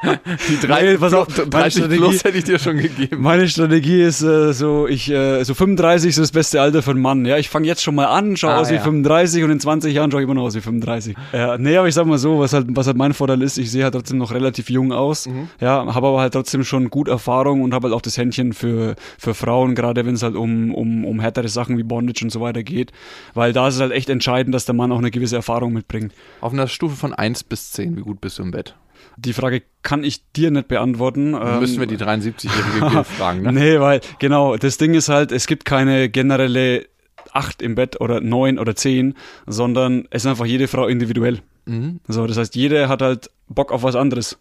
die 0.49 0.67
drei, 0.67 0.83
Nee, 0.93 0.97
pass 0.99 1.13
auf, 1.13 1.29
meine 1.37 1.51
30 1.51 1.75
Strategie- 1.83 1.97
plus 2.01 2.25
hätte 2.25 2.39
ich 2.39 2.45
dir 2.45 2.59
schon 2.59 2.79
gegeben. 2.79 3.21
Meine 3.23 3.47
Strategie 3.49 4.03
ist 4.03 4.23
äh, 4.23 4.53
so, 4.55 4.87
ich 4.89 5.11
äh, 5.11 5.45
so 5.45 5.53
35 5.55 6.09
ist 6.11 6.19
das 6.19 6.33
beste 6.33 6.50
Alter 6.59 6.83
für 6.83 6.91
einen 6.93 7.01
Mann. 7.01 7.25
Ja, 7.25 7.37
ich 7.37 7.49
fange 7.49 7.67
jetzt 7.67 7.83
schon 7.83 7.95
mal 7.95 8.07
an, 8.07 8.37
schaue 8.37 8.53
Ah, 8.53 8.61
aus 8.61 8.71
wie 8.71 8.75
ja. 8.75 8.81
35 8.81 9.45
und 9.45 9.51
in 9.51 9.61
20 9.61 9.95
Jahren 9.95 10.11
schaue 10.11 10.21
ich 10.21 10.25
immer 10.25 10.35
noch 10.35 10.43
aus 10.45 10.55
wie 10.55 10.61
35. 10.61 11.17
Ja, 11.33 11.59
nee, 11.59 11.77
aber 11.77 11.89
ich 11.89 11.95
sag 11.95 12.07
mal 12.07 12.19
so, 12.19 12.41
was 12.41 12.53
halt, 12.53 12.67
was 12.71 12.87
halt 12.87 12.97
mein 12.97 13.13
Vorteil 13.13 13.43
ist, 13.43 13.59
ich 13.59 13.71
sehe 13.71 13.85
halt 13.85 13.95
trotzdem 13.95 14.19
noch 14.19 14.33
relativ 14.33 14.71
jung 14.71 14.93
aus. 14.93 15.27
Mhm. 15.27 15.49
Ja, 15.61 15.95
habe 15.95 16.07
aber 16.09 16.21
halt 16.21 16.33
trotzdem 16.33 16.65
schon 16.65 16.91
gut 16.91 17.09
Erfahrung 17.09 17.63
und 17.63 17.75
habe 17.75 17.89
halt 17.89 17.95
auch 17.95 18.03
das 18.03 18.17
Händchen 18.17 18.53
für, 18.53 18.97
für 19.19 19.35
Frauen, 19.35 19.75
gerade 19.75 20.05
wenn 20.07 20.15
es 20.15 20.23
halt 20.23 20.35
um, 20.37 20.75
um, 20.75 21.05
um 21.05 21.21
härtere 21.21 21.49
Sachen 21.49 21.79
wie 21.79 21.83
Bondage 21.83 22.25
und 22.25 22.31
so 22.31 22.41
weiter 22.41 22.63
geht. 22.63 22.93
Weil 23.35 23.53
da 23.53 23.69
ist 23.69 23.75
es 23.77 23.81
halt 23.81 23.93
echt 23.93 24.09
entscheidend, 24.11 24.55
dass 24.55 24.65
der 24.65 24.75
Mann 24.75 24.93
auch 24.93 24.99
eine 24.99 25.11
gewisse 25.11 25.37
Erfahrung 25.37 25.73
mitbringt. 25.73 26.13
Auf 26.41 26.53
einer 26.53 26.67
Stufe 26.69 26.97
von 26.97 27.13
1 27.15 27.45
bis 27.45 27.73
10, 27.73 27.97
wie 27.97 28.03
gut 28.03 28.21
bist 28.21 28.39
du 28.39 28.43
im 28.43 28.51
Bett? 28.51 28.75
Die 29.23 29.33
Frage 29.33 29.63
kann 29.83 30.03
ich 30.05 30.31
dir 30.33 30.51
nicht 30.51 30.69
beantworten. 30.69 31.33
Dann 31.33 31.55
Ähm, 31.55 31.61
müssen 31.61 31.79
wir 31.79 31.87
die 31.87 31.99
73-jährige 31.99 32.89
Gil 32.91 33.05
fragen, 33.19 33.43
ne? 33.43 33.53
Nee, 33.53 33.81
weil, 33.81 34.01
genau, 34.19 34.57
das 34.57 34.79
Ding 34.79 34.95
ist 34.95 35.09
halt, 35.09 35.31
es 35.33 35.47
gibt 35.47 35.65
keine 35.65 36.09
generelle 36.09 36.87
8 37.33 37.61
im 37.63 37.75
Bett 37.75 38.01
oder 38.01 38.21
9 38.21 38.59
oder 38.59 38.75
10, 38.75 39.15
sondern 39.47 40.07
es 40.11 40.25
ist 40.25 40.27
einfach 40.31 40.47
jede 40.47 40.69
Frau 40.69 40.87
individuell. 40.87 41.41
Mhm. 41.67 42.01
So, 42.09 42.27
das 42.27 42.39
heißt, 42.39 42.55
jede 42.57 42.89
hat 42.89 43.03
halt 43.03 43.31
Bock 43.49 43.73
auf 43.73 43.83
was 43.83 43.95
anderes. 43.95 44.39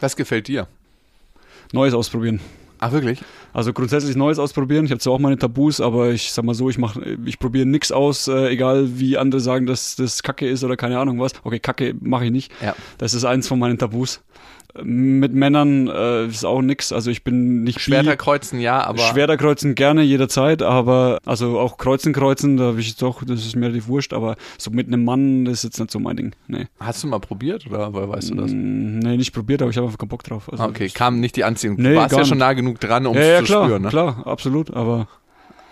Was 0.00 0.16
gefällt 0.16 0.48
dir? 0.48 0.66
Neues 1.72 1.94
ausprobieren. 1.94 2.40
Ach, 2.82 2.90
wirklich? 2.90 3.20
Also 3.52 3.72
grundsätzlich 3.72 4.16
Neues 4.16 4.40
ausprobieren. 4.40 4.84
Ich 4.84 4.90
habe 4.90 4.98
zwar 4.98 5.12
auch 5.12 5.20
meine 5.20 5.38
Tabus, 5.38 5.80
aber 5.80 6.10
ich 6.10 6.32
sag 6.32 6.44
mal 6.44 6.54
so, 6.54 6.68
ich 6.68 6.78
mach, 6.78 6.96
ich 7.24 7.38
probiere 7.38 7.64
nix 7.64 7.92
aus, 7.92 8.26
äh, 8.26 8.48
egal 8.48 8.98
wie 8.98 9.16
andere 9.16 9.40
sagen, 9.40 9.66
dass 9.66 9.94
das 9.94 10.24
Kacke 10.24 10.48
ist 10.48 10.64
oder 10.64 10.76
keine 10.76 10.98
Ahnung 10.98 11.20
was. 11.20 11.30
Okay, 11.44 11.60
Kacke 11.60 11.94
mache 12.00 12.24
ich 12.24 12.32
nicht. 12.32 12.50
Ja. 12.60 12.74
Das 12.98 13.14
ist 13.14 13.24
eins 13.24 13.46
von 13.46 13.60
meinen 13.60 13.78
Tabus. 13.78 14.20
Mit 14.82 15.34
Männern 15.34 15.88
äh, 15.88 16.26
ist 16.26 16.44
auch 16.44 16.62
nix. 16.62 16.92
Also 16.92 17.10
ich 17.10 17.24
bin 17.24 17.62
nicht. 17.62 17.80
Schwerter 17.80 18.16
kreuzen, 18.16 18.58
ja, 18.60 18.82
aber 18.84 18.98
Schwerter 18.98 19.36
kreuzen 19.36 19.74
gerne 19.74 20.02
jederzeit, 20.02 20.62
aber 20.62 21.18
also 21.26 21.58
auch 21.58 21.76
kreuzen 21.76 22.12
kreuzen, 22.12 22.56
da 22.56 22.72
will 22.74 22.80
ich 22.80 22.96
doch, 22.96 23.22
das 23.24 23.40
ist 23.44 23.54
mir 23.54 23.66
relativ 23.66 23.88
wurscht, 23.88 24.12
aber 24.14 24.36
so 24.58 24.70
mit 24.70 24.86
einem 24.86 25.04
Mann, 25.04 25.44
das 25.44 25.54
ist 25.58 25.64
jetzt 25.64 25.78
nicht 25.80 25.90
so 25.90 25.98
mein 25.98 26.16
Ding. 26.16 26.34
Nee. 26.48 26.66
hast 26.80 27.02
du 27.02 27.08
mal 27.08 27.18
probiert 27.20 27.66
oder 27.66 27.92
woher 27.92 28.08
weißt 28.08 28.30
du 28.30 28.34
das? 28.36 28.50
Mm, 28.52 29.00
Nee, 29.00 29.16
nicht 29.16 29.32
probiert, 29.32 29.60
aber 29.62 29.70
ich 29.70 29.76
habe 29.76 29.86
einfach 29.86 29.98
keinen 29.98 30.08
Bock 30.08 30.22
drauf. 30.22 30.50
Also, 30.50 30.64
okay, 30.64 30.88
kam 30.88 31.20
nicht 31.20 31.36
die 31.36 31.44
Anziehung. 31.44 31.76
Du 31.76 31.82
Nee, 31.82 31.96
warst 31.96 32.16
ja 32.16 32.24
schon 32.24 32.38
nah 32.38 32.52
genug 32.54 32.80
dran, 32.80 33.06
um 33.06 33.14
Ja, 33.14 33.20
es 33.20 33.28
ja, 33.28 33.38
zu 33.40 33.44
klar, 33.44 33.64
spüren. 33.66 33.82
Ne? 33.82 33.88
klar, 33.88 34.22
absolut, 34.26 34.72
aber 34.72 35.08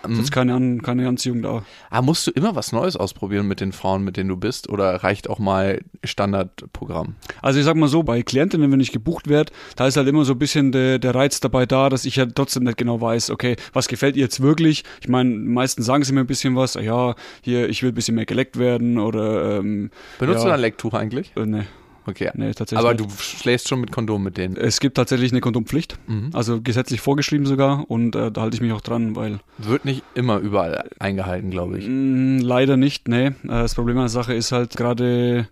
Mhm. 0.07 0.17
sonst 0.17 0.31
keine, 0.31 0.55
An 0.55 0.83
keine 0.83 1.09
Anziehung 1.09 1.43
da. 1.43 1.63
Ah, 1.91 2.03
musst 2.03 2.27
du 2.27 2.31
immer 2.31 2.55
was 2.55 2.73
Neues 2.73 2.97
ausprobieren 2.97 3.47
mit 3.47 3.61
den 3.61 3.73
Frauen, 3.73 4.03
mit 4.03 4.17
denen 4.17 4.29
du 4.29 4.37
bist? 4.37 4.69
Oder 4.69 5.03
reicht 5.03 5.29
auch 5.29 5.39
mal 5.39 5.81
Standardprogramm? 6.05 7.17
Also 7.43 7.59
ich 7.59 7.65
sag 7.65 7.77
mal 7.77 7.89
so, 7.89 8.03
bei 8.03 8.23
Klientinnen, 8.23 8.71
wenn 8.73 8.81
ich 8.81 8.93
gebucht 8.93 9.29
werde, 9.29 9.53
da 9.77 9.87
ist 9.87 9.97
halt 9.97 10.09
immer 10.09 10.25
so 10.25 10.33
ein 10.33 10.39
bisschen 10.39 10.73
der, 10.73 10.99
der 10.99 11.15
Reiz 11.15 11.41
dabei 11.41 11.67
da, 11.67 11.89
dass 11.89 12.05
ich 12.05 12.17
ja 12.17 12.27
trotzdem 12.27 12.65
nicht 12.65 12.79
genau 12.79 13.01
weiß, 13.01 13.31
okay, 13.31 13.57
was 13.73 13.89
gefällt 13.89 14.17
ihr 14.17 14.23
jetzt 14.23 14.41
wirklich? 14.41 14.85
Ich 15.01 15.09
meine, 15.09 15.31
meistens 15.31 15.87
sagen 15.87 16.05
sie 16.05 16.13
mir 16.13 16.21
ein 16.21 16.27
bisschen 16.27 16.57
was, 16.57 16.75
ja, 16.75 17.15
hier, 17.43 17.69
ich 17.69 17.83
will 17.83 17.91
ein 17.91 17.95
bisschen 17.95 18.15
mehr 18.15 18.27
geleckt 18.27 18.59
werden 18.59 18.99
oder 18.99 19.59
ähm, 19.59 19.91
Benutzt 20.19 20.39
ja, 20.39 20.45
du 20.45 20.51
dann 20.51 20.61
Lecktuch 20.61 20.95
eigentlich? 20.95 21.33
Äh, 21.37 21.47
nee, 21.47 21.65
Okay. 22.07 22.31
nee, 22.35 22.53
tatsächlich 22.53 22.79
Aber 22.79 22.95
nicht. 22.95 23.05
du 23.05 23.15
schläfst 23.19 23.69
schon 23.69 23.81
mit 23.81 23.93
Kondom 23.93 24.23
mit 24.23 24.37
denen. 24.37 24.57
Es 24.57 24.81
gibt 24.81 24.97
tatsächlich 24.97 25.33
eine 25.33 25.41
Kondompflicht, 25.41 25.99
Mhm. 26.07 26.31
also 26.33 26.61
gesetzlich 26.63 27.01
vorgeschrieben 27.01 27.47
sogar 27.47 27.91
und 27.91 28.17
äh, 28.17 28.31
da 28.33 28.41
halte 28.43 28.55
ich 28.57 28.61
mich 28.61 28.73
auch 28.73 28.81
dran, 28.81 29.17
weil 29.17 29.41
Wird 29.59 29.85
nicht 29.85 30.03
immer 30.15 30.39
überall 30.39 30.89
eingehalten, 30.99 31.51
glaube 31.51 31.79
ich. 31.79 31.87
Mm, 31.89 32.39
Leider 32.39 32.77
nicht, 32.77 33.09
nee. 33.09 33.27
Äh, 33.27 33.33
Das 33.45 33.75
Problem 33.75 33.97
an 33.99 34.05
der 34.05 34.09
Sache 34.09 34.35
ist 34.35 34.53
halt 34.53 34.77
gerade 34.77 35.49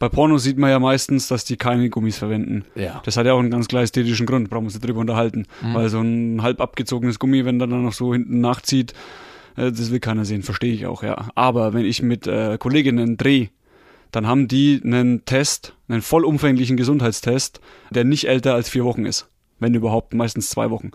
bei 0.00 0.08
Pornos 0.08 0.44
sieht 0.44 0.58
man 0.58 0.70
ja 0.70 0.78
meistens, 0.78 1.26
dass 1.26 1.44
die 1.44 1.56
keine 1.56 1.90
Gummis 1.90 2.18
verwenden. 2.18 2.64
Ja. 2.76 3.02
Das 3.04 3.16
hat 3.16 3.26
ja 3.26 3.32
auch 3.32 3.40
einen 3.40 3.50
ganz 3.50 3.66
klar 3.66 3.82
ästhetischen 3.82 4.26
Grund, 4.26 4.48
brauchen 4.48 4.62
wir 4.62 4.66
uns 4.66 4.78
drüber 4.78 5.00
unterhalten. 5.00 5.46
Mhm. 5.60 5.74
Weil 5.74 5.88
so 5.88 6.00
ein 6.00 6.40
halb 6.42 6.60
abgezogenes 6.60 7.18
Gummi, 7.18 7.44
wenn 7.44 7.58
dann 7.58 7.70
noch 7.82 7.92
so 7.92 8.12
hinten 8.12 8.40
nachzieht, 8.40 8.92
äh, 9.56 9.72
das 9.72 9.90
will 9.90 9.98
keiner 9.98 10.24
sehen, 10.24 10.44
verstehe 10.44 10.72
ich 10.72 10.86
auch, 10.86 11.02
ja. 11.02 11.28
Aber 11.34 11.72
wenn 11.74 11.84
ich 11.84 12.00
mit 12.00 12.28
äh, 12.28 12.58
Kolleginnen 12.58 13.16
drehe, 13.16 13.48
dann 14.10 14.26
haben 14.26 14.48
die 14.48 14.80
einen 14.82 15.24
Test, 15.24 15.74
einen 15.88 16.02
vollumfänglichen 16.02 16.76
Gesundheitstest, 16.76 17.60
der 17.90 18.04
nicht 18.04 18.28
älter 18.28 18.54
als 18.54 18.68
vier 18.68 18.84
Wochen 18.84 19.04
ist. 19.04 19.28
Wenn 19.60 19.74
überhaupt, 19.74 20.14
meistens 20.14 20.50
zwei 20.50 20.70
Wochen. 20.70 20.92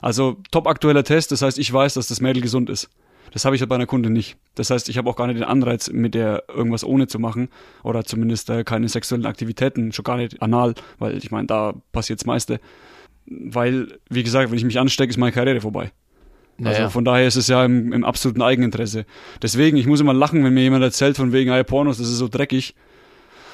Also 0.00 0.36
top 0.52 0.68
aktueller 0.68 1.02
Test, 1.02 1.32
das 1.32 1.42
heißt, 1.42 1.58
ich 1.58 1.72
weiß, 1.72 1.94
dass 1.94 2.06
das 2.06 2.20
Mädel 2.20 2.40
gesund 2.40 2.70
ist. 2.70 2.88
Das 3.32 3.44
habe 3.44 3.56
ich 3.56 3.60
halt 3.60 3.68
bei 3.68 3.74
einer 3.74 3.86
Kundin 3.86 4.12
nicht. 4.12 4.36
Das 4.54 4.70
heißt, 4.70 4.88
ich 4.88 4.96
habe 4.96 5.10
auch 5.10 5.16
gar 5.16 5.26
nicht 5.26 5.36
den 5.36 5.44
Anreiz, 5.44 5.90
mit 5.90 6.14
der 6.14 6.44
irgendwas 6.48 6.84
ohne 6.84 7.08
zu 7.08 7.18
machen 7.18 7.48
oder 7.82 8.04
zumindest 8.04 8.48
äh, 8.48 8.64
keine 8.64 8.88
sexuellen 8.88 9.26
Aktivitäten, 9.26 9.92
schon 9.92 10.04
gar 10.04 10.16
nicht 10.16 10.40
anal, 10.40 10.74
weil 10.98 11.18
ich 11.18 11.30
meine, 11.30 11.46
da 11.48 11.74
passiert 11.92 12.20
das 12.20 12.26
meiste. 12.26 12.60
Weil, 13.26 13.98
wie 14.08 14.22
gesagt, 14.22 14.50
wenn 14.50 14.56
ich 14.56 14.64
mich 14.64 14.78
anstecke, 14.78 15.10
ist 15.10 15.16
meine 15.16 15.32
Karriere 15.32 15.60
vorbei. 15.60 15.90
Also 16.58 16.70
Naja. 16.70 16.88
von 16.90 17.04
daher 17.04 17.26
ist 17.26 17.36
es 17.36 17.48
ja 17.48 17.64
im, 17.64 17.92
im 17.92 18.04
absoluten 18.04 18.40
Eigeninteresse. 18.42 19.04
Deswegen, 19.42 19.76
ich 19.76 19.86
muss 19.86 20.00
immer 20.00 20.14
lachen, 20.14 20.42
wenn 20.44 20.54
mir 20.54 20.62
jemand 20.62 20.82
erzählt 20.84 21.16
von 21.16 21.32
wegen, 21.32 21.50
hey, 21.50 21.64
Pornos, 21.64 21.98
das 21.98 22.08
ist 22.08 22.18
so 22.18 22.28
dreckig. 22.28 22.74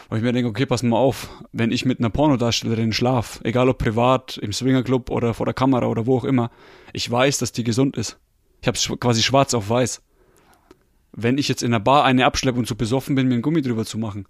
Weil 0.09 0.19
ich 0.19 0.25
mir 0.25 0.33
denke, 0.33 0.49
okay, 0.51 0.67
pass 0.67 0.83
mal 0.83 0.99
auf, 0.99 1.29
wenn 1.53 1.73
ich 1.73 1.85
mit 1.85 1.99
einer 1.99 2.11
Pornodarstellerin 2.11 2.93
schlaf, 2.93 3.41
egal 3.45 3.69
ob 3.69 3.79
privat, 3.79 4.37
im 4.37 4.53
Swingerclub 4.53 5.11
oder 5.11 5.33
vor 5.33 5.47
der 5.47 5.55
Kamera 5.55 5.87
oder 5.87 6.07
wo 6.07 6.19
auch 6.19 6.25
immer, 6.25 6.51
ich 6.93 7.11
weiß, 7.11 7.39
dass 7.39 7.53
die 7.53 7.65
gesund 7.65 7.97
ist. 7.97 8.19
Ich 8.61 8.69
habe 8.69 8.77
es 8.77 8.87
quasi 9.01 9.23
schwarz 9.23 9.55
auf 9.55 9.71
weiß. 9.71 10.03
Wenn 11.13 11.39
ich 11.39 11.49
jetzt 11.49 11.63
in 11.63 11.71
der 11.73 11.79
Bar 11.81 12.05
eine 12.05 12.27
abschleppe 12.27 12.59
und 12.59 12.67
zu 12.67 12.77
besoffen 12.77 13.15
bin, 13.15 13.27
mir 13.27 13.35
einen 13.35 13.43
Gummi 13.43 13.63
drüber 13.63 13.85
zu 13.85 13.99
machen 13.99 14.27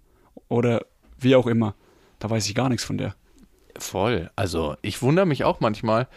oder 0.47 0.85
wie 1.19 1.35
auch 1.35 1.47
immer, 1.47 1.75
da 2.19 2.29
weiß 2.29 2.47
ich 2.47 2.55
gar 2.55 2.69
nichts 2.69 2.85
von 2.85 2.97
der. 2.97 3.15
Voll. 3.77 4.31
Also 4.35 4.75
ich 4.81 5.01
wundere 5.01 5.25
mich 5.25 5.43
auch 5.43 5.59
manchmal. 5.59 6.07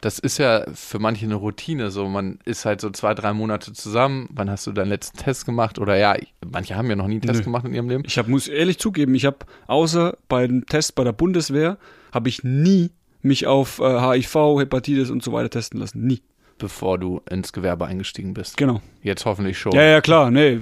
Das 0.00 0.18
ist 0.20 0.38
ja 0.38 0.64
für 0.74 0.98
manche 1.00 1.26
eine 1.26 1.34
Routine. 1.34 1.90
So, 1.90 2.06
man 2.08 2.38
ist 2.44 2.64
halt 2.64 2.80
so 2.80 2.90
zwei, 2.90 3.14
drei 3.14 3.32
Monate 3.32 3.72
zusammen. 3.72 4.28
Wann 4.32 4.48
hast 4.48 4.66
du 4.66 4.72
deinen 4.72 4.88
letzten 4.90 5.18
Test 5.18 5.44
gemacht? 5.44 5.78
Oder 5.78 5.96
ja, 5.96 6.16
manche 6.48 6.76
haben 6.76 6.88
ja 6.88 6.94
noch 6.96 7.08
nie 7.08 7.14
einen 7.14 7.22
Test 7.22 7.40
Nö. 7.40 7.44
gemacht 7.44 7.64
in 7.64 7.74
ihrem 7.74 7.88
Leben. 7.88 8.04
Ich 8.06 8.16
hab, 8.18 8.28
muss 8.28 8.46
ehrlich 8.46 8.78
zugeben, 8.78 9.14
ich 9.16 9.24
habe 9.26 9.38
außer 9.66 10.16
beim 10.28 10.64
Test 10.66 10.94
bei 10.94 11.02
der 11.02 11.12
Bundeswehr, 11.12 11.78
habe 12.12 12.28
ich 12.28 12.44
nie 12.44 12.90
mich 13.22 13.48
auf 13.48 13.80
äh, 13.80 14.00
HIV, 14.00 14.60
Hepatitis 14.60 15.10
und 15.10 15.24
so 15.24 15.32
weiter 15.32 15.50
testen 15.50 15.80
lassen. 15.80 16.06
Nie. 16.06 16.22
bevor 16.58 16.98
du 16.98 17.20
ins 17.28 17.52
Gewerbe 17.52 17.86
eingestiegen 17.86 18.34
bist. 18.34 18.56
Genau. 18.56 18.80
Jetzt 19.02 19.24
hoffentlich 19.24 19.58
schon. 19.58 19.72
Ja, 19.72 19.82
ja, 19.82 20.00
klar. 20.00 20.30
Nee, 20.30 20.60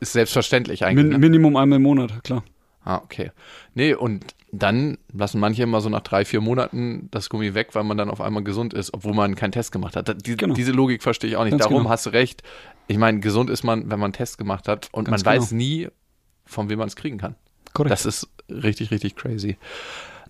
Ist 0.00 0.12
selbstverständlich 0.12 0.84
eigentlich. 0.84 1.04
min 1.04 1.12
ne? 1.12 1.18
Minimum 1.18 1.56
einmal 1.56 1.76
im 1.76 1.82
Monat, 1.82 2.24
klar. 2.24 2.42
Ah, 2.84 2.96
okay. 2.96 3.30
Nee, 3.74 3.94
und 3.94 4.24
dann 4.52 4.98
lassen 5.12 5.40
manche 5.40 5.62
immer 5.62 5.80
so 5.80 5.88
nach 5.88 6.02
drei, 6.02 6.26
vier 6.26 6.42
Monaten 6.42 7.08
das 7.10 7.30
Gummi 7.30 7.54
weg, 7.54 7.70
weil 7.72 7.84
man 7.84 7.96
dann 7.96 8.10
auf 8.10 8.20
einmal 8.20 8.44
gesund 8.44 8.74
ist, 8.74 8.92
obwohl 8.92 9.14
man 9.14 9.34
keinen 9.34 9.52
Test 9.52 9.72
gemacht 9.72 9.96
hat. 9.96 10.26
Die, 10.26 10.36
Genau. 10.36 10.54
Diese 10.54 10.72
Logik 10.72 11.02
verstehe 11.02 11.30
ich 11.30 11.36
auch 11.36 11.44
nicht. 11.44 11.52
Ganz 11.52 11.62
Darum 11.62 11.78
genau. 11.78 11.90
hast 11.90 12.04
du 12.04 12.10
recht. 12.10 12.42
Ich 12.86 12.98
meine, 12.98 13.20
gesund 13.20 13.48
ist 13.48 13.62
man, 13.62 13.90
wenn 13.90 13.98
man 13.98 14.08
einen 14.08 14.12
Test 14.12 14.36
gemacht 14.36 14.68
hat 14.68 14.90
und 14.92 15.06
Ganz 15.06 15.24
man 15.24 15.32
genau. 15.32 15.42
weiß 15.42 15.52
nie, 15.52 15.88
von 16.44 16.68
wem 16.68 16.78
man 16.78 16.88
es 16.88 16.96
kriegen 16.96 17.16
kann. 17.16 17.34
Korrekt. 17.72 17.92
Das 17.92 18.04
ist 18.04 18.28
richtig, 18.50 18.90
richtig 18.90 19.16
crazy. 19.16 19.56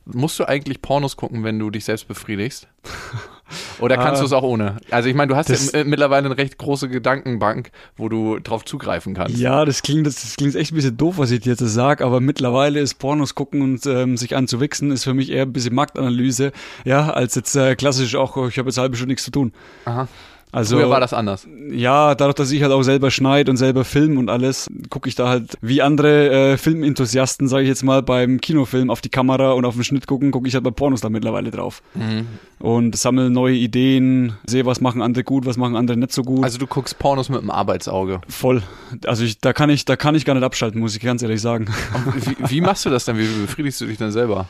Musst 0.05 0.39
du 0.39 0.45
eigentlich 0.45 0.83
Pornos 0.83 1.17
gucken, 1.17 1.43
wenn 1.43 1.59
du 1.59 1.71
dich 1.71 1.85
selbst 1.85 2.07
befriedigst? 2.07 2.69
Oder 3.83 3.97
kannst 3.97 4.19
Ah, 4.19 4.21
du 4.21 4.27
es 4.27 4.33
auch 4.33 4.43
ohne? 4.43 4.77
Also 4.91 5.09
ich 5.09 5.15
meine, 5.15 5.29
du 5.29 5.37
hast 5.37 5.49
ja 5.49 5.55
das- 5.57 5.71
m- 5.75 5.89
mittlerweile 5.91 6.27
eine 6.27 6.39
recht 6.39 6.57
große 6.57 6.89
Gedankenbank, 6.89 7.71
wo 7.97 8.09
du 8.09 8.39
drauf 8.39 8.65
zugreifen 8.65 9.13
kannst. 9.15 9.37
Ja, 9.39 9.65
das 9.65 9.83
klingt, 9.83 10.07
das, 10.07 10.23
das 10.23 10.37
klingt 10.37 10.55
echt 10.55 10.73
ein 10.73 10.77
bisschen 10.77 10.97
doof, 10.97 11.19
was 11.19 11.31
ich 11.31 11.41
dir 11.41 11.51
jetzt 11.51 11.61
sage, 11.61 12.05
aber 12.05 12.21
mittlerweile 12.21 12.81
ist 12.81 12.95
Pornos 12.95 13.35
gucken 13.35 13.61
und 13.63 13.85
ähm, 13.87 14.17
sich 14.17 14.37
anzuwichsen, 14.37 14.91
ist 14.93 15.05
für 15.05 15.15
mich 15.15 15.31
eher 15.31 15.43
ein 15.43 15.53
bisschen 15.53 15.75
Marktanalyse, 15.75 16.53
ja, 16.85 17.11
als 17.11 17.35
jetzt 17.35 17.55
äh, 17.57 17.75
klassisch 17.75 18.15
auch, 18.15 18.37
oh, 18.37 18.47
ich 18.47 18.59
habe 18.59 18.69
jetzt 18.69 18.79
halbe 18.79 18.97
Stunde 18.97 19.13
nichts 19.13 19.25
zu 19.25 19.31
tun. 19.31 19.53
Aha. 19.85 20.09
Also, 20.53 20.77
Früher 20.77 20.91
war 20.91 21.01
das 21.01 21.15
anders. 21.15 21.49
ja, 21.71 22.15
dadurch, 22.15 22.35
dass 22.35 22.51
ich 22.51 22.63
halt 22.63 22.73
auch 22.73 22.83
selber 22.83 23.11
schneid 23.11 23.49
und 23.49 23.57
selber 23.57 23.85
film 23.85 24.19
und 24.19 24.29
alles, 24.29 24.69
gucke 24.91 25.09
ich 25.09 25.15
da 25.15 25.29
halt 25.29 25.57
wie 25.63 25.81
andere 25.81 26.53
äh, 26.53 26.57
Filmenthusiasten, 26.59 27.49
sage 27.49 27.63
ich 27.63 27.69
jetzt 27.71 27.83
mal, 27.83 28.03
beim 28.03 28.39
Kinofilm 28.39 28.91
auf 28.91 29.01
die 29.01 29.09
Kamera 29.09 29.53
und 29.53 29.65
auf 29.65 29.75
den 29.75 29.83
Schnitt 29.83 30.07
gucken, 30.07 30.31
gucke 30.31 30.47
ich 30.47 30.55
halt 30.55 30.63
bei 30.65 30.71
Pornos 30.71 31.01
da 31.01 31.09
mittlerweile 31.09 31.51
drauf. 31.51 31.83
Mhm. 31.95 32.27
Und 32.59 32.97
sammle 32.97 33.31
neue 33.31 33.55
Ideen, 33.55 34.35
sehe, 34.47 34.67
was 34.67 34.83
machen 34.83 35.01
andere 35.01 35.25
gut, 35.25 35.47
was 35.47 35.57
machen 35.57 35.75
andere 35.75 35.97
nicht 35.97 36.13
so 36.13 36.23
gut. 36.23 36.45
Also 36.45 36.59
du 36.59 36.67
guckst 36.67 36.99
Pornos 36.99 37.31
mit 37.31 37.41
dem 37.41 37.51
Arbeitsauge. 37.51 38.21
Voll. 38.29 38.63
Also 39.07 39.25
ich, 39.25 39.39
da 39.39 39.55
kann 39.55 39.71
ich, 39.71 39.87
da 39.87 39.97
kann 39.97 40.15
ich 40.15 40.27
gar 40.27 40.35
nicht 40.35 40.45
abschalten, 40.45 40.81
muss 40.81 40.95
ich 40.95 41.01
ganz 41.01 41.23
ehrlich 41.23 41.41
sagen. 41.41 41.67
Wie, 42.15 42.51
wie 42.51 42.61
machst 42.61 42.85
du 42.85 42.91
das 42.91 43.07
denn? 43.07 43.17
Wie 43.17 43.27
befriedigst 43.27 43.81
du 43.81 43.87
dich 43.87 43.97
denn 43.97 44.13
selber? 44.13 44.49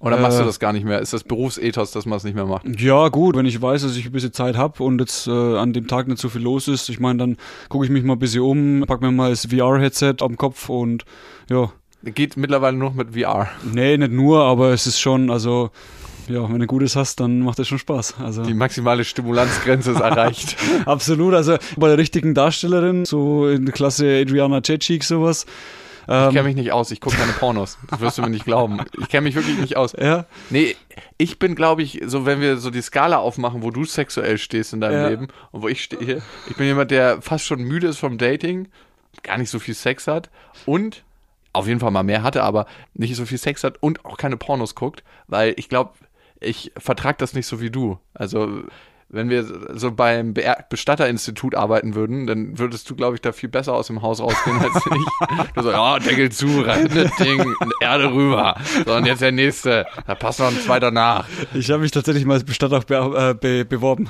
Oder 0.00 0.16
machst 0.18 0.38
du 0.38 0.42
Äh, 0.42 0.46
das 0.46 0.58
gar 0.58 0.72
nicht 0.72 0.84
mehr? 0.86 1.00
Ist 1.00 1.12
das 1.12 1.24
Berufsethos, 1.24 1.90
dass 1.92 2.06
man 2.06 2.16
es 2.16 2.24
nicht 2.24 2.34
mehr 2.34 2.46
macht? 2.46 2.64
Ja, 2.80 3.08
gut, 3.08 3.36
wenn 3.36 3.44
ich 3.46 3.60
weiß, 3.60 3.82
dass 3.82 3.96
ich 3.96 4.06
ein 4.06 4.12
bisschen 4.12 4.32
Zeit 4.32 4.56
habe 4.56 4.82
und 4.82 4.98
jetzt 4.98 5.26
äh, 5.26 5.30
an 5.30 5.72
dem 5.74 5.86
Tag 5.88 6.08
nicht 6.08 6.18
so 6.20 6.28
viel 6.30 6.40
los 6.42 6.68
ist, 6.68 6.88
ich 6.88 7.00
meine, 7.00 7.18
dann 7.18 7.36
gucke 7.68 7.84
ich 7.84 7.90
mich 7.90 8.02
mal 8.02 8.14
ein 8.14 8.18
bisschen 8.18 8.40
um, 8.42 8.84
pack 8.86 9.02
mir 9.02 9.10
mal 9.12 9.30
das 9.30 9.46
VR-Headset 9.46 10.16
am 10.20 10.36
Kopf 10.36 10.68
und 10.68 11.04
ja, 11.50 11.70
Geht 12.02 12.38
mittlerweile 12.38 12.74
nur 12.78 12.88
noch 12.88 12.96
mit 12.96 13.14
VR. 13.14 13.48
nee, 13.74 13.98
nicht 13.98 14.10
nur, 14.10 14.42
aber 14.42 14.72
es 14.72 14.86
ist 14.86 14.98
schon, 15.00 15.30
also 15.30 15.68
ja, 16.28 16.48
wenn 16.50 16.60
du 16.60 16.66
Gutes 16.66 16.96
hast, 16.96 17.20
dann 17.20 17.40
macht 17.40 17.58
das 17.58 17.68
schon 17.68 17.78
Spaß. 17.78 18.14
Also 18.20 18.42
Die 18.44 18.54
maximale 18.54 19.04
Stimulanzgrenze 19.04 19.90
ist 19.90 20.00
erreicht. 20.00 20.56
absolut, 20.86 21.34
also 21.34 21.56
bei 21.76 21.88
der 21.88 21.98
richtigen 21.98 22.32
Darstellerin, 22.32 23.04
so 23.04 23.48
in 23.48 23.66
der 23.66 23.74
Klasse 23.74 24.18
Adriana 24.22 24.62
Cechik 24.64 25.04
sowas. 25.04 25.44
Ich 26.12 26.16
Ähm, 26.16 26.32
kenne 26.32 26.42
mich 26.48 26.56
nicht 26.56 26.72
aus, 26.72 26.90
ich 26.90 27.00
gucke 27.00 27.16
keine 27.16 27.30
Pornos. 27.32 27.78
Das 27.88 28.00
wirst 28.00 28.18
du 28.18 28.22
mir 28.22 28.30
nicht 28.30 28.44
glauben. 28.44 28.80
Ich 28.98 29.08
kenne 29.08 29.22
mich 29.22 29.36
wirklich 29.36 29.58
nicht 29.58 29.76
aus. 29.76 29.92
ja, 29.96 30.26
Nee, 30.50 30.74
ich 31.18 31.38
bin, 31.38 31.54
glaube 31.54 31.82
ich, 31.82 32.00
so, 32.04 32.26
wenn 32.26 32.40
wir 32.40 32.56
so 32.56 32.70
die 32.70 32.82
Skala 32.82 33.18
aufmachen, 33.18 33.62
wo 33.62 33.70
du 33.70 33.84
sexuell 33.84 34.36
stehst 34.36 34.72
in 34.72 34.80
deinem 34.80 34.94
Ja. 35.02 35.08
Leben 35.08 35.28
und 35.52 35.62
wo 35.62 35.68
ich 35.68 35.84
stehe, 35.84 36.20
ich 36.48 36.56
bin 36.56 36.66
jemand, 36.66 36.90
der 36.90 37.22
fast 37.22 37.44
schon 37.46 37.62
müde 37.62 37.86
ist 37.86 37.98
vom 37.98 38.18
Dating, 38.18 38.66
gar 39.22 39.38
nicht 39.38 39.50
so 39.50 39.60
viel 39.60 39.74
Sex 39.74 40.08
hat 40.08 40.30
und 40.66 41.04
auf 41.52 41.68
jeden 41.68 41.78
Fall 41.78 41.92
mal 41.92 42.02
mehr 42.02 42.24
hatte, 42.24 42.42
aber 42.42 42.66
nicht 42.94 43.14
so 43.14 43.24
viel 43.24 43.38
Sex 43.38 43.62
hat 43.62 43.80
und 43.80 44.04
auch 44.04 44.16
keine 44.16 44.36
Pornos 44.36 44.74
guckt, 44.74 45.04
weil 45.28 45.54
ich 45.58 45.68
glaube, 45.68 45.92
ich 46.40 46.72
vertrag 46.76 47.18
das 47.18 47.34
nicht 47.34 47.46
so 47.46 47.60
wie 47.60 47.70
du. 47.70 47.98
Also, 48.14 48.62
wenn 49.12 49.28
wir 49.28 49.44
so 49.74 49.90
beim 49.90 50.34
Be 50.34 50.44
Bestatterinstitut 50.68 51.54
arbeiten 51.54 51.94
würden, 51.94 52.26
dann 52.26 52.58
würdest 52.58 52.88
du, 52.88 52.94
glaube 52.94 53.16
ich, 53.16 53.20
da 53.20 53.32
viel 53.32 53.48
besser 53.48 53.74
aus 53.74 53.88
dem 53.88 54.02
Haus 54.02 54.20
rausgehen 54.20 54.58
als 54.58 54.76
ich. 54.86 55.52
Du 55.54 55.62
so, 55.62 55.70
ja, 55.70 55.98
Deckel 55.98 56.30
zu, 56.30 56.60
rein 56.60 56.88
das 56.94 57.14
Ding, 57.16 57.54
Erde 57.80 58.12
rüber. 58.12 58.56
So, 58.86 58.94
und 58.94 59.06
jetzt 59.06 59.20
der 59.20 59.32
nächste. 59.32 59.86
Da 60.06 60.14
passt 60.14 60.38
noch 60.38 60.48
ein 60.48 60.58
zweiter 60.60 60.90
nach. 60.90 61.26
ich 61.54 61.70
habe 61.70 61.82
mich 61.82 61.90
tatsächlich 61.90 62.24
mal 62.24 62.34
als 62.34 62.44
Bestatter 62.44 62.80
be 62.80 62.94
äh, 62.94 63.34
be 63.34 63.64
beworben. 63.64 64.08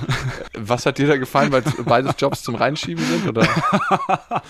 Was 0.58 0.84
hat 0.84 0.98
dir 0.98 1.06
da 1.06 1.16
gefallen, 1.16 1.50
weil 1.50 1.62
beides 1.84 2.14
Jobs 2.18 2.42
zum 2.42 2.54
Reinschieben 2.54 3.04
sind? 3.04 3.28
Oder? 3.28 3.46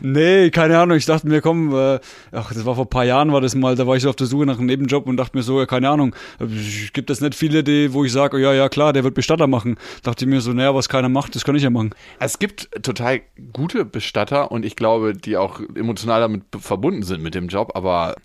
Nee, 0.00 0.50
keine 0.50 0.78
Ahnung. 0.78 0.96
Ich 0.96 1.06
dachte 1.06 1.26
mir, 1.26 1.40
komm, 1.40 1.74
äh, 1.74 1.98
ach, 2.32 2.52
das 2.52 2.64
war 2.64 2.74
vor 2.74 2.84
ein 2.84 2.90
paar 2.90 3.04
Jahren, 3.04 3.32
war 3.32 3.40
das 3.40 3.54
mal, 3.54 3.74
da 3.74 3.86
war 3.86 3.96
ich 3.96 4.02
so 4.02 4.10
auf 4.10 4.16
der 4.16 4.26
Suche 4.26 4.46
nach 4.46 4.58
einem 4.58 4.66
Nebenjob 4.66 5.06
und 5.06 5.16
dachte 5.16 5.36
mir 5.36 5.42
so, 5.42 5.58
ja, 5.58 5.66
keine 5.66 5.88
Ahnung, 5.88 6.14
äh, 6.40 6.44
gibt 6.92 7.10
es 7.10 7.20
nicht 7.20 7.34
viele, 7.34 7.64
die, 7.64 7.92
wo 7.92 8.04
ich 8.04 8.12
sage, 8.12 8.38
ja, 8.38 8.52
ja, 8.52 8.68
klar, 8.68 8.92
der 8.92 9.04
wird 9.04 9.14
Bestatter 9.14 9.46
machen. 9.46 9.76
Dachte 10.02 10.24
ich 10.24 10.30
mir 10.30 10.40
so, 10.40 10.52
naja, 10.52 10.74
was 10.74 10.88
keiner 10.88 11.08
macht, 11.08 11.34
das 11.34 11.44
kann 11.44 11.54
ich 11.56 11.62
ja 11.62 11.70
machen. 11.70 11.94
Es 12.18 12.38
gibt 12.38 12.70
total 12.82 13.20
gute 13.52 13.84
Bestatter 13.84 14.50
und 14.50 14.64
ich 14.64 14.76
glaube, 14.76 15.14
die 15.14 15.36
auch 15.36 15.60
emotional 15.74 16.20
damit 16.20 16.44
verbunden 16.58 17.02
sind 17.02 17.22
mit 17.22 17.34
dem 17.34 17.48
Job, 17.48 17.72
aber 17.74 18.16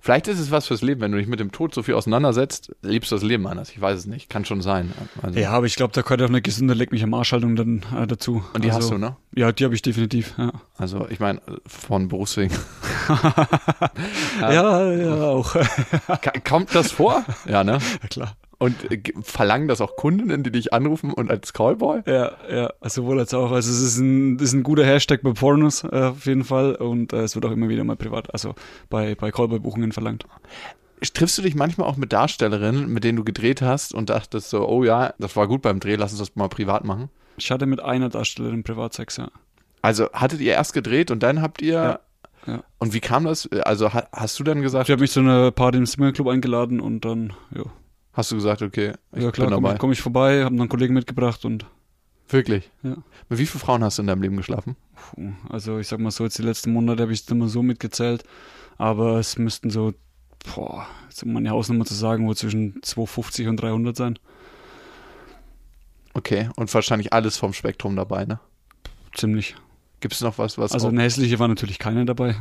vielleicht 0.00 0.28
ist 0.28 0.38
es 0.38 0.50
was 0.50 0.66
fürs 0.66 0.82
Leben. 0.82 1.00
Wenn 1.00 1.12
du 1.12 1.18
dich 1.18 1.26
mit 1.26 1.40
dem 1.40 1.52
Tod 1.52 1.74
so 1.74 1.82
viel 1.82 1.94
auseinandersetzt, 1.94 2.74
lebst 2.82 3.10
du 3.10 3.16
das 3.16 3.24
Leben 3.24 3.46
anders. 3.46 3.70
Ich 3.70 3.80
weiß 3.80 3.98
es 3.98 4.06
nicht. 4.06 4.28
Kann 4.28 4.44
schon 4.44 4.60
sein. 4.60 4.92
Also, 5.22 5.38
Ja, 5.38 5.50
aber 5.50 5.66
ich 5.66 5.76
glaube, 5.76 5.92
da 5.92 6.02
gehört 6.02 6.22
auch 6.22 6.28
eine 6.28 6.42
gesunde 6.42 6.74
Leck 6.74 6.92
mich 6.92 7.02
am 7.02 7.14
Arschhaltung 7.14 7.56
dann 7.56 7.84
äh, 7.96 8.06
dazu. 8.06 8.42
Und 8.54 8.64
die 8.64 8.70
also, 8.70 8.80
hast 8.80 8.90
du, 8.90 8.98
ne? 8.98 9.16
Ja, 9.34 9.52
die 9.52 9.64
habe 9.64 9.74
ich 9.74 9.82
definitiv, 9.82 10.34
ja. 10.38 10.52
also 10.76 11.06
ich 11.08 11.20
meine, 11.20 11.40
von 11.66 12.08
Berufswegen. 12.08 12.56
Ja, 14.40 14.92
ja, 14.92 15.22
auch. 15.22 15.56
Kommt 16.46 16.74
das 16.74 16.92
vor? 16.92 17.24
Ja, 17.46 17.64
ne? 17.64 17.78
Klar. 18.10 18.36
Und 18.58 18.90
äh, 18.90 19.00
verlangen 19.22 19.68
das 19.68 19.80
auch 19.80 19.94
Kundinnen, 19.96 20.42
die 20.42 20.50
dich 20.50 20.72
anrufen 20.72 21.12
und 21.12 21.30
als 21.30 21.52
Callboy? 21.52 22.02
Ja, 22.06 22.32
ja, 22.50 22.70
sowohl 22.82 23.20
als 23.20 23.32
auch. 23.32 23.52
Also 23.52 23.70
es 23.70 23.80
ist 23.80 23.98
ein, 23.98 24.36
ist 24.38 24.52
ein 24.52 24.64
guter 24.64 24.84
Hashtag 24.84 25.22
bei 25.22 25.32
Pornos 25.32 25.84
äh, 25.84 25.88
auf 26.10 26.26
jeden 26.26 26.42
Fall 26.44 26.74
und 26.74 27.12
äh, 27.12 27.22
es 27.22 27.36
wird 27.36 27.46
auch 27.46 27.52
immer 27.52 27.68
wieder 27.68 27.84
mal 27.84 27.94
privat, 27.96 28.32
also 28.32 28.54
bei, 28.90 29.14
bei 29.14 29.30
Callboy-Buchungen 29.30 29.92
verlangt. 29.92 30.24
Triffst 31.14 31.38
du 31.38 31.42
dich 31.42 31.54
manchmal 31.54 31.86
auch 31.86 31.96
mit 31.96 32.12
Darstellerinnen, 32.12 32.92
mit 32.92 33.04
denen 33.04 33.16
du 33.16 33.22
gedreht 33.22 33.62
hast 33.62 33.94
und 33.94 34.10
dachtest 34.10 34.50
so, 34.50 34.68
oh 34.68 34.82
ja, 34.82 35.14
das 35.20 35.36
war 35.36 35.46
gut 35.46 35.62
beim 35.62 35.78
Dreh, 35.78 35.94
lass 35.94 36.10
uns 36.10 36.18
das 36.18 36.34
mal 36.34 36.48
privat 36.48 36.84
machen? 36.84 37.10
Ich 37.36 37.52
hatte 37.52 37.66
mit 37.66 37.80
einer 37.80 38.08
Darstellerin 38.08 38.64
Privatsex, 38.64 39.18
ja. 39.18 39.30
Also 39.80 40.10
hattet 40.12 40.40
ihr 40.40 40.54
erst 40.54 40.72
gedreht 40.72 41.12
und 41.12 41.22
dann 41.22 41.40
habt 41.40 41.62
ihr. 41.62 41.74
Ja, 41.74 42.00
ja. 42.48 42.64
Und 42.78 42.94
wie 42.94 42.98
kam 43.00 43.26
das? 43.26 43.48
Also 43.62 43.94
ha- 43.94 44.08
hast 44.12 44.40
du 44.40 44.42
dann 44.42 44.60
gesagt, 44.60 44.88
Ich 44.88 44.92
habe 44.92 45.02
mich 45.02 45.12
zu 45.12 45.20
einer 45.20 45.52
Party 45.52 45.78
im 45.78 45.86
Swingerclub 45.86 46.26
eingeladen 46.26 46.80
und 46.80 47.04
dann, 47.04 47.32
ja, 47.54 47.62
hast 48.18 48.32
du 48.32 48.34
gesagt, 48.34 48.62
okay, 48.62 48.94
ich 49.12 49.22
ja 49.22 49.30
klar, 49.30 49.46
bin 49.46 49.54
komme 49.54 49.68
dabei. 49.68 49.78
komm 49.78 49.92
ich 49.92 50.02
vorbei, 50.02 50.44
habe 50.44 50.54
noch 50.54 50.62
einen 50.62 50.68
Kollegen 50.68 50.92
mitgebracht 50.92 51.44
und 51.44 51.66
Wirklich? 52.28 52.70
ja. 52.82 52.96
Mit 53.28 53.38
wie 53.38 53.46
vielen 53.46 53.60
Frauen 53.60 53.84
hast 53.84 53.98
du 53.98 54.02
in 54.02 54.08
deinem 54.08 54.20
Leben 54.20 54.36
geschlafen? 54.36 54.76
Puh, 54.94 55.32
also 55.48 55.78
ich 55.78 55.86
sag 55.86 56.00
mal 56.00 56.10
so, 56.10 56.24
jetzt 56.24 56.36
die 56.36 56.42
letzten 56.42 56.72
Monate 56.72 57.02
habe 57.02 57.12
ich 57.12 57.20
es 57.22 57.28
immer 57.30 57.48
so 57.48 57.62
mitgezählt, 57.62 58.24
aber 58.76 59.18
es 59.18 59.38
müssten 59.38 59.70
so, 59.70 59.94
boah, 60.54 60.86
jetzt 61.08 61.22
um 61.22 61.32
meine 61.32 61.50
Hausnummer 61.50 61.84
zu 61.84 61.94
sagen, 61.94 62.26
wo 62.26 62.34
zwischen 62.34 62.82
250 62.82 63.46
und 63.46 63.56
300 63.58 63.96
sein. 63.96 64.18
Okay, 66.12 66.50
und 66.56 66.74
wahrscheinlich 66.74 67.12
alles 67.12 67.36
vom 67.36 67.52
Spektrum 67.52 67.94
dabei, 67.94 68.24
ne? 68.24 68.40
Ziemlich. 69.14 69.54
Gibt 70.00 70.14
es 70.14 70.20
noch 70.20 70.38
was, 70.38 70.58
was 70.58 70.72
Also 70.72 70.88
eine 70.88 71.02
hässliche 71.02 71.38
war 71.38 71.48
natürlich 71.48 71.78
keine 71.78 72.04
dabei. 72.04 72.36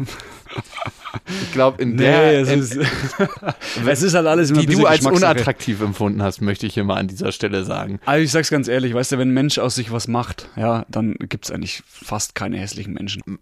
ich 1.43 1.52
glaube, 1.52 1.82
in 1.82 1.98
der, 1.98 2.41
es 2.41 2.50
in, 2.50 2.60
ist, 2.60 2.78
es 3.88 4.02
ist 4.04 4.13
halt 4.13 4.28
alles 4.28 4.52
immer 4.52 4.62
die 4.62 4.67
du 4.67 4.86
als 4.86 5.06
unattraktiv 5.06 5.82
empfunden 5.82 6.22
hast, 6.22 6.41
möchte 6.41 6.67
ich 6.67 6.76
hier 6.76 6.84
mal 6.84 6.96
an 6.96 7.08
dieser 7.08 7.32
Stelle 7.32 7.63
sagen. 7.63 8.00
Also 8.06 8.24
ich 8.24 8.32
sag's 8.32 8.50
ganz 8.50 8.67
ehrlich, 8.67 8.93
weißt 8.93 9.13
du, 9.13 9.17
wenn 9.17 9.30
ein 9.30 9.34
Mensch 9.34 9.58
aus 9.58 9.76
sich 9.76 9.91
was 9.91 10.08
macht, 10.08 10.50
ja, 10.56 10.86
dann 10.89 11.15
gibt's 11.15 11.52
eigentlich 11.52 11.82
fast 11.88 12.36
keine 12.36 12.58
hässlichen 12.58 12.93
Menschen. 12.93 13.22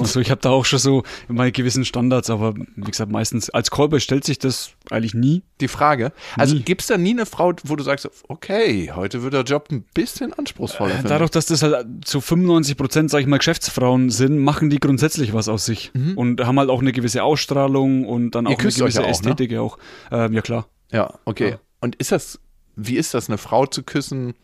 Also 0.00 0.20
ich 0.20 0.30
habe 0.30 0.40
da 0.40 0.50
auch 0.50 0.64
schon 0.64 0.78
so 0.78 1.02
meine 1.26 1.52
gewissen 1.52 1.84
Standards, 1.84 2.30
aber 2.30 2.54
wie 2.54 2.90
gesagt, 2.90 3.10
meistens 3.10 3.50
als 3.50 3.70
Callboy 3.70 4.00
stellt 4.00 4.24
sich 4.24 4.38
das 4.38 4.70
eigentlich 4.90 5.12
nie. 5.12 5.42
Die 5.60 5.68
Frage, 5.68 6.12
also 6.36 6.54
Nie. 6.54 6.62
gibt 6.62 6.82
es 6.82 6.86
da 6.86 6.96
nie 6.96 7.10
eine 7.10 7.26
Frau, 7.26 7.52
wo 7.64 7.76
du 7.76 7.82
sagst, 7.82 8.08
okay, 8.28 8.92
heute 8.94 9.22
wird 9.22 9.34
der 9.34 9.42
Job 9.42 9.68
ein 9.70 9.84
bisschen 9.92 10.32
anspruchsvoller 10.32 10.94
mich? 10.94 11.04
Dadurch, 11.04 11.30
dass 11.32 11.46
das 11.46 11.62
halt 11.62 11.84
zu 12.04 12.20
95 12.20 12.76
Prozent, 12.76 13.10
sag 13.10 13.20
ich 13.20 13.26
mal, 13.26 13.38
Geschäftsfrauen 13.58 14.10
sind, 14.10 14.38
machen 14.38 14.70
die 14.70 14.78
grundsätzlich 14.78 15.32
was 15.32 15.48
aus 15.48 15.66
sich 15.66 15.90
und 16.16 16.40
haben 16.40 16.58
halt 16.58 16.70
auch 16.70 16.80
eine 16.80 16.92
gewisse 16.92 17.22
Ausstrahlung 17.22 18.06
und 18.06 18.34
dann 18.34 18.44
Mhm. 18.44 18.50
Auch 18.50 18.58
eine 18.60 18.72
gewisse 18.72 19.00
auch, 19.00 19.04
ne? 19.04 19.10
Ästhetik 19.10 19.50
ja 19.50 19.60
auch. 19.60 19.78
Ähm, 20.10 20.32
ja 20.32 20.40
klar. 20.42 20.68
Ja, 20.92 21.14
okay. 21.24 21.50
Ja. 21.50 21.58
Und 21.80 21.96
ist 21.96 22.12
das, 22.12 22.40
wie 22.76 22.96
ist 22.96 23.14
das, 23.14 23.28
eine 23.28 23.38
Frau 23.38 23.66
zu 23.66 23.82
küssen, 23.82 24.34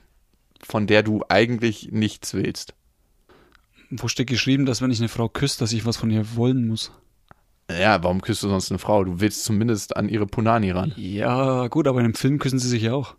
von 0.63 0.87
der 0.87 1.03
du 1.03 1.23
eigentlich 1.29 1.91
nichts 1.93 2.35
willst? 2.35 2.75
Wo 3.91 4.09
steht 4.09 4.29
geschrieben, 4.29 4.67
dass 4.67 4.83
wenn 4.83 4.91
ich 4.91 4.99
eine 4.99 5.09
Frau 5.09 5.29
küsse, 5.29 5.61
dass 5.61 5.73
ich 5.73 5.87
was 5.87 5.97
von 5.97 6.11
ihr 6.11 6.37
wollen 6.37 6.67
muss? 6.67 6.91
Ja, 7.71 8.03
warum 8.03 8.21
küsst 8.21 8.43
du 8.43 8.49
sonst 8.49 8.71
eine 8.71 8.79
Frau? 8.79 9.05
Du 9.05 9.21
willst 9.21 9.45
zumindest 9.45 9.97
an 9.97 10.09
ihre 10.09 10.27
Punani 10.27 10.71
ran. 10.71 10.93
Ja, 10.97 11.69
gut, 11.69 11.87
aber 11.87 12.01
in 12.01 12.07
einem 12.07 12.15
Film 12.15 12.39
küssen 12.39 12.59
sie 12.59 12.69
sich 12.69 12.83
ja 12.83 12.95
auch. 12.95 13.15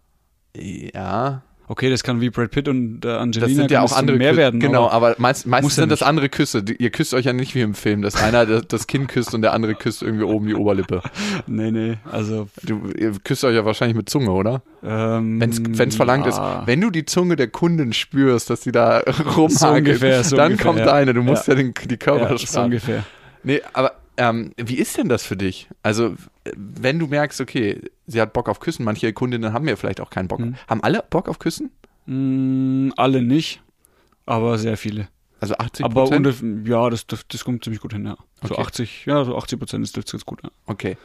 Ja. 0.56 1.44
Okay, 1.68 1.90
das 1.90 2.04
kann 2.04 2.22
wie 2.22 2.30
Brad 2.30 2.52
Pitt 2.52 2.68
und 2.68 3.04
äh, 3.06 3.10
Angelina 3.10 3.48
Das 3.48 3.56
sind 3.56 3.72
ja 3.72 3.82
auch 3.82 3.92
andere 3.94 4.18
mehr 4.18 4.34
Kü- 4.34 4.38
werden. 4.38 4.60
Genau, 4.60 4.88
aber 4.90 5.08
aber 5.10 5.16
meist, 5.18 5.48
meistens 5.48 5.76
ja 5.78 5.82
sind 5.84 5.90
das 5.92 6.02
nicht. 6.02 6.08
andere 6.08 6.30
Küsse. 6.30 6.62
Die- 6.64 6.76
Ihr 6.76 6.92
küsst 6.92 7.14
euch 7.14 7.26
ja 7.26 7.34
nicht 7.34 7.56
wie 7.56 7.62
im 7.62 7.74
Film, 7.74 8.02
dass 8.04 8.16
einer 8.16 8.46
das, 8.46 8.68
das 8.68 8.88
Kinn 8.88 9.08
küsst 9.08 9.34
und 9.34 9.42
der 9.42 9.54
andere 9.54 9.74
küsst 9.76 10.04
irgendwie 10.04 10.26
oben 10.26 10.48
die 10.48 10.56
Oberlippe. 10.56 11.02
nee, 11.48 11.72
nee, 11.72 11.98
also 12.12 12.48
Du, 12.64 12.90
ihr 12.98 13.14
küsst 13.24 13.44
euch 13.44 13.56
ja 13.56 13.66
wahrscheinlich 13.66 13.98
mit 13.98 14.10
Zunge, 14.10 14.32
oder? 14.32 14.62
ähm, 14.84 15.40
Wenn 15.42 15.90
es 15.90 15.96
verlangt 15.96 16.26
ja. 16.28 16.32
ist. 16.62 16.68
Wenn 16.68 16.82
du 16.82 16.92
die 16.92 17.06
Zunge 17.06 17.36
der 17.36 17.48
Kundin 17.48 17.94
spürst, 17.94 18.50
dass 18.52 18.62
sie 18.62 18.72
da 18.72 19.00
rumhakelt, 19.00 20.00
So 20.00 20.24
so 20.30 20.36
dann 20.38 20.52
ungefähr, 20.52 20.66
kommt 20.66 20.80
ja. 20.80 20.86
deine. 20.86 21.14
Du 21.14 21.24
musst 21.24 21.48
ja, 21.48 21.54
Ja. 21.56 21.62
den, 21.64 21.74
die 21.86 21.90
ja, 21.92 21.98
Körpersprache. 21.98 22.48
so 22.54 22.62
ungefähr. 22.62 23.04
Nee, 23.44 23.62
aber 23.74 23.94
ähm, 24.18 24.52
wie 24.58 24.76
ist 24.78 24.98
denn 24.98 25.10
das 25.10 25.24
für 25.26 25.38
dich? 25.38 25.70
Also, 25.84 26.16
wenn 26.56 27.00
du 27.00 27.08
merkst, 27.08 27.42
okay, 27.42 27.82
sie 28.08 28.22
hat 28.22 28.34
Bock 28.34 28.50
auf 28.50 28.60
Küssen, 28.60 28.84
manche 28.86 29.12
Kundinnen 29.14 29.54
haben 29.54 29.68
ja 29.68 29.76
vielleicht 29.76 30.02
auch 30.02 30.10
keinen 30.10 30.28
Bock. 30.28 30.40
Mhm. 30.40 30.56
Haben 30.68 30.84
alle 30.84 31.04
Bock 31.10 31.28
auf 31.30 31.40
Küssen? 31.40 31.72
Mm, 32.06 32.92
alle 32.98 33.22
nicht, 33.22 33.62
aber 34.26 34.58
sehr 34.58 34.78
viele. 34.78 35.08
Also 35.40 35.56
80 35.58 35.86
Aber 35.86 36.04
Prozent? 36.06 36.26
ungefähr, 36.26 36.72
ja, 36.72 36.90
das, 36.90 37.08
das, 37.08 37.28
das 37.28 37.44
kommt 37.44 37.64
ziemlich 37.64 37.82
gut 37.82 37.94
hin, 37.94 38.06
ja. 38.06 38.16
So 38.44 38.54
Okay. 38.56 38.62
80, 38.62 39.06
ja, 39.06 39.24
so 39.26 39.36
80 39.38 39.60
Prozent 39.60 39.84
ist 39.84 39.98
das 39.98 40.06
ganz 40.06 40.26
gut, 40.26 40.42
ja. 40.44 40.50
Okay. 40.66 40.98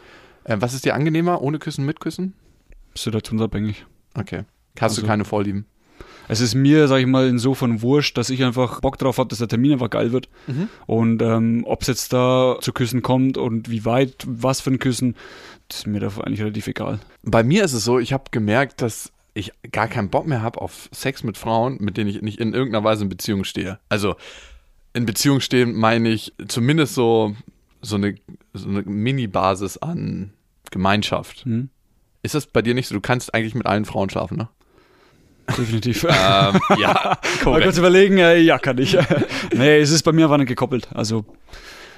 Äh, 0.45 0.57
was 0.61 0.73
ist 0.75 0.85
dir 0.85 0.95
angenehmer? 0.95 1.43
Ohne 1.43 1.59
Küssen, 1.59 1.85
mit 1.85 2.01
Küssen? 2.01 2.35
Situationsabhängig. 2.95 3.85
Okay. 4.15 4.45
Hast 4.81 4.97
du 4.97 5.03
Also- 5.03 5.07
keine 5.07 5.25
Vorlieben? 5.25 5.67
Es 6.31 6.41
ist 6.41 6.55
mir, 6.55 6.87
sag 6.87 7.01
ich 7.01 7.07
mal, 7.07 7.27
insofern 7.27 7.83
wurscht, 7.83 8.17
dass 8.17 8.31
ich 8.31 8.45
einfach 8.45 8.81
Bock 8.81 8.99
drauf 8.99 9.19
habe, 9.19 9.29
dass 9.29 9.39
der 9.41 9.49
Termin 9.49 9.73
einfach 9.73 9.91
geil 9.91 10.13
wird. 10.13 10.29
Mhm. 10.47 10.69
Und 10.87 11.23
ähm, 11.23 11.65
ob 11.67 11.83
es 11.83 11.89
jetzt 11.89 12.13
da 12.13 12.57
zu 12.61 12.73
Küssen 12.73 13.03
kommt 13.03 13.37
und 13.37 13.69
wie 13.69 13.85
weit, 13.85 14.15
was 14.29 14.61
für 14.61 14.71
ein 14.71 14.79
Küssen, 14.79 15.17
das 15.67 15.79
ist 15.79 15.87
mir 15.89 15.99
da 15.99 16.07
eigentlich 16.07 16.41
relativ 16.41 16.69
egal. 16.69 17.01
Bei 17.25 17.43
mir 17.43 17.65
ist 17.65 17.73
es 17.73 17.83
so, 17.83 17.99
ich 17.99 18.13
habe 18.13 18.25
gemerkt, 18.31 18.81
dass 18.81 19.11
ich 19.35 19.53
gar 19.73 19.89
keinen 19.89 20.09
Bock 20.09 20.29
mehr 20.29 20.41
habe 20.41 20.61
auf 20.61 20.89
Sex 20.93 21.25
mit 21.25 21.37
Frauen, 21.37 21.79
mit 21.81 21.97
denen 21.97 22.09
ich 22.09 22.23
nicht 22.23 22.39
in 22.39 22.55
irgendeiner 22.55 22.85
Weise 22.85 23.03
in 23.03 23.09
Beziehung 23.09 23.43
stehe. 23.43 23.81
Also 23.89 24.15
in 24.93 25.07
Beziehung 25.07 25.41
stehen 25.41 25.75
meine 25.75 26.11
ich 26.11 26.33
zumindest 26.47 26.95
so, 26.95 27.35
so 27.83 27.97
eine, 27.97 28.15
so 28.53 28.69
eine 28.69 28.83
Mini-Basis 28.83 29.79
an 29.79 30.33
Gemeinschaft. 30.71 31.45
Hm? 31.45 31.71
Ist 32.23 32.37
das 32.37 32.47
bei 32.47 32.63
dir 32.63 32.75
nicht 32.75 32.87
so? 32.87 32.95
Du 32.95 33.01
kannst 33.01 33.35
eigentlich 33.35 33.57
mit 33.57 33.67
allen 33.67 33.85
Frauen 33.85 34.11
schlafen, 34.11 34.37
ne? 34.37 34.49
Definitiv. 35.57 36.05
Ähm, 36.11 36.61
ja, 36.79 37.19
Mal 37.45 37.63
kurz 37.63 37.79
überlegen, 37.79 38.19
äh, 38.19 38.39
ja, 38.39 38.59
kann 38.59 38.79
ich. 38.79 38.97
nee, 39.55 39.79
es 39.79 39.91
ist 39.91 40.03
bei 40.03 40.13
mir 40.13 40.25
einfach 40.27 40.37
nicht 40.39 40.49
gekoppelt. 40.49 40.89
Also, 40.95 41.25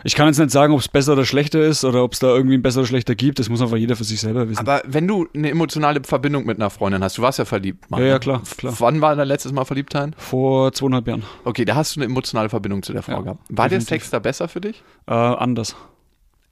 ich 0.05 0.15
kann 0.17 0.27
jetzt 0.27 0.39
nicht 0.39 0.51
sagen, 0.51 0.73
ob 0.75 0.81
es 0.81 0.89
besser 0.89 1.13
oder 1.13 1.25
schlechter 1.25 1.61
ist 1.61 1.85
oder 1.85 2.03
ob 2.03 2.13
es 2.13 2.19
da 2.19 2.29
irgendwie 2.29 2.57
ein 2.57 2.63
besser 2.63 2.81
oder 2.81 2.89
schlechter 2.89 3.15
gibt. 3.15 3.39
Das 3.39 3.49
muss 3.49 3.61
einfach 3.63 3.77
jeder 3.77 3.95
für 3.97 4.05
sich 4.05 4.21
selber 4.21 4.49
wissen. 4.49 4.59
Aber 4.61 4.83
wenn 4.87 5.07
du 5.07 5.29
eine 5.35 5.51
emotionale 5.51 6.01
Verbindung 6.05 6.45
mit 6.45 6.59
einer 6.59 6.71
Freundin 6.71 7.03
hast, 7.05 7.19
du 7.19 7.23
warst 7.23 7.39
ja 7.39 7.45
verliebt. 7.45 7.91
Mann, 7.91 8.01
Ja, 8.01 8.07
ja, 8.07 8.15
ne? 8.15 8.21
klar, 8.21 8.43
klar. 8.57 8.75
Wann 8.79 9.01
war 9.01 9.15
dein 9.17 9.29
letztes 9.29 9.53
Mal 9.53 9.65
verliebt 9.65 9.93
sein? 9.93 10.15
Vor 10.19 10.73
zweieinhalb 10.73 11.07
Jahren. 11.07 11.23
Okay, 11.45 11.65
da 11.65 11.75
hast 11.77 11.95
du 11.97 12.01
eine 12.01 12.07
emotionale 12.07 12.49
Verbindung 12.49 12.83
zu 12.83 12.93
der 12.93 13.03
Frau 13.03 13.13
Ja, 13.13 13.21
gehabt. 13.21 13.41
War 13.49 13.69
der 13.69 13.79
definitiv. 13.79 13.89
Sex 14.05 14.11
da 14.11 14.19
besser 14.19 14.49
für 14.49 14.61
dich? 14.61 14.83
Äh, 15.07 15.13
anders. 15.13 15.77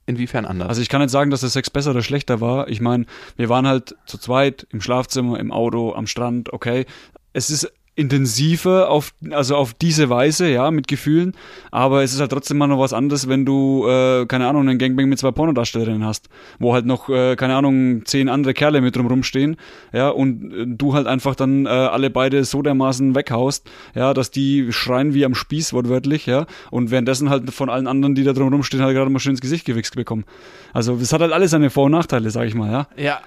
Inwiefern 0.05 0.45
anders? 0.45 0.69
Also 0.69 0.81
ich 0.81 0.89
kann 0.89 1.01
nicht 1.01 1.11
sagen, 1.11 1.31
dass 1.31 1.41
der 1.41 1.49
Sex 1.49 1.69
besser 1.69 1.91
oder 1.91 2.01
schlechter 2.01 2.41
war. 2.41 2.67
Ich 2.67 2.81
meine, 2.81 3.05
wir 3.37 3.49
waren 3.49 3.67
halt 3.67 3.95
zu 4.05 4.17
zweit 4.17 4.67
im 4.71 4.81
Schlafzimmer, 4.81 5.39
im 5.39 5.51
Auto, 5.51 5.93
am 5.93 6.07
Strand, 6.07 6.51
okay. 6.53 6.85
Es 7.33 7.49
ist 7.49 7.71
intensiver 8.01 8.89
auf, 8.89 9.13
also 9.29 9.55
auf 9.55 9.73
diese 9.73 10.09
Weise, 10.09 10.49
ja, 10.49 10.71
mit 10.71 10.87
Gefühlen, 10.87 11.33
aber 11.71 12.03
es 12.03 12.13
ist 12.13 12.19
halt 12.19 12.31
trotzdem 12.31 12.57
mal 12.57 12.67
noch 12.67 12.79
was 12.79 12.91
anderes, 12.91 13.29
wenn 13.29 13.45
du, 13.45 13.87
äh, 13.87 14.25
keine 14.25 14.47
Ahnung, 14.47 14.67
einen 14.67 14.79
Gangbang 14.79 15.07
mit 15.07 15.19
zwei 15.19 15.31
Pornodarstellerinnen 15.31 16.03
hast, 16.03 16.29
wo 16.59 16.73
halt 16.73 16.85
noch, 16.85 17.07
äh, 17.09 17.35
keine 17.35 17.55
Ahnung, 17.55 18.05
zehn 18.05 18.27
andere 18.27 18.53
Kerle 18.53 18.81
mit 18.81 18.95
drum 18.95 19.07
rumstehen, 19.07 19.55
ja, 19.93 20.09
und 20.09 20.53
äh, 20.53 20.65
du 20.67 20.93
halt 20.93 21.07
einfach 21.07 21.35
dann 21.35 21.65
äh, 21.65 21.69
alle 21.69 22.09
beide 22.09 22.43
so 22.43 22.61
dermaßen 22.61 23.15
weghaust, 23.15 23.69
ja, 23.95 24.13
dass 24.13 24.31
die 24.31 24.73
schreien 24.73 25.13
wie 25.13 25.23
am 25.23 25.35
Spieß, 25.35 25.73
wortwörtlich, 25.73 26.25
ja, 26.25 26.45
und 26.71 26.91
währenddessen 26.91 27.29
halt 27.29 27.49
von 27.51 27.69
allen 27.69 27.87
anderen, 27.87 28.15
die 28.15 28.23
da 28.23 28.33
drum 28.33 28.49
rumstehen, 28.49 28.83
halt 28.83 28.95
gerade 28.95 29.09
mal 29.09 29.19
schön 29.19 29.31
ins 29.31 29.41
Gesicht 29.41 29.65
gewichst 29.65 29.95
bekommen. 29.95 30.25
Also, 30.73 30.95
es 30.95 31.13
hat 31.13 31.21
halt 31.21 31.33
alles 31.33 31.51
seine 31.51 31.69
Vor- 31.69 31.85
und 31.85 31.91
Nachteile, 31.91 32.29
sag 32.31 32.47
ich 32.47 32.55
mal, 32.55 32.71
ja. 32.71 32.87
ja. 32.97 33.21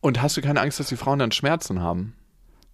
Und 0.00 0.22
hast 0.22 0.36
du 0.36 0.40
keine 0.42 0.60
Angst, 0.60 0.80
dass 0.80 0.88
die 0.88 0.96
Frauen 0.96 1.18
dann 1.18 1.32
Schmerzen 1.32 1.80
haben? 1.80 2.14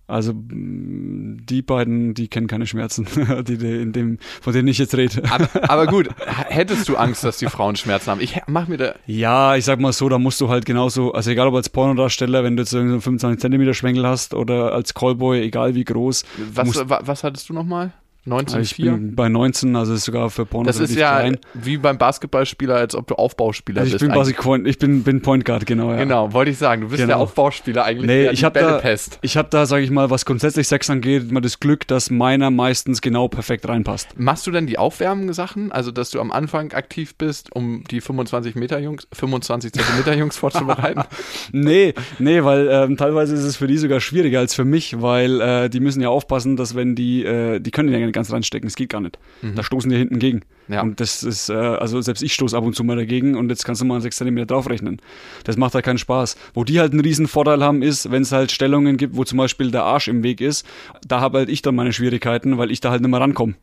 Also 0.06 0.32
die 0.36 1.62
beiden, 1.62 2.12
die 2.12 2.28
kennen 2.28 2.46
keine 2.46 2.66
Schmerzen, 2.66 3.06
die, 3.48 3.56
die 3.56 3.80
in 3.80 3.92
dem, 3.92 4.18
von 4.42 4.52
denen 4.52 4.68
ich 4.68 4.78
jetzt 4.78 4.94
rede. 4.96 5.22
Aber, 5.30 5.48
aber 5.70 5.86
gut, 5.86 6.08
hättest 6.26 6.88
du 6.88 6.96
Angst, 6.96 7.24
dass 7.24 7.38
die 7.38 7.46
Frauen 7.46 7.76
Schmerzen 7.76 8.10
haben? 8.10 8.20
Ich 8.20 8.38
mach 8.46 8.68
mir 8.68 8.76
da. 8.76 8.94
Ja, 9.06 9.56
ich 9.56 9.64
sag 9.64 9.80
mal 9.80 9.92
so, 9.92 10.08
da 10.08 10.18
musst 10.18 10.40
du 10.40 10.48
halt 10.50 10.66
genauso, 10.66 11.12
also 11.12 11.30
egal 11.30 11.48
ob 11.48 11.54
als 11.54 11.70
Pornodarsteller, 11.70 12.44
wenn 12.44 12.56
du 12.56 12.62
jetzt 12.62 12.72
irgendeinen 12.74 13.00
25 13.00 13.40
Zentimeter 13.40 13.72
Schwengel 13.72 14.06
hast 14.06 14.34
oder 14.34 14.72
als 14.72 14.92
Callboy, 14.92 15.40
egal 15.40 15.74
wie 15.74 15.84
groß. 15.84 16.24
Was, 16.52 16.66
musst- 16.66 16.88
wa, 16.90 17.00
was 17.02 17.24
hattest 17.24 17.48
du 17.48 17.54
nochmal? 17.54 17.92
Also 18.26 18.58
ich 18.58 18.72
19,4? 18.74 18.84
bin 18.84 19.14
bei 19.14 19.28
19, 19.28 19.76
also 19.76 19.92
ist 19.94 20.04
sogar 20.04 20.30
für 20.30 20.46
Pornos 20.46 20.76
Das 20.78 20.88
ist 20.90 20.96
ja 20.96 21.18
klein. 21.20 21.38
wie 21.54 21.76
beim 21.76 21.98
Basketballspieler, 21.98 22.76
als 22.76 22.94
ob 22.94 23.06
du 23.06 23.14
Aufbauspieler 23.16 23.80
Also 23.82 23.96
ich 23.96 24.00
bist. 24.00 24.10
bin 24.10 24.18
eigentlich. 24.18 24.36
Point, 24.38 24.66
ich 24.66 24.78
bin, 24.78 25.02
bin 25.02 25.20
Point 25.20 25.44
Guard, 25.44 25.66
genau, 25.66 25.90
ja. 25.90 25.98
Genau, 25.98 26.32
wollte 26.32 26.50
ich 26.50 26.58
sagen. 26.58 26.82
Du 26.82 26.88
bist 26.88 26.98
Genau. 27.00 27.08
der 27.08 27.18
Aufbauspieler 27.18 27.84
eigentlich, 27.84 28.06
Nee, 28.06 28.30
ich 28.30 28.42
habe 28.44 28.58
da, 28.60 28.80
ich 29.22 29.36
hab 29.36 29.50
da, 29.50 29.66
sage 29.66 29.82
ich 29.84 29.90
mal, 29.90 30.08
was 30.10 30.24
grundsätzlich 30.24 30.66
Sex 30.68 30.88
angeht, 30.90 31.30
immer 31.30 31.40
das 31.40 31.60
Glück, 31.60 31.86
dass 31.86 32.10
meiner 32.10 32.50
meistens 32.50 33.00
genau 33.00 33.28
perfekt 33.28 33.68
reinpasst. 33.68 34.18
Machst 34.18 34.46
du 34.46 34.50
denn 34.50 34.66
die 34.66 34.78
Aufwärmen-Sachen? 34.78 35.70
Also, 35.72 35.90
dass 35.90 36.10
du 36.10 36.20
am 36.20 36.32
Anfang 36.32 36.72
aktiv 36.72 37.14
bist, 37.16 37.54
um 37.54 37.84
die 37.90 38.00
25 38.00 38.54
Meter 38.54 38.78
Jungs, 38.78 39.06
25 39.12 39.72
Zentimeter 39.72 40.16
Jungs 40.16 40.36
vorzubereiten? 40.36 41.02
Nee, 41.52 41.94
nee, 42.18 42.42
weil 42.42 42.68
ähm, 42.70 42.96
teilweise 42.96 43.34
ist 43.34 43.42
es 43.44 43.56
für 43.56 43.66
die 43.66 43.76
sogar 43.78 44.00
schwieriger 44.00 44.38
als 44.40 44.54
für 44.54 44.64
mich, 44.64 45.00
weil 45.00 45.40
äh, 45.40 45.68
die 45.70 45.80
müssen 45.80 46.00
ja 46.00 46.08
aufpassen, 46.08 46.56
dass 46.56 46.74
wenn 46.74 46.94
die, 46.94 47.24
äh, 47.24 47.60
die 47.60 47.70
können 47.70 47.88
ja 47.90 47.98
nicht 47.98 48.13
ganz 48.14 48.32
reinstecken, 48.32 48.66
das 48.66 48.76
geht 48.76 48.88
gar 48.88 49.00
nicht. 49.00 49.18
Da 49.54 49.62
stoßen 49.62 49.90
die 49.90 49.96
hinten 49.96 50.18
gegen. 50.18 50.42
Ja. 50.68 50.80
Und 50.80 50.98
das 51.00 51.22
ist, 51.22 51.50
äh, 51.50 51.52
also 51.52 52.00
selbst 52.00 52.22
ich 52.22 52.32
stoße 52.32 52.56
ab 52.56 52.64
und 52.64 52.74
zu 52.74 52.84
mal 52.84 52.96
dagegen 52.96 53.36
und 53.36 53.50
jetzt 53.50 53.64
kannst 53.64 53.82
du 53.82 53.84
mal 53.84 54.00
6 54.00 54.16
cm 54.16 54.46
draufrechnen. 54.46 55.00
Das 55.44 55.58
macht 55.58 55.74
halt 55.74 55.84
keinen 55.84 55.98
Spaß. 55.98 56.36
Wo 56.54 56.64
die 56.64 56.80
halt 56.80 56.92
einen 56.92 57.00
riesen 57.00 57.28
Vorteil 57.28 57.62
haben, 57.62 57.82
ist, 57.82 58.10
wenn 58.10 58.22
es 58.22 58.32
halt 58.32 58.50
Stellungen 58.50 58.96
gibt, 58.96 59.16
wo 59.16 59.24
zum 59.24 59.36
Beispiel 59.38 59.70
der 59.70 59.84
Arsch 59.84 60.08
im 60.08 60.22
Weg 60.22 60.40
ist, 60.40 60.66
da 61.06 61.20
habe 61.20 61.38
halt 61.38 61.48
ich 61.50 61.60
dann 61.60 61.74
meine 61.74 61.92
Schwierigkeiten, 61.92 62.56
weil 62.56 62.70
ich 62.70 62.80
da 62.80 62.90
halt 62.90 63.02
nicht 63.02 63.10
mehr 63.10 63.20
rankomme. 63.20 63.54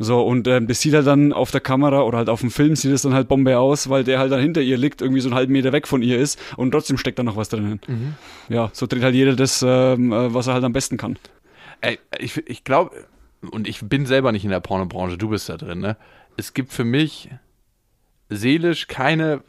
So, 0.00 0.22
und 0.22 0.48
ähm, 0.48 0.66
das 0.66 0.80
sieht 0.80 0.94
halt 0.94 1.06
dann 1.06 1.32
auf 1.32 1.52
der 1.52 1.60
Kamera 1.60 2.02
oder 2.02 2.18
halt 2.18 2.28
auf 2.28 2.40
dem 2.40 2.50
Film 2.50 2.74
sieht 2.74 2.92
es 2.92 3.02
dann 3.02 3.14
halt 3.14 3.28
Bombe 3.28 3.56
aus, 3.58 3.88
weil 3.88 4.02
der 4.02 4.18
halt 4.18 4.32
dann 4.32 4.40
hinter 4.40 4.60
ihr 4.60 4.76
liegt, 4.76 5.00
irgendwie 5.02 5.20
so 5.20 5.28
einen 5.28 5.36
halben 5.36 5.52
Meter 5.52 5.72
weg 5.72 5.86
von 5.86 6.02
ihr 6.02 6.18
ist 6.18 6.40
und 6.56 6.72
trotzdem 6.72 6.98
steckt 6.98 7.18
da 7.18 7.22
noch 7.22 7.36
was 7.36 7.48
drinnen. 7.48 7.80
Ja, 8.48 8.70
so 8.72 8.86
dreht 8.86 9.02
halt 9.02 9.14
jeder 9.14 9.36
das, 9.36 9.64
ähm, 9.66 10.12
äh, 10.12 10.34
was 10.34 10.48
er 10.48 10.54
halt 10.54 10.64
am 10.64 10.72
besten 10.72 10.96
kann. 10.96 11.16
Ey, 11.80 11.98
ich, 12.18 12.36
ich 12.48 12.64
glaube, 12.64 12.90
und 13.50 13.68
ich 13.68 13.80
bin 13.82 14.06
selber 14.06 14.32
nicht 14.32 14.44
in 14.44 14.50
der 14.50 14.60
Pornobranche, 14.60 15.18
du 15.18 15.28
bist 15.28 15.48
da 15.48 15.56
drin, 15.56 15.80
ne? 15.80 15.96
Es 16.36 16.54
gibt 16.54 16.72
für 16.72 16.84
mich 16.84 17.30
seelisch 18.28 18.86
keine 18.86 19.42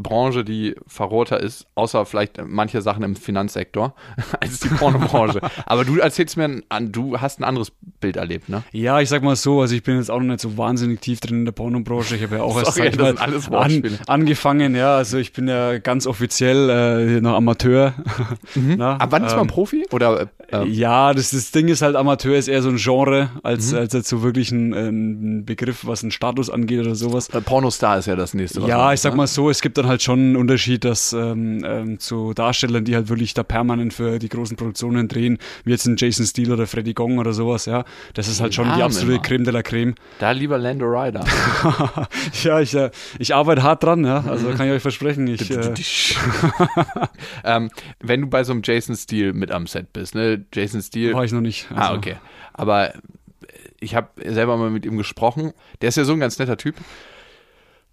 Branche, 0.00 0.44
die 0.44 0.76
verrohrter 0.86 1.40
ist, 1.40 1.66
außer 1.74 2.06
vielleicht 2.06 2.40
manche 2.46 2.82
Sachen 2.82 3.02
im 3.02 3.16
Finanzsektor, 3.16 3.94
als 4.40 4.60
die 4.60 4.68
Pornobranche. 4.68 5.40
Aber 5.66 5.84
du 5.84 5.98
erzählst 5.98 6.36
mir, 6.36 6.62
du 6.82 7.20
hast 7.20 7.40
ein 7.40 7.44
anderes 7.44 7.72
Bild 8.00 8.16
erlebt, 8.16 8.48
ne? 8.48 8.62
Ja, 8.72 9.00
ich 9.00 9.08
sag 9.08 9.22
mal 9.24 9.34
so, 9.34 9.60
also 9.60 9.74
ich 9.74 9.82
bin 9.82 9.96
jetzt 9.96 10.10
auch 10.10 10.20
noch 10.20 10.26
nicht 10.28 10.40
so 10.40 10.56
wahnsinnig 10.56 11.00
tief 11.00 11.18
drin 11.20 11.40
in 11.40 11.44
der 11.46 11.52
Pornobranche. 11.52 12.14
Ich 12.14 12.22
habe 12.22 12.36
ja 12.36 12.42
auch 12.42 12.56
erst 12.56 12.74
Sorry, 12.76 12.92
sag 12.92 12.92
ich 12.92 13.16
das 13.18 13.48
mal, 13.50 13.58
alles 13.58 13.82
an, 13.82 13.98
angefangen, 14.06 14.74
ja, 14.76 14.96
also 14.96 15.18
ich 15.18 15.32
bin 15.32 15.48
ja 15.48 15.78
ganz 15.78 16.06
offiziell 16.06 16.70
äh, 16.70 17.20
noch 17.20 17.34
Amateur. 17.34 17.94
Na, 18.54 18.96
Ab 18.98 19.08
wann 19.10 19.24
ist 19.24 19.32
man 19.32 19.42
ähm, 19.42 19.46
Profi? 19.48 19.84
Oder 19.90 20.28
äh, 20.52 20.64
Ja, 20.68 21.12
das, 21.12 21.30
das 21.30 21.50
Ding 21.50 21.68
ist 21.68 21.82
halt, 21.82 21.96
Amateur 21.96 22.36
ist 22.36 22.46
eher 22.48 22.62
so 22.62 22.68
ein 22.68 22.76
Genre, 22.76 23.30
als, 23.42 23.72
Mhm. 23.72 23.78
als 23.78 23.92
jetzt 23.94 24.08
so 24.08 24.22
wirklich 24.22 24.52
ein, 24.52 24.72
ein 24.72 25.44
Begriff, 25.44 25.86
was 25.86 26.02
einen 26.02 26.12
Status 26.12 26.50
angeht 26.50 26.80
oder 26.80 26.94
sowas. 26.94 27.28
äh, 27.30 27.40
Pornostar 27.40 27.98
ist 27.98 28.06
ja 28.06 28.14
das 28.16 28.34
nächste. 28.34 28.60
Ja, 28.60 28.92
ich 28.92 29.00
sag 29.00 29.12
ne? 29.12 29.16
mal 29.18 29.26
so, 29.26 29.50
es 29.50 29.60
gibt 29.60 29.76
dann 29.78 29.87
halt 29.88 30.02
schon 30.02 30.18
einen 30.20 30.36
Unterschied, 30.36 30.84
dass 30.84 31.12
ähm, 31.12 31.64
ähm, 31.64 31.98
zu 31.98 32.34
Darstellern, 32.34 32.84
die 32.84 32.94
halt 32.94 33.08
wirklich 33.08 33.34
da 33.34 33.42
permanent 33.42 33.92
für 33.92 34.18
die 34.18 34.28
großen 34.28 34.56
Produktionen 34.56 35.08
drehen, 35.08 35.38
wie 35.64 35.70
jetzt 35.70 35.86
ein 35.86 35.96
Jason 35.96 36.26
Steele 36.26 36.54
oder 36.54 36.66
Freddy 36.66 36.94
Gong 36.94 37.18
oder 37.18 37.32
sowas, 37.32 37.66
ja, 37.66 37.84
das 38.14 38.28
ist 38.28 38.40
halt 38.40 38.54
schon 38.54 38.72
die 38.76 38.82
absolute 38.82 39.14
immer. 39.14 39.22
Creme 39.22 39.44
de 39.44 39.52
la 39.52 39.62
Creme. 39.62 39.94
Da 40.18 40.30
lieber 40.30 40.58
Lando 40.58 40.86
Ryder. 40.86 41.24
ja, 42.44 42.60
ich, 42.60 42.74
äh, 42.74 42.90
ich 43.18 43.34
arbeite 43.34 43.62
hart 43.62 43.82
dran, 43.82 44.04
ja, 44.04 44.24
also 44.24 44.50
kann 44.50 44.66
ich 44.66 44.72
euch 44.72 44.82
versprechen. 44.82 45.26
Ich, 45.26 45.50
äh, 45.50 45.74
ähm, 47.44 47.70
wenn 48.00 48.20
du 48.20 48.26
bei 48.28 48.44
so 48.44 48.52
einem 48.52 48.62
Jason 48.64 48.96
Steele 48.96 49.32
mit 49.32 49.50
am 49.50 49.66
Set 49.66 49.92
bist, 49.92 50.14
ne? 50.14 50.44
Jason 50.54 50.82
Steele. 50.82 51.14
war 51.14 51.24
ich 51.24 51.32
noch 51.32 51.40
nicht. 51.40 51.68
Ah, 51.74 51.88
also. 51.88 51.98
okay. 51.98 52.16
Aber 52.52 52.92
ich 53.80 53.94
habe 53.94 54.08
selber 54.24 54.56
mal 54.56 54.70
mit 54.70 54.84
ihm 54.84 54.96
gesprochen. 54.96 55.52
Der 55.80 55.88
ist 55.88 55.96
ja 55.96 56.04
so 56.04 56.12
ein 56.12 56.20
ganz 56.20 56.38
netter 56.38 56.56
Typ. 56.56 56.74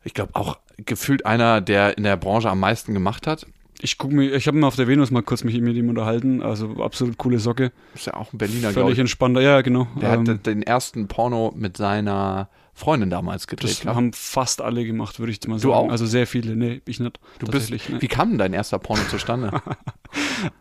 Ich 0.06 0.13
glaube 0.13 0.34
auch 0.36 0.58
gefühlt 0.78 1.26
einer, 1.26 1.60
der 1.60 1.98
in 1.98 2.04
der 2.04 2.15
Branche 2.15 2.50
am 2.50 2.60
meisten 2.62 2.94
gemacht 2.94 3.28
hat. 3.28 3.46
Ich 3.82 3.98
guck 3.98 4.12
mir, 4.13 4.34
ich 4.34 4.48
habe 4.48 4.58
mal 4.58 4.68
auf 4.68 4.78
der 4.78 4.88
Venus 4.88 5.12
mal 5.12 5.22
kurz 5.22 5.44
mich 5.44 5.60
mit 5.60 5.76
ihm 5.76 5.89
unterhalten, 5.89 6.41
also 6.41 6.82
absolut 6.82 7.18
coole 7.18 7.39
Socke. 7.39 7.74
Ist 7.94 8.08
ja 8.08 8.13
auch 8.13 8.32
ein 8.32 8.38
Berliner, 8.38 8.72
glaube 8.72 8.82
Völlig 8.86 8.94
ich. 8.94 9.00
entspannter, 9.00 9.41
ja, 9.41 9.60
genau. 9.62 9.88
Der 10.00 10.13
Ähm, 10.13 10.28
hat 10.30 10.46
den 10.46 10.63
ersten 10.63 11.08
Porno 11.10 11.54
mit 11.58 11.76
seiner 11.76 12.48
Freundin 12.74 13.10
damals 13.10 13.48
gedreht. 13.48 13.72
das 13.72 13.80
glaub. 13.82 13.96
haben 13.96 14.13
fast 14.13 14.62
alle 14.62 14.86
gemacht, 14.86 15.20
würde 15.20 15.32
ich 15.32 15.46
mal 15.48 15.56
Du 15.56 15.70
sagen. 15.70 15.74
auch? 15.74 15.89
Also 15.89 16.06
sehr 16.06 16.26
viele, 16.28 16.56
nee, 16.56 16.82
ich 16.86 17.00
nicht. 17.02 17.20
du 17.39 17.48
bist, 17.48 17.70
nee. 17.72 17.80
wie 18.00 18.08
kam 18.08 18.30
denn 18.30 18.38
dein 18.38 18.54
erster 18.54 18.80
Porno 18.80 19.04
zustande? 19.10 19.52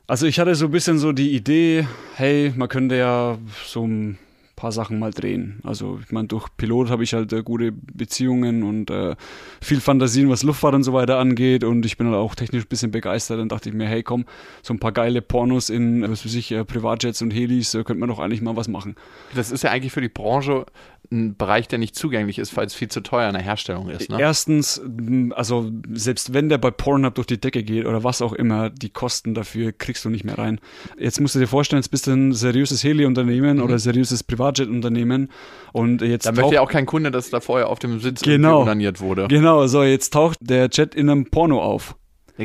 Also 0.07 0.27
ich 0.27 0.41
hatte 0.41 0.55
so 0.57 0.65
ein 0.67 0.71
bisschen 0.73 0.99
so 0.99 1.13
die 1.13 1.33
Idee, 1.35 1.87
hey, 2.17 2.53
man 2.57 2.69
könnte 2.69 2.97
ja 2.97 3.39
so 3.67 3.87
ein 3.87 4.19
paar 4.57 4.73
Sachen 4.73 4.99
mal 4.99 5.11
drehen. 5.11 5.61
Also 5.65 5.99
ich 6.03 6.13
meine, 6.13 6.29
durch 6.29 6.49
Pilot 6.57 6.91
habe 6.91 7.03
ich 7.03 7.15
halt 7.15 7.33
äh, 7.33 7.43
gute 7.43 7.73
Beziehungen 7.73 8.63
und 8.63 8.91
äh, 8.91 9.17
viel 9.61 9.81
Fantasien, 9.81 10.29
was 10.31 10.43
Luftfahrt 10.43 10.75
und 10.75 10.85
so 10.85 10.93
weiter 10.93 11.19
angeht 11.19 11.65
und 11.65 11.85
ich 11.87 11.97
bin 11.97 12.07
halt 12.07 12.17
auch 12.17 12.35
technisch 12.35 12.65
ein 12.65 12.69
bisschen 12.69 12.91
begeistert. 12.91 13.41
Dann 13.41 13.49
dachte 13.49 13.69
ich 13.69 13.75
mir, 13.75 13.87
hey 13.87 14.03
komm, 14.03 14.25
so 14.63 14.75
ein 14.75 14.79
paar 14.79 14.93
geile 14.93 15.23
Pornos 15.23 15.71
in, 15.71 16.03
was 16.03 16.25
weiß 16.25 16.35
ich, 16.35 16.53
äh, 16.53 16.65
Privatjets 16.65 17.23
und 17.23 17.31
Helis, 17.33 17.75
äh, 17.75 17.85
könnte 17.85 18.01
man 18.01 18.09
doch 18.09 18.19
eigentlich 18.19 18.43
mal 18.43 18.57
was 18.57 18.69
machen. 18.69 18.97
das 19.35 19.51
ist 19.51 19.65
ja 19.65 19.71
eigentlich 19.71 19.93
für 19.93 20.01
die 20.01 20.09
Branche 20.09 20.67
ein 21.15 21.37
Bereich, 21.37 21.69
der 21.69 21.79
nicht 21.79 21.95
zugänglich 21.95 22.39
ist, 22.39 22.55
weil 22.57 22.67
es 22.67 22.75
viel 22.75 22.89
zu 22.89 23.01
teuer 23.01 23.29
in 23.29 23.35
der 23.35 23.43
Herstellung 23.43 23.89
ist. 23.89 24.11
Ne? 24.11 24.19
Erstens, 24.21 24.83
also 25.31 25.71
selbst 25.93 26.35
wenn 26.35 26.49
der 26.49 26.59
bei 26.59 26.71
Pornhub 26.71 27.15
durch 27.15 27.27
die 27.27 27.41
Decke 27.41 27.63
geht 27.63 27.87
oder 27.87 28.05
was 28.05 28.21
auch 28.21 28.33
immer, 28.33 28.69
die 28.71 28.91
Kosten 28.91 29.33
dafür 29.35 29.73
kriegst 29.73 30.05
du 30.05 30.11
nicht 30.11 30.25
mehr 30.25 30.37
rein. 30.37 30.61
Jetzt 30.99 31.21
musst 31.21 31.35
du 31.35 31.39
dir 31.39 31.47
vorstellen, 31.47 31.81
jetzt 31.81 31.91
bist 31.91 32.07
du 32.07 32.11
ein 32.13 32.33
seriöses 32.33 32.85
Heli-Unternehmen 32.85 33.61
oder 33.63 33.79
seriöses 33.79 34.23
Privatjet-Unternehmen 34.25 35.31
und 35.73 36.03
jetzt 36.03 36.27
Da 36.27 36.33
möchte 36.33 36.55
ja 36.57 36.61
auch 36.61 36.71
kein 36.71 36.87
Kunde, 36.87 37.11
dass 37.11 37.31
da 37.31 37.41
vorher 37.41 37.69
auf 37.69 37.79
dem 37.79 38.01
Sitz 38.01 38.23
Genau. 38.23 38.67
wurde. 38.67 39.29
genau, 39.29 39.67
so 39.67 39.83
jetzt 39.83 40.13
taucht 40.13 40.39
der 40.41 40.69
Jet 40.71 40.95
in 40.95 41.09
einem 41.09 41.31
Porno 41.31 41.63
auf. 41.63 41.97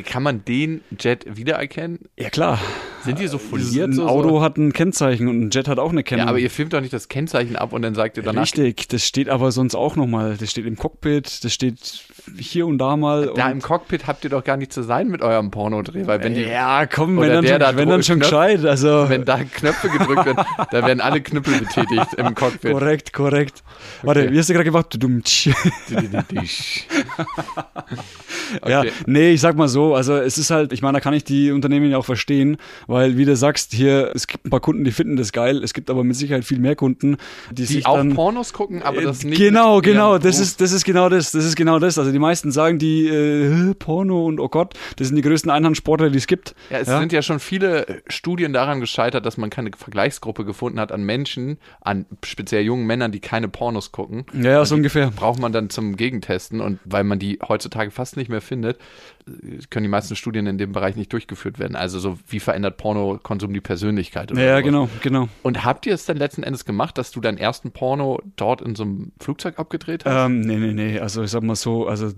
Kann 0.06 0.22
man 0.22 0.46
den 0.46 0.82
Jet 1.00 1.26
wiedererkennen? 1.36 2.00
Ja 2.18 2.30
klar, 2.30 2.60
Sind 3.04 3.20
die 3.20 3.28
so 3.28 3.38
Dieses- 3.38 3.50
foliert? 3.70 3.90
ein 3.90 3.94
so, 3.94 4.08
Auto 4.08 4.30
so? 4.30 4.42
hat 4.42 4.58
ein 4.58 4.74
Kennzeichen 4.74 5.28
und 5.28 5.40
ein 5.42 5.50
Jet 5.52 5.68
hat 5.68 5.80
auch 5.80 5.90
eine 5.92 6.00
Ja, 6.00 6.04
Kennung. 6.04 6.28
aber 6.28 6.40
ihr 6.40 6.50
filmt 6.50 6.74
doch 6.74 6.82
nicht 6.82 6.94
das 6.94 7.08
Kennzeichen 7.08 7.56
ab 7.56 7.72
und 7.74 7.82
dann 7.82 7.96
sagt 7.96 8.18
ihr 8.18 8.24
danach, 8.24 8.42
Richtig, 8.44 8.88
das 8.90 9.06
steht 9.06 9.30
aber 9.30 9.52
sonst 9.52 9.76
auch 9.76 9.96
nochmal. 9.96 10.36
Das 10.40 10.52
steht 10.52 10.66
im 10.66 10.76
Cockpit, 10.76 11.44
das 11.44 11.54
steht 11.54 12.04
hier 12.38 12.68
und 12.68 12.78
da 12.78 12.96
mal. 12.98 13.32
da 13.36 13.50
im 13.50 13.62
Cockpit 13.62 14.06
habt 14.06 14.24
ihr 14.24 14.30
doch 14.30 14.44
gar 14.44 14.58
nicht 14.58 14.72
zu 14.74 14.84
sein 14.84 15.08
mit 15.08 15.22
eurem 15.22 15.50
Pornodreh, 15.52 16.06
weil 16.06 16.24
wenn 16.24 16.36
die, 16.36 16.42
ja, 16.42 16.86
komm, 16.86 17.18
wenn 17.20 17.30
dann, 17.30 17.48
schon, 17.48 17.60
da 17.60 17.76
wenn 17.76 17.90
dann 17.90 18.04
schon 18.04 18.20
Knopf- 18.20 18.30
gescheit. 18.30 18.66
Also, 18.66 19.10
wenn 19.10 19.26
da 19.26 19.40
Knöpfe 19.44 19.90
gedrückt 19.90 20.26
werden, 20.26 20.44
da 20.72 20.86
werden 20.86 21.02
alle 21.02 21.22
Knüppel 21.22 21.60
betätigt 21.60 22.14
im 22.18 22.36
Cockpit. 22.36 22.72
korrekt, 22.72 23.14
korrekt. 23.14 23.64
Warte, 24.04 24.22
Okay. 24.24 24.32
wie 24.34 24.40
hast 24.40 24.50
du 24.50 24.54
gerade 24.54 24.66
gemacht? 24.66 24.88
Du 24.94 24.98
dumm. 25.00 25.24
Ja, 28.68 28.80
Okay. 28.82 28.92
nee, 29.06 29.32
ich 29.32 29.42
sag 29.42 29.56
mal 29.56 29.68
so, 29.68 29.94
also 29.96 30.16
es 30.16 30.38
ist 30.38 30.50
halt, 30.50 30.74
ich 30.74 30.82
meine, 30.82 30.94
da 30.98 31.00
kann 31.02 31.14
ich 31.14 31.24
die 31.24 31.52
Unternehmen 31.52 31.90
ja 31.92 31.98
auch 31.98 32.06
verstehen, 32.06 32.58
weil 32.90 33.18
wie 33.18 33.26
du 33.26 33.36
sagst, 33.36 33.72
hier, 33.74 34.12
es 34.16 34.26
gibt 34.28 34.46
ein 34.46 34.50
paar 34.50 34.60
Kunden, 34.60 34.84
die 34.84 34.92
finden 34.92 35.16
das 35.16 35.32
geil, 35.32 35.64
es 35.64 35.74
gibt 35.74 35.90
aber 35.90 36.04
mit 36.04 36.16
Sicherheit 36.16 36.44
viel 36.44 36.60
mehr 36.60 36.76
Kunden, 36.76 37.18
die, 37.52 37.56
Die 37.56 37.66
sich 37.66 37.86
auch 37.86 37.98
dann, 37.98 38.16
Pornos 38.16 38.52
gucken, 38.52 38.82
aber 38.82 39.02
das 39.02 39.24
Äh, 39.24 39.28
nicht. 39.28 39.38
Genau, 39.38 39.80
genau, 39.82 40.18
das 40.18 40.38
Beruf- 40.38 40.42
ist, 40.42 40.62
das 40.62 40.72
ist 40.72 40.84
genau 40.86 41.08
das, 41.10 41.32
das 41.32 41.46
ist 41.46 41.56
genau 41.56 41.78
das. 41.80 41.98
Also 42.00 42.12
die 42.12 42.20
meisten 42.20 42.52
sagen, 42.52 42.80
die 42.80 43.08
äh, 43.08 43.74
Porno 43.76 44.26
und 44.26 44.40
oh 44.40 44.50
Gott, 44.50 44.74
das 44.98 45.08
sind 45.08 45.16
die 45.16 45.22
größten 45.22 45.52
Einhandsportler, 45.52 46.10
die 46.10 46.18
es 46.18 46.28
gibt. 46.28 46.56
Ja, 46.70 46.80
es 46.80 46.88
sind 46.88 47.12
ja 47.14 47.22
schon 47.22 47.40
viele 47.40 48.02
Studien 48.08 48.54
daran 48.54 48.80
gescheitert, 48.80 49.26
dass 49.26 49.38
man 49.38 49.50
keine 49.52 49.70
Vergleichsgruppe 49.78 50.44
gefunden 50.44 50.80
hat 50.80 50.92
an 50.92 51.04
Menschen, 51.04 51.58
an 51.82 52.06
speziell 52.26 52.64
jungen 52.64 52.88
Männern, 52.88 53.12
die 53.12 53.20
keine 53.20 53.48
Pornos 53.50 53.92
gucken. 53.92 54.26
Ja, 54.34 54.52
ja, 54.52 54.66
so 54.66 54.76
ungefähr. 54.76 55.12
Braucht 55.12 55.40
man 55.40 55.52
dann 55.52 55.70
zum 55.70 55.96
Gegentesten 55.96 56.60
und 56.62 56.80
weil 56.86 57.04
man 57.04 57.20
die 57.20 57.40
heutzutage 57.48 57.92
fast 57.92 58.18
nicht 58.18 58.30
mehr 58.30 58.42
findet, 58.42 58.78
äh, 58.78 58.82
können 59.70 59.84
die 59.84 59.90
meisten 59.90 60.16
Studien 60.16 60.48
in 60.48 60.58
dem 60.58 60.72
Bereich 60.72 60.96
nicht 60.96 61.12
durchgeführt 61.14 61.60
werden. 61.60 61.76
Also 61.76 62.00
so, 62.00 62.18
wie 62.28 62.40
verändert 62.40 62.78
Pornokonsum 62.78 63.54
die 63.54 63.62
Persönlichkeit? 63.62 64.32
Ja, 64.32 64.36
sowas. 64.36 64.64
genau, 64.64 64.90
genau. 65.02 65.30
Und 65.44 65.64
habt 65.66 65.86
ihr 65.86 65.94
es 65.94 66.06
dann 66.06 66.18
letzten 66.18 66.44
Endes 66.44 66.66
gemacht, 66.66 66.98
dass 66.98 67.12
du 67.12 67.22
deinen 67.22 67.38
ersten 67.38 67.72
Porno 67.72 68.22
dort 68.36 68.62
in 68.62 68.76
so 68.76 68.84
einem 68.84 69.12
Flugzeug 69.20 69.60
abgedreht 69.60 70.06
hast? 70.06 70.26
Ähm, 70.26 70.42
nee, 70.42 70.58
nee, 70.58 70.74
nee, 70.74 71.00
also 71.00 71.24
ich 71.24 71.32
sag 71.32 71.44
mal 71.44 71.56
so, 71.56 71.88
also 71.88 72.12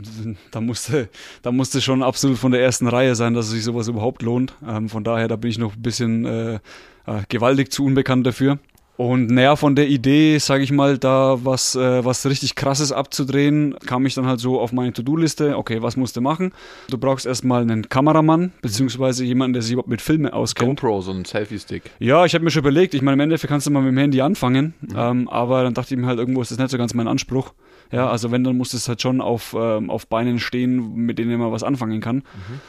da 0.51 0.61
musste, 0.61 1.09
da 1.41 1.51
musste 1.51 1.81
schon 1.81 2.03
absolut 2.03 2.37
von 2.37 2.51
der 2.51 2.61
ersten 2.61 2.87
Reihe 2.87 3.15
sein, 3.15 3.33
dass 3.33 3.49
sich 3.49 3.63
sowas 3.63 3.87
überhaupt 3.87 4.21
lohnt. 4.21 4.55
Ähm, 4.67 4.89
von 4.89 5.03
daher, 5.03 5.27
da 5.27 5.35
bin 5.35 5.51
ich 5.51 5.57
noch 5.57 5.75
ein 5.75 5.81
bisschen 5.81 6.25
äh, 6.25 6.59
äh, 7.05 7.23
gewaltig 7.29 7.71
zu 7.71 7.85
unbekannt 7.85 8.25
dafür. 8.25 8.59
Und 8.97 9.31
naja, 9.31 9.55
von 9.55 9.75
der 9.75 9.87
Idee, 9.87 10.37
sage 10.37 10.63
ich 10.63 10.71
mal, 10.71 10.97
da 10.97 11.39
was, 11.43 11.75
äh, 11.75 12.05
was 12.05 12.25
richtig 12.25 12.55
krasses 12.55 12.91
abzudrehen, 12.91 13.75
kam 13.85 14.05
ich 14.05 14.13
dann 14.13 14.27
halt 14.27 14.39
so 14.39 14.59
auf 14.59 14.73
meine 14.73 14.93
To-Do-Liste. 14.93 15.57
Okay, 15.57 15.81
was 15.81 15.97
musst 15.97 16.17
du 16.17 16.21
machen? 16.21 16.51
Du 16.89 16.97
brauchst 16.97 17.25
erstmal 17.25 17.63
einen 17.63 17.89
Kameramann, 17.89 18.51
beziehungsweise 18.61 19.25
jemanden, 19.25 19.53
der 19.53 19.61
sich 19.63 19.73
überhaupt 19.73 19.89
mit 19.89 20.01
Filmen 20.01 20.31
auskennt. 20.31 20.81
GoPro, 20.81 21.01
so 21.01 21.11
ein 21.11 21.25
Selfie-Stick. 21.25 21.83
Ja, 21.99 22.25
ich 22.25 22.35
habe 22.35 22.43
mir 22.43 22.51
schon 22.51 22.61
überlegt, 22.61 22.93
ich 22.93 23.01
meine, 23.01 23.13
im 23.13 23.21
Endeffekt 23.21 23.49
kannst 23.49 23.65
du 23.65 23.71
mal 23.71 23.81
mit 23.81 23.91
dem 23.91 23.97
Handy 23.97 24.21
anfangen, 24.21 24.75
ähm, 24.95 25.27
aber 25.29 25.63
dann 25.63 25.73
dachte 25.73 25.95
ich 25.95 25.99
mir 25.99 26.07
halt, 26.07 26.19
irgendwo 26.19 26.41
ist 26.41 26.51
das 26.51 26.59
nicht 26.59 26.69
so 26.69 26.77
ganz 26.77 26.93
mein 26.93 27.07
Anspruch. 27.07 27.53
Ja, 27.91 28.09
also 28.09 28.31
wenn, 28.31 28.43
dann 28.43 28.57
muss 28.57 28.73
es 28.73 28.87
halt 28.87 29.01
schon 29.01 29.19
auf, 29.21 29.55
ähm, 29.57 29.89
auf 29.89 30.07
Beinen 30.07 30.39
stehen, 30.39 30.93
mit 30.95 31.19
denen 31.19 31.37
man 31.39 31.51
was 31.51 31.63
anfangen 31.63 31.99
kann. 31.99 32.23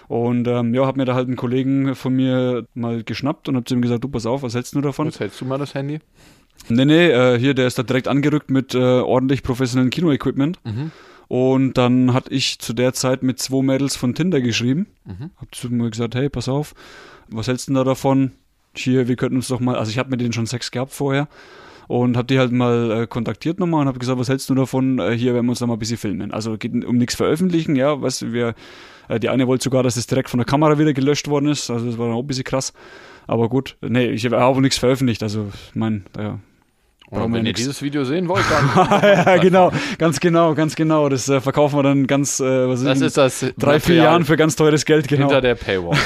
Und 0.08 0.48
ähm, 0.48 0.74
ja, 0.74 0.84
habe 0.86 0.98
mir 0.98 1.04
da 1.04 1.14
halt 1.14 1.28
einen 1.28 1.36
Kollegen 1.36 1.94
von 1.94 2.14
mir 2.14 2.66
mal 2.74 3.04
geschnappt 3.04 3.48
und 3.48 3.56
habe 3.56 3.64
zu 3.64 3.74
ihm 3.74 3.82
gesagt, 3.82 4.02
du 4.02 4.08
pass 4.08 4.26
auf, 4.26 4.42
was 4.42 4.54
hältst 4.54 4.74
du 4.74 4.80
davon? 4.80 5.06
Jetzt 5.06 5.20
hältst 5.20 5.40
du 5.40 5.44
mal 5.44 5.58
das 5.58 5.74
Handy. 5.74 6.00
Nee, 6.68 6.84
nee, 6.84 7.08
äh, 7.08 7.38
hier, 7.38 7.54
der 7.54 7.66
ist 7.66 7.78
da 7.78 7.82
direkt 7.82 8.08
angerückt 8.08 8.50
mit 8.50 8.74
äh, 8.74 8.78
ordentlich 8.78 9.42
professionellen 9.42 9.90
Kino-Equipment. 9.90 10.58
Und 11.28 11.78
dann 11.78 12.12
hatte 12.12 12.30
ich 12.30 12.58
zu 12.58 12.72
der 12.74 12.92
Zeit 12.92 13.22
mit 13.22 13.38
zwei 13.38 13.62
Mädels 13.62 13.96
von 13.96 14.14
Tinder 14.14 14.40
geschrieben. 14.40 14.86
Hab 15.40 15.54
zu 15.54 15.70
mir 15.70 15.88
gesagt, 15.90 16.14
hey, 16.14 16.28
pass 16.28 16.48
auf, 16.48 16.74
was 17.28 17.46
hältst 17.48 17.68
du 17.68 17.74
da 17.74 17.84
davon? 17.84 18.32
Hier, 18.76 19.08
wir 19.08 19.16
könnten 19.16 19.36
uns 19.36 19.48
doch 19.48 19.60
mal, 19.60 19.76
also 19.76 19.90
ich 19.90 19.98
habe 19.98 20.10
mit 20.10 20.20
denen 20.20 20.32
schon 20.32 20.46
Sex 20.46 20.70
gehabt 20.70 20.92
vorher 20.92 21.28
und 21.92 22.16
habe 22.16 22.26
die 22.26 22.38
halt 22.38 22.52
mal 22.52 23.02
äh, 23.02 23.06
kontaktiert 23.06 23.60
nochmal 23.60 23.82
und 23.82 23.88
habe 23.88 23.98
gesagt, 23.98 24.18
was 24.18 24.30
hältst 24.30 24.48
du 24.48 24.54
davon? 24.54 24.98
Äh, 24.98 25.16
hier 25.16 25.34
werden 25.34 25.44
wir 25.44 25.50
uns 25.50 25.58
da 25.58 25.66
mal 25.66 25.74
ein 25.74 25.78
bisschen 25.78 25.98
filmen. 25.98 26.32
Also 26.32 26.56
geht 26.56 26.84
um 26.86 26.96
nichts 26.96 27.14
veröffentlichen, 27.14 27.76
ja, 27.76 28.00
weißt 28.00 28.32
wir, 28.32 28.54
äh, 29.08 29.20
die 29.20 29.28
eine 29.28 29.46
wollte 29.46 29.64
sogar, 29.64 29.82
dass 29.82 29.96
es 29.96 30.06
direkt 30.06 30.30
von 30.30 30.38
der 30.38 30.46
Kamera 30.46 30.78
wieder 30.78 30.94
gelöscht 30.94 31.28
worden 31.28 31.48
ist, 31.48 31.68
also 31.70 31.84
das 31.84 31.98
war 31.98 32.06
dann 32.06 32.16
auch 32.16 32.20
ein 32.20 32.26
bisschen 32.26 32.44
krass. 32.44 32.72
Aber 33.26 33.50
gut, 33.50 33.76
nee, 33.82 34.06
ich 34.06 34.24
habe 34.24 34.42
auch 34.42 34.58
nichts 34.58 34.78
veröffentlicht, 34.78 35.22
also 35.22 35.48
ich 35.68 35.74
meine, 35.74 36.02
ja, 36.16 36.38
Wir 37.12 37.24
wenn 37.24 37.34
ihr 37.34 37.42
nix. 37.42 37.60
dieses 37.60 37.82
Video 37.82 38.04
sehen 38.04 38.26
wollt, 38.26 38.44
dann. 38.50 39.02
ja, 39.02 39.36
genau, 39.36 39.70
ganz 39.98 40.18
genau, 40.18 40.54
ganz 40.54 40.74
genau. 40.74 41.10
Das 41.10 41.28
äh, 41.28 41.42
verkaufen 41.42 41.76
wir 41.76 41.82
dann 41.82 42.06
ganz, 42.06 42.40
äh, 42.40 42.68
was 42.68 42.82
Das 42.82 43.02
ist 43.02 43.18
das 43.18 43.44
drei, 43.58 43.80
vier 43.80 43.96
Jahren 43.96 44.24
für 44.24 44.38
ganz 44.38 44.56
teures 44.56 44.86
Geld, 44.86 45.08
genau. 45.08 45.26
hinter 45.26 45.42
der 45.42 45.54
Paywall. 45.54 45.98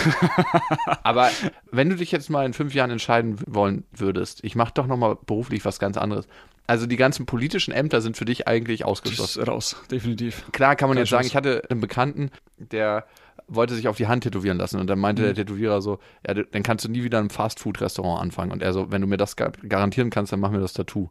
Aber 1.05 1.31
wenn 1.71 1.90
du 1.90 1.95
dich 1.95 2.11
jetzt 2.11 2.29
mal 2.29 2.45
in 2.45 2.55
fünf 2.55 2.75
Jahren 2.75 2.90
entscheiden 2.90 3.37
wollen 3.47 3.85
würdest, 3.92 4.42
ich 4.42 4.57
mache 4.57 4.73
doch 4.75 4.88
nochmal 4.88 5.16
beruflich 5.27 5.64
was 5.64 5.79
ganz 5.79 5.97
anderes. 5.97 6.27
Also 6.66 6.87
die 6.87 6.97
ganzen 6.97 7.25
politischen 7.27 7.73
Ämter 7.73 8.01
sind 8.01 8.16
für 8.16 8.25
dich 8.25 8.49
eigentlich 8.49 8.85
ausgeschlossen. 8.85 9.45
raus, 9.45 9.77
definitiv. 9.88 10.45
Klar 10.51 10.75
kann 10.75 10.88
man 10.88 10.97
Kein 10.97 11.03
jetzt 11.03 11.11
sagen, 11.11 11.23
Schuss. 11.23 11.31
ich 11.31 11.37
hatte 11.37 11.62
einen 11.71 11.81
Bekannten, 11.81 12.31
der 12.59 13.07
wollte 13.48 13.74
sich 13.74 13.88
auf 13.88 13.96
die 13.96 14.06
Hand 14.06 14.24
tätowieren 14.24 14.59
lassen 14.59 14.80
und 14.80 14.88
dann 14.88 14.98
meinte 14.98 15.22
Mhm. 15.22 15.26
der 15.26 15.35
Tätowierer 15.37 15.80
so, 15.80 15.98
ja, 16.26 16.35
dann 16.35 16.62
kannst 16.62 16.85
du 16.85 16.88
nie 16.90 17.04
wieder 17.04 17.18
im 17.18 17.30
Fastfood-Restaurant 17.30 18.20
anfangen. 18.20 18.52
Und 18.52 18.62
er 18.62 18.72
so, 18.72 18.90
wenn 18.90 19.00
du 19.00 19.06
mir 19.06 19.16
das 19.16 19.37
gar 19.37 19.52
garantieren 19.52 20.11
kannst, 20.11 20.32
dann 20.32 20.40
mach 20.40 20.50
mir 20.50 20.61
das 20.61 20.72
Tattoo. 20.72 21.11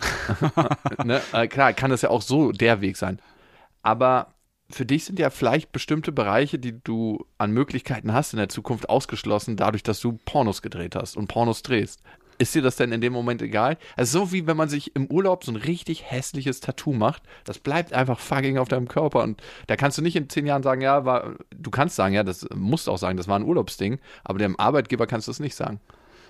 ne? 1.04 1.20
äh, 1.32 1.48
klar, 1.48 1.72
kann 1.72 1.90
das 1.90 2.02
ja 2.02 2.10
auch 2.10 2.22
so 2.22 2.52
der 2.52 2.80
Weg 2.80 2.96
sein. 2.96 3.20
Aber 3.82 4.34
für 4.68 4.84
dich 4.84 5.04
sind 5.04 5.18
ja 5.18 5.30
vielleicht 5.30 5.70
bestimmte 5.72 6.12
Bereiche, 6.12 6.58
die 6.58 6.82
du 6.82 7.24
an 7.38 7.52
Möglichkeiten 7.52 8.12
hast 8.12 8.32
in 8.32 8.38
der 8.38 8.48
Zukunft, 8.48 8.88
ausgeschlossen, 8.88 9.56
dadurch, 9.56 9.82
dass 9.82 10.00
du 10.00 10.18
Pornos 10.24 10.60
gedreht 10.62 10.96
hast 10.96 11.16
und 11.16 11.28
Pornos 11.28 11.62
drehst. 11.62 12.02
Ist 12.38 12.54
dir 12.54 12.62
das 12.62 12.76
denn 12.76 12.92
in 12.92 13.00
dem 13.00 13.12
Moment 13.12 13.40
egal? 13.42 13.78
Also 13.96 14.20
so 14.20 14.32
wie 14.32 14.46
wenn 14.46 14.56
man 14.56 14.68
sich 14.68 14.94
im 14.94 15.06
Urlaub 15.06 15.44
so 15.44 15.52
ein 15.52 15.56
richtig 15.56 16.10
hässliches 16.10 16.60
Tattoo 16.60 16.92
macht, 16.92 17.22
das 17.44 17.58
bleibt 17.58 17.92
einfach 17.92 18.18
fucking 18.18 18.58
auf 18.58 18.68
deinem 18.68 18.88
Körper 18.88 19.22
und 19.22 19.42
da 19.66 19.76
kannst 19.76 19.98
du 19.98 20.02
nicht 20.02 20.16
in 20.16 20.28
zehn 20.28 20.46
Jahren 20.46 20.62
sagen, 20.62 20.80
ja, 20.80 21.04
war, 21.04 21.34
du 21.54 21.70
kannst 21.70 21.96
sagen, 21.96 22.14
ja, 22.14 22.22
das 22.22 22.46
musst 22.54 22.88
auch 22.88 22.98
sagen, 22.98 23.16
das 23.16 23.28
war 23.28 23.38
ein 23.38 23.44
Urlaubsding, 23.44 23.98
aber 24.24 24.38
dem 24.38 24.58
Arbeitgeber 24.58 25.06
kannst 25.06 25.28
du 25.28 25.32
es 25.32 25.40
nicht 25.40 25.54
sagen. 25.54 25.80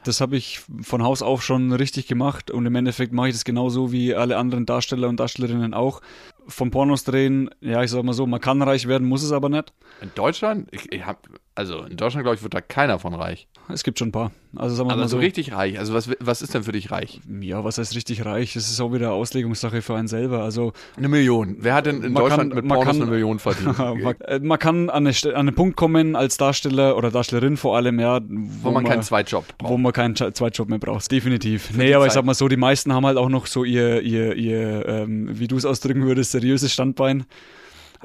Das 0.06 0.20
habe 0.20 0.36
ich 0.36 0.60
von 0.82 1.02
Haus 1.02 1.20
auf 1.20 1.42
schon 1.42 1.72
richtig 1.72 2.06
gemacht 2.06 2.52
und 2.52 2.64
im 2.64 2.76
Endeffekt 2.76 3.12
mache 3.12 3.28
ich 3.28 3.34
das 3.34 3.44
genauso 3.44 3.90
wie 3.90 4.14
alle 4.14 4.36
anderen 4.36 4.64
Darsteller 4.64 5.08
und 5.08 5.18
Darstellerinnen 5.18 5.74
auch. 5.74 6.00
Von 6.46 6.70
Pornos 6.70 7.02
drehen, 7.02 7.50
ja, 7.60 7.82
ich 7.82 7.90
sag 7.90 8.04
mal 8.04 8.12
so, 8.12 8.24
man 8.24 8.40
kann 8.40 8.62
reich 8.62 8.86
werden, 8.86 9.08
muss 9.08 9.24
es 9.24 9.32
aber 9.32 9.48
nicht. 9.48 9.72
In 10.00 10.12
Deutschland, 10.14 10.68
ich, 10.70 10.92
ich 10.92 11.04
hab, 11.04 11.26
also 11.56 11.82
in 11.82 11.96
Deutschland, 11.96 12.24
glaube 12.24 12.36
ich, 12.36 12.42
wird 12.42 12.54
da 12.54 12.60
keiner 12.60 12.98
von 12.98 13.14
reich. 13.14 13.48
Es 13.68 13.82
gibt 13.82 13.98
schon 13.98 14.08
ein 14.08 14.12
paar. 14.12 14.30
Also 14.54 14.76
sagen 14.76 14.88
wir 14.88 14.92
Aber 14.92 15.02
mal 15.02 15.08
so 15.08 15.16
so. 15.16 15.20
richtig 15.20 15.52
reich, 15.52 15.78
also 15.78 15.92
was, 15.92 16.08
was 16.20 16.40
ist 16.40 16.54
denn 16.54 16.62
für 16.62 16.72
dich 16.72 16.90
reich? 16.90 17.20
Ja, 17.40 17.64
was 17.64 17.76
heißt 17.78 17.94
richtig 17.96 18.24
reich? 18.24 18.54
Das 18.54 18.70
ist 18.70 18.80
auch 18.80 18.92
wieder 18.92 19.12
Auslegungssache 19.12 19.82
für 19.82 19.96
einen 19.96 20.06
selber. 20.08 20.42
Also 20.44 20.72
Eine 20.96 21.08
Million. 21.08 21.56
Wer 21.58 21.74
hat 21.74 21.86
denn 21.86 21.96
in 22.02 22.12
Man 22.12 22.22
Deutschland 22.22 22.50
kann- 22.52 22.56
mit 22.56 22.64
man 22.64 22.76
Pornos 22.76 22.92
kann- 22.94 23.02
eine 23.02 23.10
Million 23.10 23.38
verdient? 23.38 23.76
man, 23.78 24.14
man 24.46 24.58
kann 24.58 24.88
an, 24.88 25.06
eine, 25.06 25.16
an 25.26 25.34
einen 25.34 25.54
Punkt 25.54 25.76
kommen 25.76 26.14
als 26.14 26.36
Darsteller 26.36 26.96
oder 26.96 27.10
Darstellerin 27.10 27.56
vor 27.56 27.76
allem, 27.76 27.98
ja, 27.98 28.20
wo 28.28 28.70
man 28.70 28.84
keinen 28.84 29.02
Zweitjob 29.02 29.44
wo 29.58 29.66
braucht. 29.68 29.80
man 29.80 29.92
keinen 29.92 30.14
Zweitjob 30.14 30.68
mehr 30.68 30.78
braucht. 30.78 31.10
Definitiv. 31.10 31.68
die 31.72 31.78
nee, 31.78 31.94
aber 31.94 32.04
ich 32.06 32.10
Zeit. 32.10 32.20
sag 32.20 32.24
mal 32.24 32.34
so, 32.34 32.48
die 32.48 32.56
meisten 32.56 32.92
haben 32.92 33.04
halt 33.04 33.16
auch 33.18 33.28
noch 33.28 33.46
so 33.46 33.64
ihr, 33.64 34.00
ihr, 34.02 34.36
ihr 34.36 34.86
ähm, 34.88 35.28
wie 35.38 35.48
du 35.48 35.56
es 35.56 35.64
ausdrücken 35.64 36.06
würdest, 36.06 36.30
seriöses 36.32 36.72
Standbein. 36.72 37.24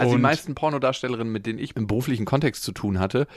Also 0.01 0.11
die 0.11 0.15
Und- 0.15 0.21
meisten 0.21 0.55
Pornodarstellerinnen, 0.55 1.31
mit 1.31 1.45
denen 1.45 1.59
ich 1.59 1.75
im 1.75 1.87
beruflichen 1.87 2.25
Kontext 2.25 2.63
zu 2.63 2.71
tun 2.71 2.99
hatte, 2.99 3.27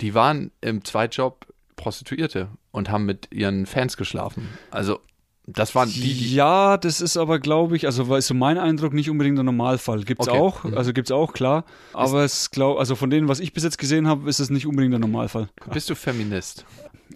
die 0.00 0.14
waren 0.14 0.50
im 0.60 0.84
Zweitjob 0.84 1.46
Prostituierte 1.76 2.48
und 2.70 2.90
haben 2.90 3.04
mit 3.04 3.28
ihren 3.32 3.66
Fans 3.66 3.96
geschlafen. 3.96 4.48
Also 4.70 5.00
das 5.46 5.74
waren 5.74 5.90
die, 5.90 6.00
die 6.00 6.34
ja, 6.34 6.78
das 6.78 7.00
ist 7.02 7.16
aber, 7.18 7.38
glaube 7.38 7.76
ich, 7.76 7.84
also 7.86 8.08
war 8.08 8.16
ist 8.16 8.28
so 8.28 8.34
mein 8.34 8.56
Eindruck 8.56 8.94
nicht 8.94 9.10
unbedingt 9.10 9.36
der 9.36 9.44
Normalfall. 9.44 10.02
Gibt's 10.04 10.26
Okay. 10.28 10.38
auch, 10.38 10.64
also 10.64 10.92
gibt's 10.94 11.10
auch, 11.10 11.32
klar. 11.34 11.64
Aber 11.92 12.24
es 12.24 12.50
glaub, 12.50 12.78
also 12.78 12.94
von 12.94 13.10
denen, 13.10 13.28
was 13.28 13.40
ich 13.40 13.52
bis 13.52 13.62
jetzt 13.64 13.76
gesehen 13.76 14.08
habe, 14.08 14.28
ist 14.30 14.38
es 14.40 14.48
nicht 14.50 14.66
unbedingt 14.66 14.92
der 14.94 15.00
Normalfall. 15.00 15.48
bist 15.72 15.90
du 15.90 15.94
Feminist? 15.94 16.64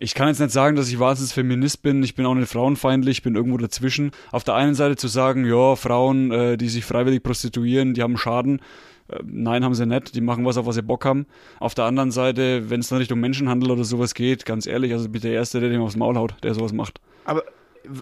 Ich 0.01 0.15
kann 0.15 0.29
jetzt 0.29 0.39
nicht 0.39 0.53
sagen, 0.53 0.77
dass 0.77 0.89
ich 0.89 1.01
wahnsinnig 1.01 1.33
Feminist 1.33 1.83
bin. 1.83 2.05
Ich 2.05 2.15
bin 2.15 2.25
auch 2.25 2.35
nicht 2.35 2.51
frauenfeindlich, 2.51 3.19
ich 3.19 3.23
bin 3.25 3.35
irgendwo 3.35 3.57
dazwischen. 3.57 4.13
Auf 4.31 4.45
der 4.45 4.55
einen 4.55 4.75
Seite 4.75 4.95
zu 4.95 5.09
sagen, 5.09 5.45
ja, 5.45 5.75
Frauen, 5.75 6.31
äh, 6.31 6.57
die 6.57 6.69
sich 6.69 6.85
freiwillig 6.85 7.25
prostituieren, 7.25 7.95
die 7.95 8.03
haben 8.03 8.17
Schaden. 8.17 8.61
Äh, 9.09 9.19
nein, 9.25 9.65
haben 9.65 9.75
sie 9.75 9.87
nicht. 9.87 10.15
Die 10.15 10.21
machen 10.21 10.45
was, 10.45 10.57
auf 10.57 10.67
was 10.67 10.77
sie 10.77 10.83
Bock 10.83 11.05
haben. 11.05 11.27
Auf 11.59 11.75
der 11.75 11.87
anderen 11.87 12.13
Seite, 12.13 12.71
wenn 12.71 12.79
es 12.79 12.89
dann 12.89 12.99
Richtung 12.99 13.19
Menschenhandel 13.19 13.73
oder 13.73 13.83
sowas 13.83 14.15
geht, 14.15 14.45
ganz 14.47 14.67
ehrlich, 14.67 14.93
also 14.93 15.09
bitte 15.09 15.29
der 15.29 15.37
Erste, 15.37 15.59
der 15.59 15.69
dem 15.69 15.83
aufs 15.83 15.97
Maul 15.97 16.17
haut, 16.17 16.35
der 16.45 16.55
sowas 16.55 16.73
macht. 16.73 17.01
Aber 17.25 17.43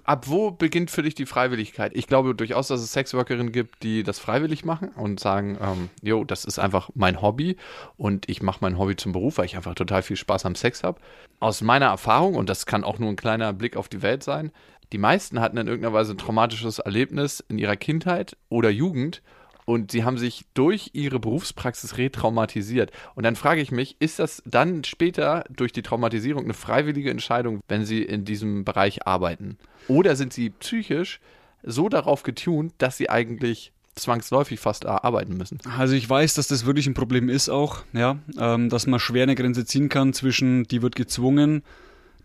ab 0.04 0.24
wo 0.28 0.50
beginnt 0.50 0.90
für 0.90 1.02
dich 1.02 1.14
die 1.14 1.26
Freiwilligkeit? 1.26 1.92
Ich 1.94 2.06
glaube 2.06 2.34
durchaus, 2.34 2.68
dass 2.68 2.80
es 2.80 2.92
Sexworkerinnen 2.92 3.52
gibt, 3.52 3.82
die 3.82 4.02
das 4.02 4.18
freiwillig 4.18 4.64
machen 4.64 4.88
und 4.90 5.20
sagen, 5.20 5.58
ähm, 5.60 5.90
jo, 6.02 6.24
das 6.24 6.44
ist 6.44 6.58
einfach 6.58 6.90
mein 6.94 7.22
Hobby 7.22 7.56
und 7.96 8.28
ich 8.28 8.42
mache 8.42 8.58
mein 8.60 8.78
Hobby 8.78 8.96
zum 8.96 9.12
Beruf, 9.12 9.38
weil 9.38 9.46
ich 9.46 9.56
einfach 9.56 9.74
total 9.74 10.02
viel 10.02 10.16
Spaß 10.16 10.46
am 10.46 10.54
Sex 10.54 10.82
habe. 10.82 11.00
Aus 11.40 11.60
meiner 11.60 11.86
Erfahrung, 11.86 12.34
und 12.34 12.48
das 12.48 12.66
kann 12.66 12.84
auch 12.84 12.98
nur 12.98 13.10
ein 13.10 13.16
kleiner 13.16 13.52
Blick 13.52 13.76
auf 13.76 13.88
die 13.88 14.02
Welt 14.02 14.22
sein, 14.22 14.52
die 14.92 14.98
meisten 14.98 15.40
hatten 15.40 15.56
in 15.56 15.66
irgendeiner 15.66 15.94
Weise 15.94 16.12
ein 16.12 16.18
traumatisches 16.18 16.78
Erlebnis 16.78 17.44
in 17.48 17.58
ihrer 17.58 17.76
Kindheit 17.76 18.36
oder 18.48 18.70
Jugend 18.70 19.22
und 19.66 19.90
sie 19.90 20.04
haben 20.04 20.16
sich 20.16 20.46
durch 20.54 20.90
ihre 20.94 21.20
Berufspraxis 21.20 21.98
retraumatisiert. 21.98 22.92
Und 23.14 23.24
dann 23.24 23.36
frage 23.36 23.60
ich 23.60 23.70
mich, 23.70 23.96
ist 23.98 24.20
das 24.20 24.42
dann 24.46 24.84
später 24.84 25.44
durch 25.50 25.72
die 25.72 25.82
Traumatisierung 25.82 26.44
eine 26.44 26.54
freiwillige 26.54 27.10
Entscheidung, 27.10 27.60
wenn 27.68 27.84
sie 27.84 28.02
in 28.02 28.24
diesem 28.24 28.64
Bereich 28.64 29.06
arbeiten? 29.06 29.58
Oder 29.88 30.16
sind 30.16 30.32
sie 30.32 30.50
psychisch 30.50 31.20
so 31.62 31.88
darauf 31.88 32.22
getunt, 32.22 32.74
dass 32.78 32.96
sie 32.96 33.10
eigentlich 33.10 33.72
zwangsläufig 33.96 34.60
fast 34.60 34.86
arbeiten 34.86 35.36
müssen? 35.36 35.58
Also 35.76 35.94
ich 35.94 36.08
weiß, 36.08 36.34
dass 36.34 36.46
das 36.46 36.64
wirklich 36.64 36.86
ein 36.86 36.94
Problem 36.94 37.28
ist 37.28 37.48
auch, 37.48 37.84
ja, 37.92 38.18
ähm, 38.38 38.68
dass 38.68 38.86
man 38.86 39.00
schwer 39.00 39.24
eine 39.24 39.34
Grenze 39.34 39.64
ziehen 39.64 39.88
kann 39.88 40.12
zwischen, 40.12 40.64
die 40.64 40.80
wird 40.80 40.94
gezwungen, 40.94 41.62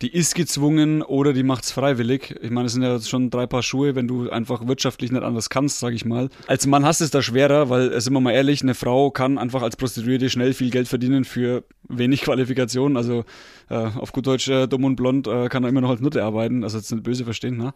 die 0.01 0.11
ist 0.11 0.35
gezwungen 0.35 1.01
oder 1.03 1.33
die 1.33 1.43
macht's 1.43 1.71
freiwillig. 1.71 2.35
Ich 2.41 2.49
meine, 2.49 2.65
es 2.65 2.73
sind 2.73 2.81
ja 2.81 2.99
schon 2.99 3.29
drei 3.29 3.45
Paar 3.45 3.61
Schuhe, 3.61 3.95
wenn 3.95 4.07
du 4.07 4.29
einfach 4.29 4.67
wirtschaftlich 4.67 5.11
nicht 5.11 5.23
anders 5.23 5.49
kannst, 5.49 5.79
sag 5.79 5.93
ich 5.93 6.05
mal. 6.05 6.29
Als 6.47 6.65
Mann 6.65 6.85
hast 6.85 7.01
du 7.01 7.05
es 7.05 7.11
da 7.11 7.21
schwerer, 7.21 7.69
weil, 7.69 7.93
äh, 7.93 8.01
sind 8.01 8.13
wir 8.13 8.19
mal 8.19 8.31
ehrlich, 8.31 8.63
eine 8.63 8.73
Frau 8.73 9.11
kann 9.11 9.37
einfach 9.37 9.61
als 9.61 9.75
Prostituierte 9.75 10.29
schnell 10.29 10.53
viel 10.53 10.71
Geld 10.71 10.87
verdienen 10.87 11.23
für 11.23 11.63
wenig 11.87 12.21
Qualifikation. 12.23 12.97
Also 12.97 13.25
äh, 13.69 13.75
auf 13.75 14.11
gut 14.11 14.25
Deutsch, 14.25 14.47
äh, 14.47 14.67
dumm 14.67 14.85
und 14.85 14.95
blond, 14.95 15.27
äh, 15.27 15.49
kann 15.49 15.63
er 15.63 15.69
immer 15.69 15.81
noch 15.81 15.91
als 15.91 16.01
Nutte 16.01 16.23
arbeiten. 16.23 16.63
Also 16.63 16.77
jetzt 16.77 16.91
nicht 16.91 17.03
böse 17.03 17.23
verstehen, 17.23 17.57
ne? 17.57 17.73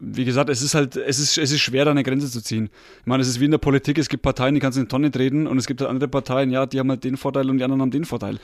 wie 0.00 0.24
gesagt, 0.24 0.50
es 0.50 0.60
ist 0.60 0.74
halt, 0.74 0.96
es 0.96 1.18
ist, 1.18 1.38
es 1.38 1.52
ist 1.52 1.60
schwer, 1.60 1.84
da 1.84 1.90
eine 1.92 2.02
Grenze 2.02 2.30
zu 2.30 2.42
ziehen. 2.42 2.68
Ich 3.00 3.06
meine, 3.06 3.22
es 3.22 3.28
ist 3.28 3.40
wie 3.40 3.46
in 3.46 3.52
der 3.52 3.58
Politik, 3.58 3.96
es 3.96 4.08
gibt 4.08 4.22
Parteien, 4.22 4.54
die 4.54 4.60
kannst 4.60 4.76
du 4.76 4.80
in 4.80 4.86
die 4.86 4.90
Tonne 4.90 5.10
treten 5.10 5.46
und 5.46 5.56
es 5.56 5.66
gibt 5.66 5.80
halt 5.80 5.88
andere 5.88 6.08
Parteien, 6.08 6.50
ja, 6.50 6.66
die 6.66 6.78
haben 6.78 6.90
halt 6.90 7.04
den 7.04 7.16
Vorteil 7.16 7.48
und 7.48 7.58
die 7.58 7.64
anderen 7.64 7.80
haben 7.80 7.90
den 7.90 8.04
Vorteil. 8.04 8.38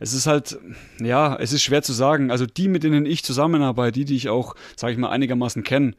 Es 0.00 0.12
ist 0.12 0.26
halt, 0.26 0.58
ja, 1.00 1.36
es 1.36 1.52
ist 1.52 1.62
schwer 1.62 1.82
zu 1.82 1.92
sagen. 1.92 2.30
Also 2.30 2.46
die, 2.46 2.68
mit 2.68 2.82
denen 2.82 3.06
ich 3.06 3.24
zusammenarbeite, 3.24 3.92
die, 3.92 4.04
die 4.04 4.16
ich 4.16 4.28
auch, 4.28 4.54
sage 4.76 4.92
ich 4.92 4.98
mal, 4.98 5.10
einigermaßen 5.10 5.62
kenne 5.62 5.94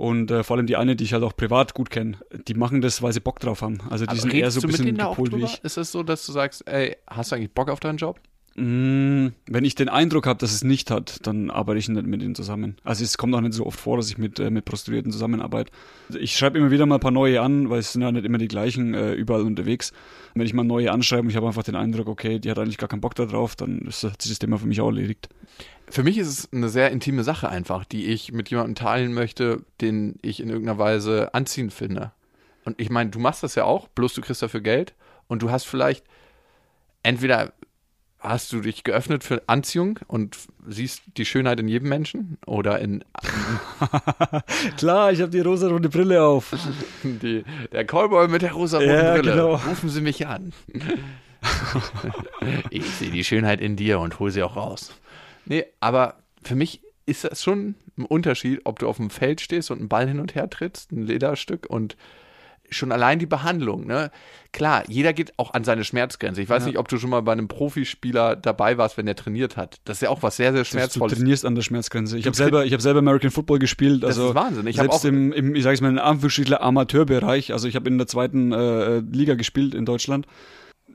und 0.00 0.30
äh, 0.30 0.42
vor 0.44 0.56
allem 0.56 0.66
die 0.66 0.76
eine, 0.76 0.96
die 0.96 1.04
ich 1.04 1.12
halt 1.12 1.22
auch 1.22 1.36
privat 1.36 1.74
gut 1.74 1.90
kenne, 1.90 2.16
die 2.48 2.54
machen 2.54 2.80
das, 2.80 3.02
weil 3.02 3.12
sie 3.12 3.20
Bock 3.20 3.38
drauf 3.38 3.60
haben. 3.60 3.80
Also 3.90 4.06
die 4.06 4.10
Aber 4.10 4.18
sind 4.18 4.32
eher 4.32 4.50
so 4.50 4.60
ein 4.60 4.68
bisschen 4.68 4.96
gepolt 4.96 5.36
wie 5.36 5.44
ich. 5.44 5.62
Ist 5.62 5.76
es 5.76 5.92
so, 5.92 6.02
dass 6.02 6.24
du 6.24 6.32
sagst, 6.32 6.66
ey, 6.66 6.96
hast 7.06 7.32
du 7.32 7.36
eigentlich 7.36 7.52
Bock 7.52 7.68
auf 7.68 7.80
deinen 7.80 7.98
Job? 7.98 8.18
Mm, 8.56 9.28
Wenn 9.46 9.64
ich 9.64 9.76
den 9.76 9.88
Eindruck 9.88 10.26
habe, 10.26 10.38
dass 10.38 10.52
es 10.52 10.64
nicht 10.64 10.90
hat, 10.90 11.26
dann 11.26 11.50
arbeite 11.50 11.78
ich 11.78 11.88
nicht 11.88 12.06
mit 12.06 12.22
ihnen 12.22 12.34
zusammen. 12.34 12.76
Also 12.82 13.04
es 13.04 13.16
kommt 13.16 13.34
auch 13.34 13.40
nicht 13.40 13.54
so 13.54 13.64
oft 13.64 13.78
vor, 13.78 13.96
dass 13.96 14.10
ich 14.10 14.18
mit, 14.18 14.40
äh, 14.40 14.50
mit 14.50 14.64
Prostituierten 14.64 15.12
zusammenarbeite. 15.12 15.70
Ich 16.18 16.36
schreibe 16.36 16.58
immer 16.58 16.70
wieder 16.70 16.84
mal 16.84 16.96
ein 16.96 17.00
paar 17.00 17.12
neue 17.12 17.40
an, 17.40 17.70
weil 17.70 17.78
es 17.78 17.92
sind 17.92 18.02
ja 18.02 18.10
nicht 18.10 18.24
immer 18.24 18.38
die 18.38 18.48
gleichen 18.48 18.92
äh, 18.94 19.12
überall 19.12 19.42
unterwegs. 19.42 19.92
Und 20.34 20.40
wenn 20.40 20.46
ich 20.46 20.52
mal 20.52 20.64
neue 20.64 20.90
anschreibe 20.90 21.22
und 21.22 21.30
ich 21.30 21.36
habe 21.36 21.46
einfach 21.46 21.62
den 21.62 21.76
Eindruck, 21.76 22.08
okay, 22.08 22.40
die 22.40 22.50
hat 22.50 22.58
eigentlich 22.58 22.78
gar 22.78 22.88
keinen 22.88 23.00
Bock 23.00 23.14
da 23.14 23.24
drauf, 23.24 23.54
dann 23.54 23.82
ist, 23.82 24.02
hat 24.02 24.20
sich 24.20 24.32
das 24.32 24.40
Thema 24.40 24.58
für 24.58 24.66
mich 24.66 24.80
auch 24.80 24.88
erledigt. 24.88 25.28
Für 25.88 26.02
mich 26.02 26.18
ist 26.18 26.28
es 26.28 26.52
eine 26.52 26.68
sehr 26.68 26.90
intime 26.90 27.22
Sache 27.24 27.48
einfach, 27.48 27.84
die 27.84 28.06
ich 28.06 28.32
mit 28.32 28.50
jemandem 28.50 28.74
teilen 28.74 29.14
möchte, 29.14 29.62
den 29.80 30.16
ich 30.22 30.40
in 30.40 30.48
irgendeiner 30.48 30.78
Weise 30.78 31.34
anziehend 31.34 31.72
finde. 31.72 32.12
Und 32.64 32.80
ich 32.80 32.90
meine, 32.90 33.10
du 33.10 33.20
machst 33.20 33.42
das 33.42 33.54
ja 33.54 33.64
auch, 33.64 33.88
bloß 33.88 34.14
du 34.14 34.20
kriegst 34.20 34.42
dafür 34.42 34.60
Geld 34.60 34.94
und 35.28 35.42
du 35.42 35.50
hast 35.50 35.64
vielleicht 35.64 36.04
entweder 37.02 37.52
hast 38.20 38.52
du 38.52 38.60
dich 38.60 38.84
geöffnet 38.84 39.24
für 39.24 39.42
Anziehung 39.46 39.98
und 40.06 40.36
siehst 40.68 41.02
die 41.16 41.24
Schönheit 41.24 41.58
in 41.58 41.68
jedem 41.68 41.88
Menschen 41.88 42.38
oder 42.46 42.78
in 42.78 43.02
Klar, 44.76 45.12
ich 45.12 45.20
habe 45.20 45.30
die 45.30 45.40
rosa-rote 45.40 45.88
Brille 45.88 46.22
auf. 46.22 46.54
die, 47.02 47.44
der 47.72 47.84
Cowboy 47.84 48.28
mit 48.28 48.42
der 48.42 48.52
rosa 48.52 48.80
Ja, 48.80 49.14
Brille. 49.14 49.32
genau. 49.32 49.54
Rufen 49.54 49.88
Sie 49.88 50.00
mich 50.00 50.26
an. 50.26 50.52
ich 52.70 52.84
sehe 52.86 53.10
die 53.10 53.24
Schönheit 53.24 53.60
in 53.60 53.76
dir 53.76 54.00
und 54.00 54.18
hole 54.18 54.30
sie 54.30 54.42
auch 54.42 54.56
raus. 54.56 54.92
Nee, 55.46 55.64
aber 55.80 56.16
für 56.42 56.54
mich 56.54 56.80
ist 57.06 57.24
das 57.24 57.42
schon 57.42 57.74
ein 57.98 58.04
Unterschied, 58.04 58.60
ob 58.64 58.78
du 58.78 58.88
auf 58.88 58.98
dem 58.98 59.10
Feld 59.10 59.40
stehst 59.40 59.70
und 59.70 59.78
einen 59.78 59.88
Ball 59.88 60.06
hin 60.06 60.20
und 60.20 60.34
her 60.34 60.48
trittst, 60.48 60.92
ein 60.92 61.06
Lederstück 61.06 61.66
und 61.68 61.96
schon 62.70 62.92
allein 62.92 63.18
die 63.18 63.26
Behandlung, 63.26 63.86
ne? 63.86 64.10
Klar, 64.52 64.82
jeder 64.88 65.12
geht 65.12 65.32
auch 65.38 65.54
an 65.54 65.62
seine 65.62 65.84
Schmerzgrenze. 65.84 66.42
Ich 66.42 66.48
weiß 66.48 66.62
Ja. 66.62 66.68
nicht, 66.68 66.78
ob 66.78 66.88
du 66.88 66.98
schon 66.98 67.10
mal 67.10 67.20
bei 67.22 67.32
einem 67.32 67.46
Profispieler 67.46 68.34
dabei 68.34 68.78
warst, 68.78 68.96
wenn 68.96 69.06
der 69.06 69.14
trainiert 69.14 69.56
hat. 69.56 69.76
Das 69.84 69.98
ist 69.98 70.00
ja 70.02 70.08
auch 70.08 70.22
was 70.22 70.36
sehr, 70.36 70.52
sehr 70.52 70.62
Du 70.62 70.68
schmerzvolles. 70.68 71.16
trainierst 71.18 71.44
an 71.44 71.54
der 71.54 71.62
Schmerzgrenze. 71.62 72.16
Ich 72.16 72.24
Du 72.24 72.28
habe 72.28 72.36
selber, 72.36 72.64
ich 72.64 72.72
hab 72.72 72.80
selber 72.80 72.98
American 72.98 73.30
Football 73.30 73.60
gespielt. 73.60 74.02
Das 74.02 74.10
Also 74.18 74.30
ist 74.30 74.34
Wahnsinn. 74.34 74.66
Ich 74.66 74.76
selbst 74.76 75.00
auch- 75.00 75.04
im, 75.04 75.32
im, 75.32 75.54
ich 75.54 75.62
sag's 75.62 75.80
mal, 75.80 75.88
in 75.90 75.98
Anführungsstrichen 75.98 76.54
Amateurbereich. 76.54 77.52
Also 77.52 77.68
ich 77.68 77.76
habe 77.76 77.88
in 77.88 77.98
der 77.98 78.06
zweiten 78.08 78.52
äh, 78.52 78.98
Liga 78.98 79.34
gespielt 79.34 79.74
in 79.74 79.84
Deutschland. 79.84 80.26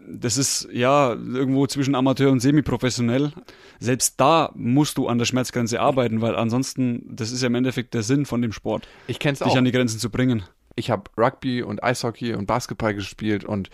Das 0.08 0.38
ist 0.38 0.68
ja 0.72 1.14
irgendwo 1.14 1.66
zwischen 1.66 1.96
Amateur 1.96 2.30
und 2.32 2.40
semi-professionell. 2.40 3.32
Selbst 3.80 4.20
da 4.20 4.52
musst 4.54 4.98
du 5.00 5.08
an 5.08 5.18
der 5.18 5.26
Schmerzgrenze 5.26 5.80
arbeiten, 5.82 6.22
weil 6.22 6.36
ansonsten, 6.36 7.08
das 7.16 7.32
ist 7.32 7.42
ja 7.42 7.48
im 7.48 7.56
Endeffekt 7.56 7.94
der 7.96 8.04
Sinn 8.04 8.26
von 8.28 8.42
dem 8.42 8.52
Sport, 8.52 8.88
Ich 9.08 9.18
kenn's 9.18 9.40
dich 9.40 9.48
auch. 9.48 9.56
an 9.58 9.66
die 9.66 9.72
Grenzen 9.72 9.98
zu 10.00 10.12
bringen. 10.12 10.44
Ich 10.76 10.90
habe 10.92 11.10
Rugby 11.18 11.62
und 11.64 11.84
Eishockey 11.84 12.34
und 12.34 12.46
Basketball 12.46 12.94
gespielt 12.94 13.44
und 13.44 13.70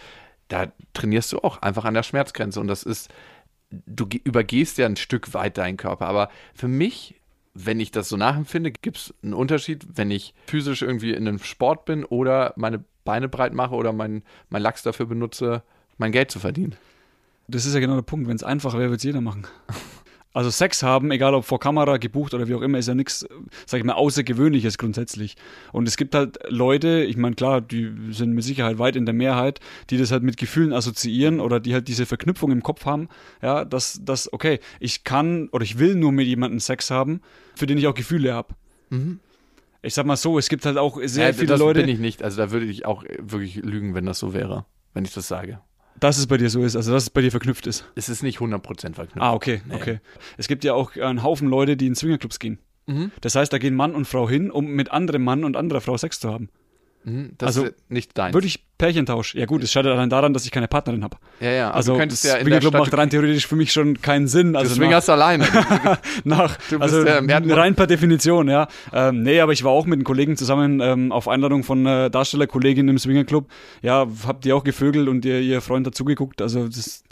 da 0.47 0.71
trainierst 0.93 1.31
du 1.33 1.39
auch 1.39 1.61
einfach 1.61 1.85
an 1.85 1.93
der 1.93 2.03
Schmerzgrenze 2.03 2.59
und 2.59 2.67
das 2.67 2.83
ist, 2.83 3.09
du 3.69 4.05
ge- 4.07 4.21
übergehst 4.23 4.77
ja 4.77 4.85
ein 4.85 4.97
Stück 4.97 5.33
weit 5.33 5.57
deinen 5.57 5.77
Körper, 5.77 6.07
aber 6.07 6.29
für 6.53 6.67
mich, 6.67 7.15
wenn 7.53 7.79
ich 7.79 7.91
das 7.91 8.09
so 8.09 8.17
nachempfinde, 8.17 8.71
gibt 8.71 8.97
es 8.97 9.13
einen 9.23 9.33
Unterschied, 9.33 9.85
wenn 9.95 10.11
ich 10.11 10.33
physisch 10.47 10.81
irgendwie 10.81 11.11
in 11.11 11.27
einem 11.27 11.39
Sport 11.39 11.85
bin 11.85 12.03
oder 12.05 12.53
meine 12.55 12.83
Beine 13.03 13.27
breit 13.29 13.53
mache 13.53 13.75
oder 13.75 13.93
mein, 13.93 14.23
mein 14.49 14.61
Lachs 14.61 14.83
dafür 14.83 15.05
benutze, 15.05 15.63
mein 15.97 16.11
Geld 16.11 16.31
zu 16.31 16.39
verdienen. 16.39 16.75
Das 17.47 17.65
ist 17.65 17.73
ja 17.73 17.79
genau 17.79 17.95
der 17.95 18.03
Punkt. 18.03 18.27
Wenn 18.27 18.35
es 18.35 18.43
einfach 18.43 18.73
wäre, 18.73 18.85
würde 18.85 18.95
es 18.97 19.03
jeder 19.03 19.21
machen. 19.21 19.47
Also 20.33 20.49
Sex 20.49 20.81
haben, 20.81 21.11
egal 21.11 21.33
ob 21.33 21.43
vor 21.43 21.59
Kamera, 21.59 21.97
gebucht 21.97 22.33
oder 22.33 22.47
wie 22.47 22.55
auch 22.55 22.61
immer, 22.61 22.77
ist 22.77 22.87
ja 22.87 22.95
nichts, 22.95 23.27
sag 23.65 23.79
ich 23.79 23.83
mal, 23.83 23.93
Außergewöhnliches 23.93 24.77
grundsätzlich. 24.77 25.35
Und 25.73 25.87
es 25.87 25.97
gibt 25.97 26.15
halt 26.15 26.39
Leute, 26.47 27.03
ich 27.03 27.17
meine, 27.17 27.35
klar, 27.35 27.59
die 27.59 27.91
sind 28.11 28.31
mit 28.31 28.43
Sicherheit 28.43 28.79
weit 28.79 28.95
in 28.95 29.05
der 29.05 29.13
Mehrheit, 29.13 29.59
die 29.89 29.97
das 29.97 30.11
halt 30.11 30.23
mit 30.23 30.37
Gefühlen 30.37 30.71
assoziieren 30.71 31.41
oder 31.41 31.59
die 31.59 31.73
halt 31.73 31.87
diese 31.89 32.05
Verknüpfung 32.05 32.51
im 32.51 32.63
Kopf 32.63 32.85
haben, 32.85 33.09
ja, 33.41 33.65
dass, 33.65 33.99
dass 34.03 34.31
okay, 34.31 34.59
ich 34.79 35.03
kann 35.03 35.49
oder 35.51 35.63
ich 35.63 35.79
will 35.79 35.95
nur 35.95 36.13
mit 36.13 36.27
jemandem 36.27 36.59
Sex 36.61 36.91
haben, 36.91 37.21
für 37.55 37.65
den 37.65 37.77
ich 37.77 37.87
auch 37.87 37.95
Gefühle 37.95 38.33
habe. 38.33 38.55
Ich 39.81 39.93
sag 39.93 40.05
mal 40.05 40.15
so, 40.15 40.37
es 40.37 40.47
gibt 40.47 40.65
halt 40.65 40.77
auch 40.77 40.99
sehr 41.03 41.27
Ja, 41.27 41.33
viele 41.33 41.47
das 41.47 41.59
Leute, 41.59 41.81
bin 41.81 41.89
ich 41.89 41.99
nicht, 41.99 42.23
also 42.23 42.37
da 42.37 42.51
würde 42.51 42.67
ich 42.67 42.85
auch 42.85 43.03
wirklich 43.19 43.55
lügen, 43.55 43.95
wenn 43.95 44.05
das 44.05 44.19
so 44.19 44.33
wäre, 44.33 44.65
wenn 44.93 45.03
ich 45.03 45.13
das 45.13 45.27
sage. 45.27 45.59
Dass 45.99 46.17
es 46.17 46.27
bei 46.27 46.37
dir 46.37 46.49
so 46.49 46.63
ist, 46.63 46.75
also 46.75 46.91
dass 46.91 47.03
es 47.03 47.09
bei 47.09 47.21
dir 47.21 47.31
verknüpft 47.31 47.67
ist. 47.67 47.85
Es 47.95 48.09
ist 48.09 48.23
nicht 48.23 48.39
100% 48.39 48.93
verknüpft. 48.95 49.17
Ah, 49.19 49.33
okay, 49.33 49.61
Nee. 49.67 49.75
okay. 49.75 49.99
Es 50.37 50.47
gibt 50.47 50.63
ja 50.63 50.73
auch 50.73 50.95
einen 50.95 51.23
Haufen 51.23 51.47
Leute, 51.47 51.77
die 51.77 51.87
in 51.87 51.95
Swingerclubs 51.95 52.39
gehen. 52.39 52.59
Mhm. 52.87 53.11
Das 53.21 53.35
heißt, 53.35 53.53
da 53.53 53.57
gehen 53.59 53.75
Mann 53.75 53.93
und 53.93 54.05
Frau 54.05 54.27
hin, 54.27 54.49
um 54.51 54.67
mit 54.71 54.91
anderem 54.91 55.23
Mann 55.23 55.43
und 55.43 55.55
anderer 55.55 55.81
Frau 55.81 55.97
Sex 55.97 56.19
zu 56.19 56.29
haben. 56.31 56.49
Mhm, 57.03 57.31
Das 57.37 57.47
Also, 57.47 57.65
ist 57.65 57.75
nicht 57.89 58.17
dein. 58.17 58.33
Würde 58.33 58.47
ich 58.47 58.63
Pärchentausch. 58.77 59.35
Ja 59.35 59.45
gut, 59.45 59.63
es 59.63 59.71
scheitert 59.71 59.93
allein 59.93 60.09
daran, 60.09 60.33
dass 60.33 60.43
ich 60.45 60.51
keine 60.51 60.67
Partnerin 60.67 61.03
habe. 61.03 61.17
ja, 61.39 61.51
ja, 61.51 61.71
Also 61.71 61.93
du 61.93 61.99
könntest 61.99 62.23
das 62.23 62.31
ja 62.31 62.37
in 62.37 62.45
der 62.45 62.61
Swingerclub 62.61 62.73
Stadt, 62.73 62.81
macht 62.91 62.97
rein 62.99 63.09
theoretisch 63.11 63.45
für 63.47 63.55
mich 63.55 63.71
schon 63.71 64.01
keinen 64.01 64.27
Sinn. 64.27 64.55
Also 64.55 64.69
Deswegen 64.69 64.89
nach, 64.89 64.97
hast 64.97 65.07
du 65.07 65.11
alleine. 65.11 65.45
nach 66.23 66.57
Du 66.69 66.79
bist 66.79 66.93
also 66.93 67.05
ja 67.05 67.21
rein 67.55 67.75
per 67.75 67.85
Definition, 67.87 68.49
ja. 68.49 68.67
Ähm, 68.91 69.21
nee, 69.23 69.39
aber 69.39 69.53
ich 69.53 69.63
war 69.63 69.71
auch 69.71 69.85
mit 69.85 69.97
einem 69.97 70.03
Kollegen 70.03 70.35
zusammen 70.35 70.79
ähm, 70.81 71.11
auf 71.11 71.27
Einladung 71.27 71.63
von 71.63 71.85
einer 71.85 72.09
Darstellerkollegin 72.09 72.87
im 72.87 72.97
Swingerclub. 72.97 73.47
Ja, 73.83 74.07
habt 74.25 74.45
ihr 74.47 74.55
auch 74.55 74.63
gevögelt 74.63 75.07
und 75.07 75.25
ihr, 75.25 75.41
ihr 75.41 75.61
Freund 75.61 75.85
dazugeguckt. 75.85 76.41
Also 76.41 76.67
das, 76.67 77.03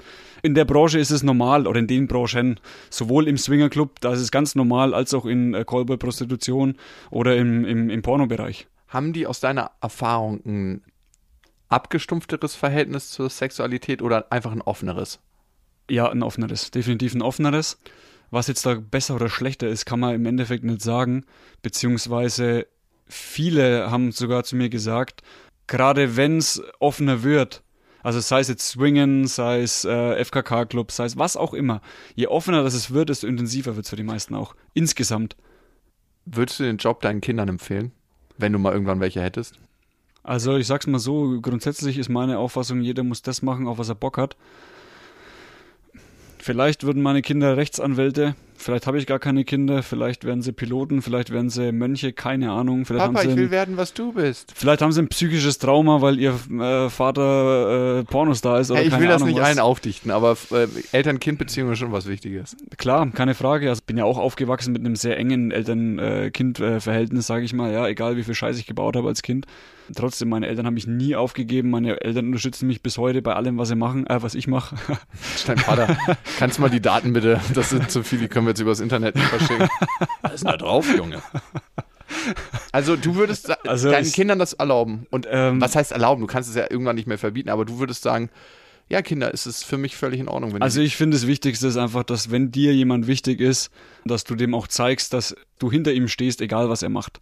in 0.41 0.55
der 0.55 0.65
Branche 0.65 0.99
ist 0.99 1.11
es 1.11 1.21
normal 1.21 1.67
oder 1.67 1.79
in 1.79 1.87
den 1.87 2.07
Branchen, 2.07 2.59
sowohl 2.89 3.27
im 3.27 3.37
Swingerclub, 3.37 3.99
da 4.01 4.13
ist 4.13 4.21
es 4.21 4.31
ganz 4.31 4.55
normal, 4.55 4.93
als 4.93 5.13
auch 5.13 5.25
in 5.25 5.53
äh, 5.53 5.65
Callboy-Prostitution 5.65 6.75
oder 7.11 7.35
im, 7.35 7.65
im, 7.65 7.89
im 7.89 8.01
Pornobereich. 8.01 8.67
Haben 8.89 9.13
die 9.13 9.27
aus 9.27 9.39
deiner 9.39 9.71
Erfahrung 9.81 10.41
ein 10.45 10.83
abgestumpfteres 11.69 12.55
Verhältnis 12.55 13.11
zur 13.11 13.29
Sexualität 13.29 14.01
oder 14.01 14.31
einfach 14.31 14.51
ein 14.51 14.61
offeneres? 14.61 15.19
Ja, 15.89 16.09
ein 16.09 16.23
offeneres, 16.23 16.71
definitiv 16.71 17.13
ein 17.13 17.21
offeneres. 17.21 17.79
Was 18.31 18.47
jetzt 18.47 18.65
da 18.65 18.75
besser 18.75 19.15
oder 19.15 19.29
schlechter 19.29 19.67
ist, 19.67 19.85
kann 19.85 19.99
man 19.99 20.15
im 20.15 20.25
Endeffekt 20.25 20.63
nicht 20.63 20.81
sagen. 20.81 21.25
Beziehungsweise 21.61 22.67
viele 23.07 23.89
haben 23.89 24.11
sogar 24.11 24.43
zu 24.43 24.55
mir 24.55 24.69
gesagt, 24.69 25.21
gerade 25.67 26.17
wenn 26.17 26.37
es 26.37 26.61
offener 26.79 27.23
wird, 27.23 27.63
also 28.01 28.19
sei 28.19 28.39
es 28.39 28.47
jetzt 28.47 28.67
Swingen, 28.67 29.27
sei 29.27 29.61
es 29.61 29.85
äh, 29.85 30.23
FKK-Club, 30.23 30.91
sei 30.91 31.05
es 31.05 31.17
was 31.17 31.37
auch 31.37 31.53
immer, 31.53 31.81
je 32.15 32.27
offener 32.27 32.63
das 32.63 32.73
es 32.73 32.91
wird, 32.91 33.09
desto 33.09 33.27
intensiver 33.27 33.75
wird 33.75 33.85
es 33.85 33.89
für 33.89 33.95
die 33.95 34.03
meisten 34.03 34.35
auch. 34.35 34.55
Insgesamt. 34.73 35.35
Würdest 36.25 36.59
du 36.59 36.63
den 36.63 36.77
Job 36.77 37.01
deinen 37.01 37.21
Kindern 37.21 37.49
empfehlen, 37.49 37.91
wenn 38.39 38.53
du 38.53 38.59
mal 38.59 38.73
irgendwann 38.73 38.99
welche 38.99 39.21
hättest? 39.21 39.59
Also 40.23 40.57
ich 40.57 40.67
sag's 40.67 40.87
mal 40.87 40.99
so, 40.99 41.39
grundsätzlich 41.41 41.97
ist 41.97 42.09
meine 42.09 42.39
Auffassung, 42.39 42.81
jeder 42.81 43.03
muss 43.03 43.21
das 43.21 43.41
machen, 43.41 43.67
auf 43.67 43.77
was 43.77 43.89
er 43.89 43.95
Bock 43.95 44.17
hat. 44.17 44.35
Vielleicht 46.39 46.83
würden 46.83 47.01
meine 47.01 47.21
Kinder 47.21 47.57
Rechtsanwälte, 47.57 48.35
vielleicht 48.59 48.87
habe 48.87 48.97
ich 48.97 49.07
gar 49.07 49.19
keine 49.19 49.43
Kinder, 49.45 49.81
vielleicht 49.83 50.25
werden 50.25 50.41
sie 50.41 50.51
Piloten, 50.51 51.01
vielleicht 51.01 51.31
werden 51.31 51.49
sie 51.49 51.71
Mönche, 51.71 52.13
keine 52.13 52.51
Ahnung. 52.51 52.85
Vielleicht 52.85 53.05
Papa, 53.05 53.19
haben 53.19 53.25
sie 53.25 53.31
ich 53.31 53.37
will 53.37 53.45
ein, 53.45 53.51
werden, 53.51 53.77
was 53.77 53.93
du 53.93 54.13
bist. 54.13 54.51
vielleicht 54.55 54.81
haben 54.81 54.91
sie 54.91 55.01
ein 55.01 55.07
psychisches 55.07 55.57
Trauma, 55.57 56.01
weil 56.01 56.19
ihr 56.19 56.37
äh, 56.51 56.89
Vater 56.89 57.99
äh, 57.99 58.03
Pornostar 58.03 58.59
ist 58.59 58.71
oder 58.71 58.79
Hey, 58.79 58.87
ich 58.89 58.99
will 58.99 59.07
das 59.07 59.21
Ahnung 59.21 59.29
nicht 59.29 59.39
was. 59.39 59.47
allen 59.47 59.59
aufdichten, 59.59 60.11
aber 60.11 60.37
äh, 60.51 60.67
Eltern-Kind-Beziehung 60.91 61.71
ist 61.71 61.79
schon 61.79 61.91
was 61.91 62.07
Wichtiges. 62.07 62.55
Klar, 62.77 63.09
keine 63.11 63.33
Frage. 63.33 63.69
Also 63.69 63.79
ich 63.79 63.85
bin 63.85 63.97
ja 63.97 64.03
auch 64.05 64.17
aufgewachsen 64.17 64.73
mit 64.73 64.85
einem 64.85 64.95
sehr 64.95 65.17
engen 65.17 65.51
Eltern-Kind-Verhältnis, 65.51 67.27
sage 67.27 67.45
ich 67.45 67.53
mal. 67.53 67.71
Ja, 67.71 67.87
egal 67.87 68.17
wie 68.17 68.23
viel 68.23 68.35
Scheiß 68.35 68.57
ich 68.59 68.65
gebaut 68.67 68.95
habe 68.95 69.07
als 69.07 69.21
Kind. 69.21 69.45
Trotzdem, 69.95 70.29
meine 70.29 70.47
Eltern 70.47 70.65
haben 70.65 70.75
mich 70.75 70.87
nie 70.87 71.15
aufgegeben. 71.15 71.69
Meine 71.69 72.01
Eltern 72.01 72.27
unterstützen 72.27 72.67
mich 72.67 72.83
bis 72.83 72.97
heute 72.97 73.21
bei 73.21 73.33
allem, 73.33 73.57
was 73.57 73.69
sie 73.69 73.75
machen, 73.75 74.05
äh, 74.07 74.21
was 74.21 74.35
ich 74.35 74.47
mache. 74.47 74.75
Dein 75.47 75.57
Vater, 75.57 75.97
kannst 76.37 76.57
du 76.57 76.61
mal 76.61 76.69
die 76.69 76.81
Daten 76.81 77.13
bitte, 77.13 77.39
das 77.53 77.71
sind 77.71 77.89
zu 77.89 78.03
viele, 78.03 78.23
die 78.23 78.27
können 78.27 78.45
wir 78.45 78.48
jetzt 78.49 78.59
übers 78.59 78.79
Internet 78.79 79.15
nicht 79.15 79.27
verschicken. 79.27 79.69
Was 80.21 80.33
ist 80.33 80.43
denn 80.43 80.51
da 80.51 80.57
drauf, 80.57 80.85
Junge? 80.95 81.21
Also 82.71 82.95
du 82.95 83.15
würdest 83.15 83.49
Also 83.67 83.91
deinen 83.91 84.11
Kindern 84.11 84.39
das 84.39 84.53
erlauben. 84.53 85.05
Und 85.11 85.27
Ähm, 85.29 85.61
was 85.61 85.75
heißt 85.75 85.91
erlauben? 85.91 86.21
Du 86.21 86.27
kannst 86.27 86.49
es 86.49 86.55
ja 86.55 86.65
irgendwann 86.69 86.95
nicht 86.95 87.07
mehr 87.07 87.17
verbieten, 87.17 87.49
aber 87.49 87.65
du 87.65 87.79
würdest 87.79 88.01
sagen, 88.01 88.29
ja 88.89 89.01
Kinder, 89.01 89.31
es 89.33 89.45
ist 89.45 89.63
für 89.63 89.77
mich 89.77 89.95
völlig 89.95 90.19
in 90.19 90.27
Ordnung, 90.27 90.59
Also 90.61 90.81
ich 90.81 90.95
finde, 90.95 91.15
das 91.15 91.27
Wichtigste 91.27 91.67
ist 91.67 91.77
einfach, 91.77 92.03
dass 92.03 92.31
wenn 92.31 92.51
dir 92.51 92.73
jemand 92.73 93.07
wichtig 93.07 93.39
ist, 93.39 93.69
dass 94.05 94.23
du 94.23 94.35
dem 94.35 94.55
auch 94.55 94.67
zeigst, 94.67 95.13
dass 95.13 95.35
du 95.59 95.71
hinter 95.71 95.93
ihm 95.93 96.07
stehst, 96.07 96.41
egal 96.41 96.69
was 96.69 96.81
er 96.81 96.89
macht. 96.89 97.21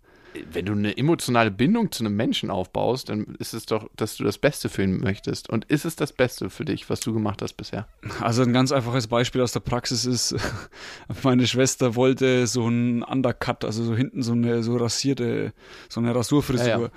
Wenn 0.51 0.65
du 0.65 0.73
eine 0.73 0.97
emotionale 0.97 1.51
Bindung 1.51 1.91
zu 1.91 2.03
einem 2.03 2.15
Menschen 2.15 2.49
aufbaust, 2.49 3.09
dann 3.09 3.35
ist 3.39 3.53
es 3.53 3.65
doch, 3.65 3.89
dass 3.95 4.17
du 4.17 4.23
das 4.23 4.37
Beste 4.37 4.69
für 4.69 4.83
ihn 4.83 4.99
möchtest. 4.99 5.49
Und 5.49 5.65
ist 5.65 5.85
es 5.85 5.95
das 5.95 6.13
Beste 6.13 6.49
für 6.49 6.65
dich, 6.65 6.89
was 6.89 6.99
du 6.99 7.13
gemacht 7.13 7.41
hast 7.41 7.53
bisher? 7.53 7.87
Also 8.21 8.43
ein 8.43 8.53
ganz 8.53 8.71
einfaches 8.71 9.07
Beispiel 9.07 9.41
aus 9.41 9.51
der 9.51 9.59
Praxis 9.61 10.05
ist, 10.05 10.35
meine 11.23 11.47
Schwester 11.47 11.95
wollte 11.95 12.47
so 12.47 12.65
einen 12.65 13.03
Undercut, 13.03 13.65
also 13.65 13.83
so 13.83 13.95
hinten 13.95 14.21
so 14.23 14.33
eine 14.33 14.63
so 14.63 14.77
rasierte, 14.77 15.53
so 15.89 15.99
eine 15.99 16.13
Rasurfrisur. 16.13 16.67
Ja, 16.67 16.79
ja. 16.79 16.89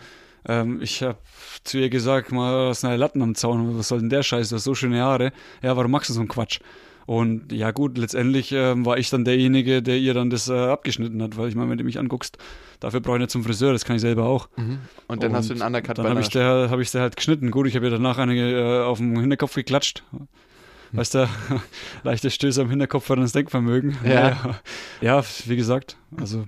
Ähm, 0.49 0.81
ich 0.81 1.03
habe 1.03 1.19
zu 1.65 1.79
ihr 1.79 1.91
gesagt, 1.91 2.33
mal 2.33 2.69
das 2.69 2.81
sind 2.81 2.97
Latten 2.97 3.23
am 3.23 3.35
Zaun, 3.35 3.79
was 3.79 3.89
soll 3.89 4.01
denn 4.01 4.09
der 4.09 4.23
Scheiß, 4.23 4.49
du 4.49 4.57
hast 4.57 4.65
so 4.65 4.75
schöne 4.75 5.03
Haare. 5.03 5.33
Ja, 5.63 5.77
warum 5.77 5.91
machst 5.91 6.09
du 6.09 6.15
so 6.15 6.21
einen 6.21 6.29
Quatsch? 6.29 6.61
Und 7.11 7.51
ja 7.51 7.73
gut, 7.73 7.99
letztendlich 7.99 8.53
ähm, 8.53 8.87
war 8.87 8.97
ich 8.97 9.11
dann 9.11 9.25
derjenige, 9.25 9.83
der 9.83 9.99
ihr 9.99 10.15
dann 10.15 10.31
das 10.31 10.49
äh, 10.49 10.53
abgeschnitten 10.53 11.21
hat, 11.21 11.37
weil 11.37 11.49
ich 11.49 11.57
meine, 11.57 11.69
wenn 11.69 11.77
du 11.77 11.83
mich 11.83 11.99
anguckst, 11.99 12.39
dafür 12.79 13.01
brauche 13.01 13.17
ich 13.17 13.23
nicht 13.23 13.33
zum 13.33 13.43
Friseur, 13.43 13.73
das 13.73 13.85
kann 13.85 13.97
ich 13.97 14.01
selber 14.01 14.27
auch. 14.27 14.49
Und 15.09 15.21
dann 15.21 15.35
hast 15.35 15.51
du 15.51 15.55
den 15.55 15.63
Undercut 15.65 15.99
Dann 15.99 16.07
habe 16.07 16.21
ich, 16.21 16.29
der, 16.29 16.69
hab 16.71 16.79
ich 16.79 16.93
der 16.93 17.01
halt 17.01 17.17
geschnitten. 17.17 17.51
Gut, 17.51 17.67
ich 17.67 17.75
habe 17.75 17.87
ihr 17.87 17.91
danach 17.91 18.19
eine 18.19 18.37
äh, 18.37 18.83
auf 18.85 18.99
dem 18.99 19.19
Hinterkopf 19.19 19.57
geklatscht. 19.57 20.05
Weißt 20.93 21.17
du, 21.17 21.29
leichte 22.05 22.31
Stöße 22.31 22.63
am 22.63 22.71
Hinterkopf 22.71 23.07
für 23.07 23.17
das 23.17 23.33
Denkvermögen. 23.33 23.97
Ja. 24.05 24.61
Ja, 25.01 25.25
wie 25.47 25.57
gesagt, 25.57 25.97
also 26.17 26.47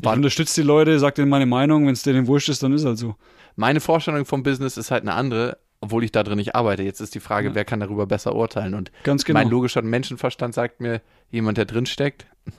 ich 0.00 0.08
unterstütze 0.08 0.62
die 0.62 0.66
Leute, 0.66 0.98
sag 0.98 1.14
denen 1.16 1.28
meine 1.28 1.44
Meinung, 1.44 1.86
wenn 1.86 1.92
es 1.92 2.02
denen 2.02 2.26
wurscht 2.26 2.48
ist, 2.48 2.62
dann 2.62 2.72
ist 2.72 2.86
halt 2.86 2.96
so. 2.96 3.16
Meine 3.54 3.80
Vorstellung 3.80 4.24
vom 4.24 4.42
Business 4.42 4.78
ist 4.78 4.90
halt 4.90 5.02
eine 5.02 5.12
andere, 5.12 5.58
obwohl 5.84 6.02
ich 6.02 6.12
da 6.12 6.22
drin 6.22 6.36
nicht 6.36 6.54
arbeite. 6.54 6.82
Jetzt 6.82 7.00
ist 7.00 7.14
die 7.14 7.20
Frage, 7.20 7.54
wer 7.54 7.66
kann 7.66 7.80
darüber 7.80 8.06
besser 8.06 8.34
urteilen? 8.34 8.74
Und 8.74 8.90
Ganz 9.02 9.24
genau. 9.24 9.40
mein 9.40 9.50
logischer 9.50 9.82
Menschenverstand 9.82 10.54
sagt 10.54 10.80
mir, 10.80 11.02
jemand, 11.30 11.58
der 11.58 11.66
drin 11.66 11.84
steckt, 11.84 12.26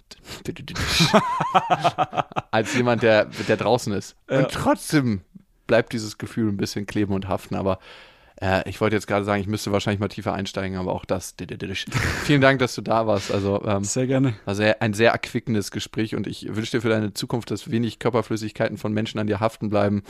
als 2.52 2.76
jemand, 2.76 3.02
der, 3.02 3.26
der 3.48 3.58
draußen 3.58 3.94
ist. 3.94 4.16
Ja. 4.30 4.40
Und 4.40 4.52
trotzdem 4.52 5.22
bleibt 5.66 5.94
dieses 5.94 6.20
Gefühl 6.20 6.52
ein 6.52 6.58
bisschen 6.58 6.86
kleben 6.86 7.14
und 7.14 7.28
haften. 7.28 7.56
Aber 7.56 7.80
äh, 8.42 8.68
ich 8.70 8.82
wollte 8.82 8.96
jetzt 8.96 9.08
gerade 9.08 9.26
sagen, 9.26 9.42
ich 9.42 9.48
müsste 9.48 9.72
wahrscheinlich 9.72 10.00
mal 10.00 10.08
tiefer 10.08 10.34
einsteigen, 10.34 10.78
aber 10.78 10.94
auch 10.94 11.06
das. 11.06 11.36
Vielen 12.24 12.42
Dank, 12.42 12.60
dass 12.60 12.76
du 12.76 12.82
da 12.82 13.08
warst. 13.08 13.32
Also 13.32 13.64
ähm, 13.66 13.84
Sehr 13.84 14.08
gerne. 14.08 14.34
war 14.46 14.56
sehr, 14.56 14.82
ein 14.82 14.94
sehr 14.94 15.12
erquickendes 15.12 15.72
Gespräch 15.72 16.16
und 16.16 16.28
ich 16.28 16.56
wünsche 16.56 16.72
dir 16.72 16.82
für 16.82 16.90
deine 16.90 17.14
Zukunft, 17.14 17.52
dass 17.52 17.72
wenig 17.72 18.00
Körperflüssigkeiten 18.00 18.78
von 18.78 18.94
Menschen 18.94 19.20
an 19.20 19.28
dir 19.28 19.40
haften 19.40 19.70
bleiben, 19.70 20.04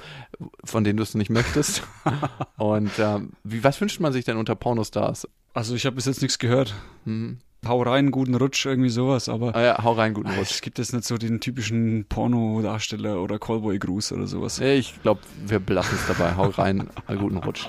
von 0.64 0.84
denen 0.84 0.98
du 0.98 1.04
es 1.04 1.14
nicht 1.14 1.30
möchtest. 1.30 1.84
und 2.58 2.92
ähm, 3.00 3.34
wie, 3.44 3.64
was 3.64 3.80
wünscht 3.80 4.00
man 4.00 4.14
sich 4.14 4.26
denn 4.26 4.38
unter 4.38 4.56
Pornostars? 4.56 5.28
Also 5.54 5.76
ich 5.76 5.86
habe 5.86 5.96
bis 5.96 6.06
jetzt 6.06 6.22
nichts 6.22 6.40
gehört. 6.40 6.74
Hm. 7.06 7.40
Hau 7.68 7.82
rein, 7.82 8.12
guten 8.12 8.36
Rutsch, 8.36 8.66
irgendwie 8.66 8.90
sowas, 8.90 9.30
aber 9.30 9.56
Ah 9.56 9.62
ja, 9.62 9.84
hau 9.84 9.94
rein, 9.94 10.14
guten 10.14 10.30
ah, 10.30 10.36
Rutsch. 10.38 10.52
es 10.52 10.62
gibt 10.62 10.78
jetzt 10.80 10.94
nicht 10.94 11.06
so 11.06 11.18
den 11.18 11.40
typischen 11.40 12.06
Porno-Darsteller 12.08 13.22
oder 13.22 13.40
Callboy-Gruß 13.40 14.14
oder 14.14 14.28
sowas. 14.28 14.60
Ich 14.60 15.02
glaube, 15.02 15.22
wir 15.46 15.60
belassen 15.60 15.98
es 16.00 16.08
dabei. 16.08 16.36
Hau 16.36 16.50
rein, 16.50 16.88
einen 17.08 17.20
guten 17.20 17.38
Rutsch. 17.38 17.68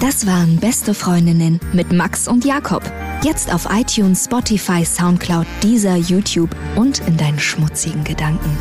Das 0.00 0.26
waren 0.26 0.58
Beste 0.58 0.92
Freundinnen 0.92 1.58
mit 1.72 1.90
Max 1.92 2.28
und 2.28 2.44
Jakob. 2.44 2.82
Jetzt 3.22 3.52
auf 3.52 3.66
iTunes, 3.70 4.26
Spotify, 4.26 4.84
Soundcloud, 4.84 5.46
Deezer, 5.62 5.96
YouTube 5.96 6.54
und 6.76 7.00
in 7.08 7.16
deinen 7.16 7.38
schmutzigen 7.38 8.04
Gedanken. 8.04 8.56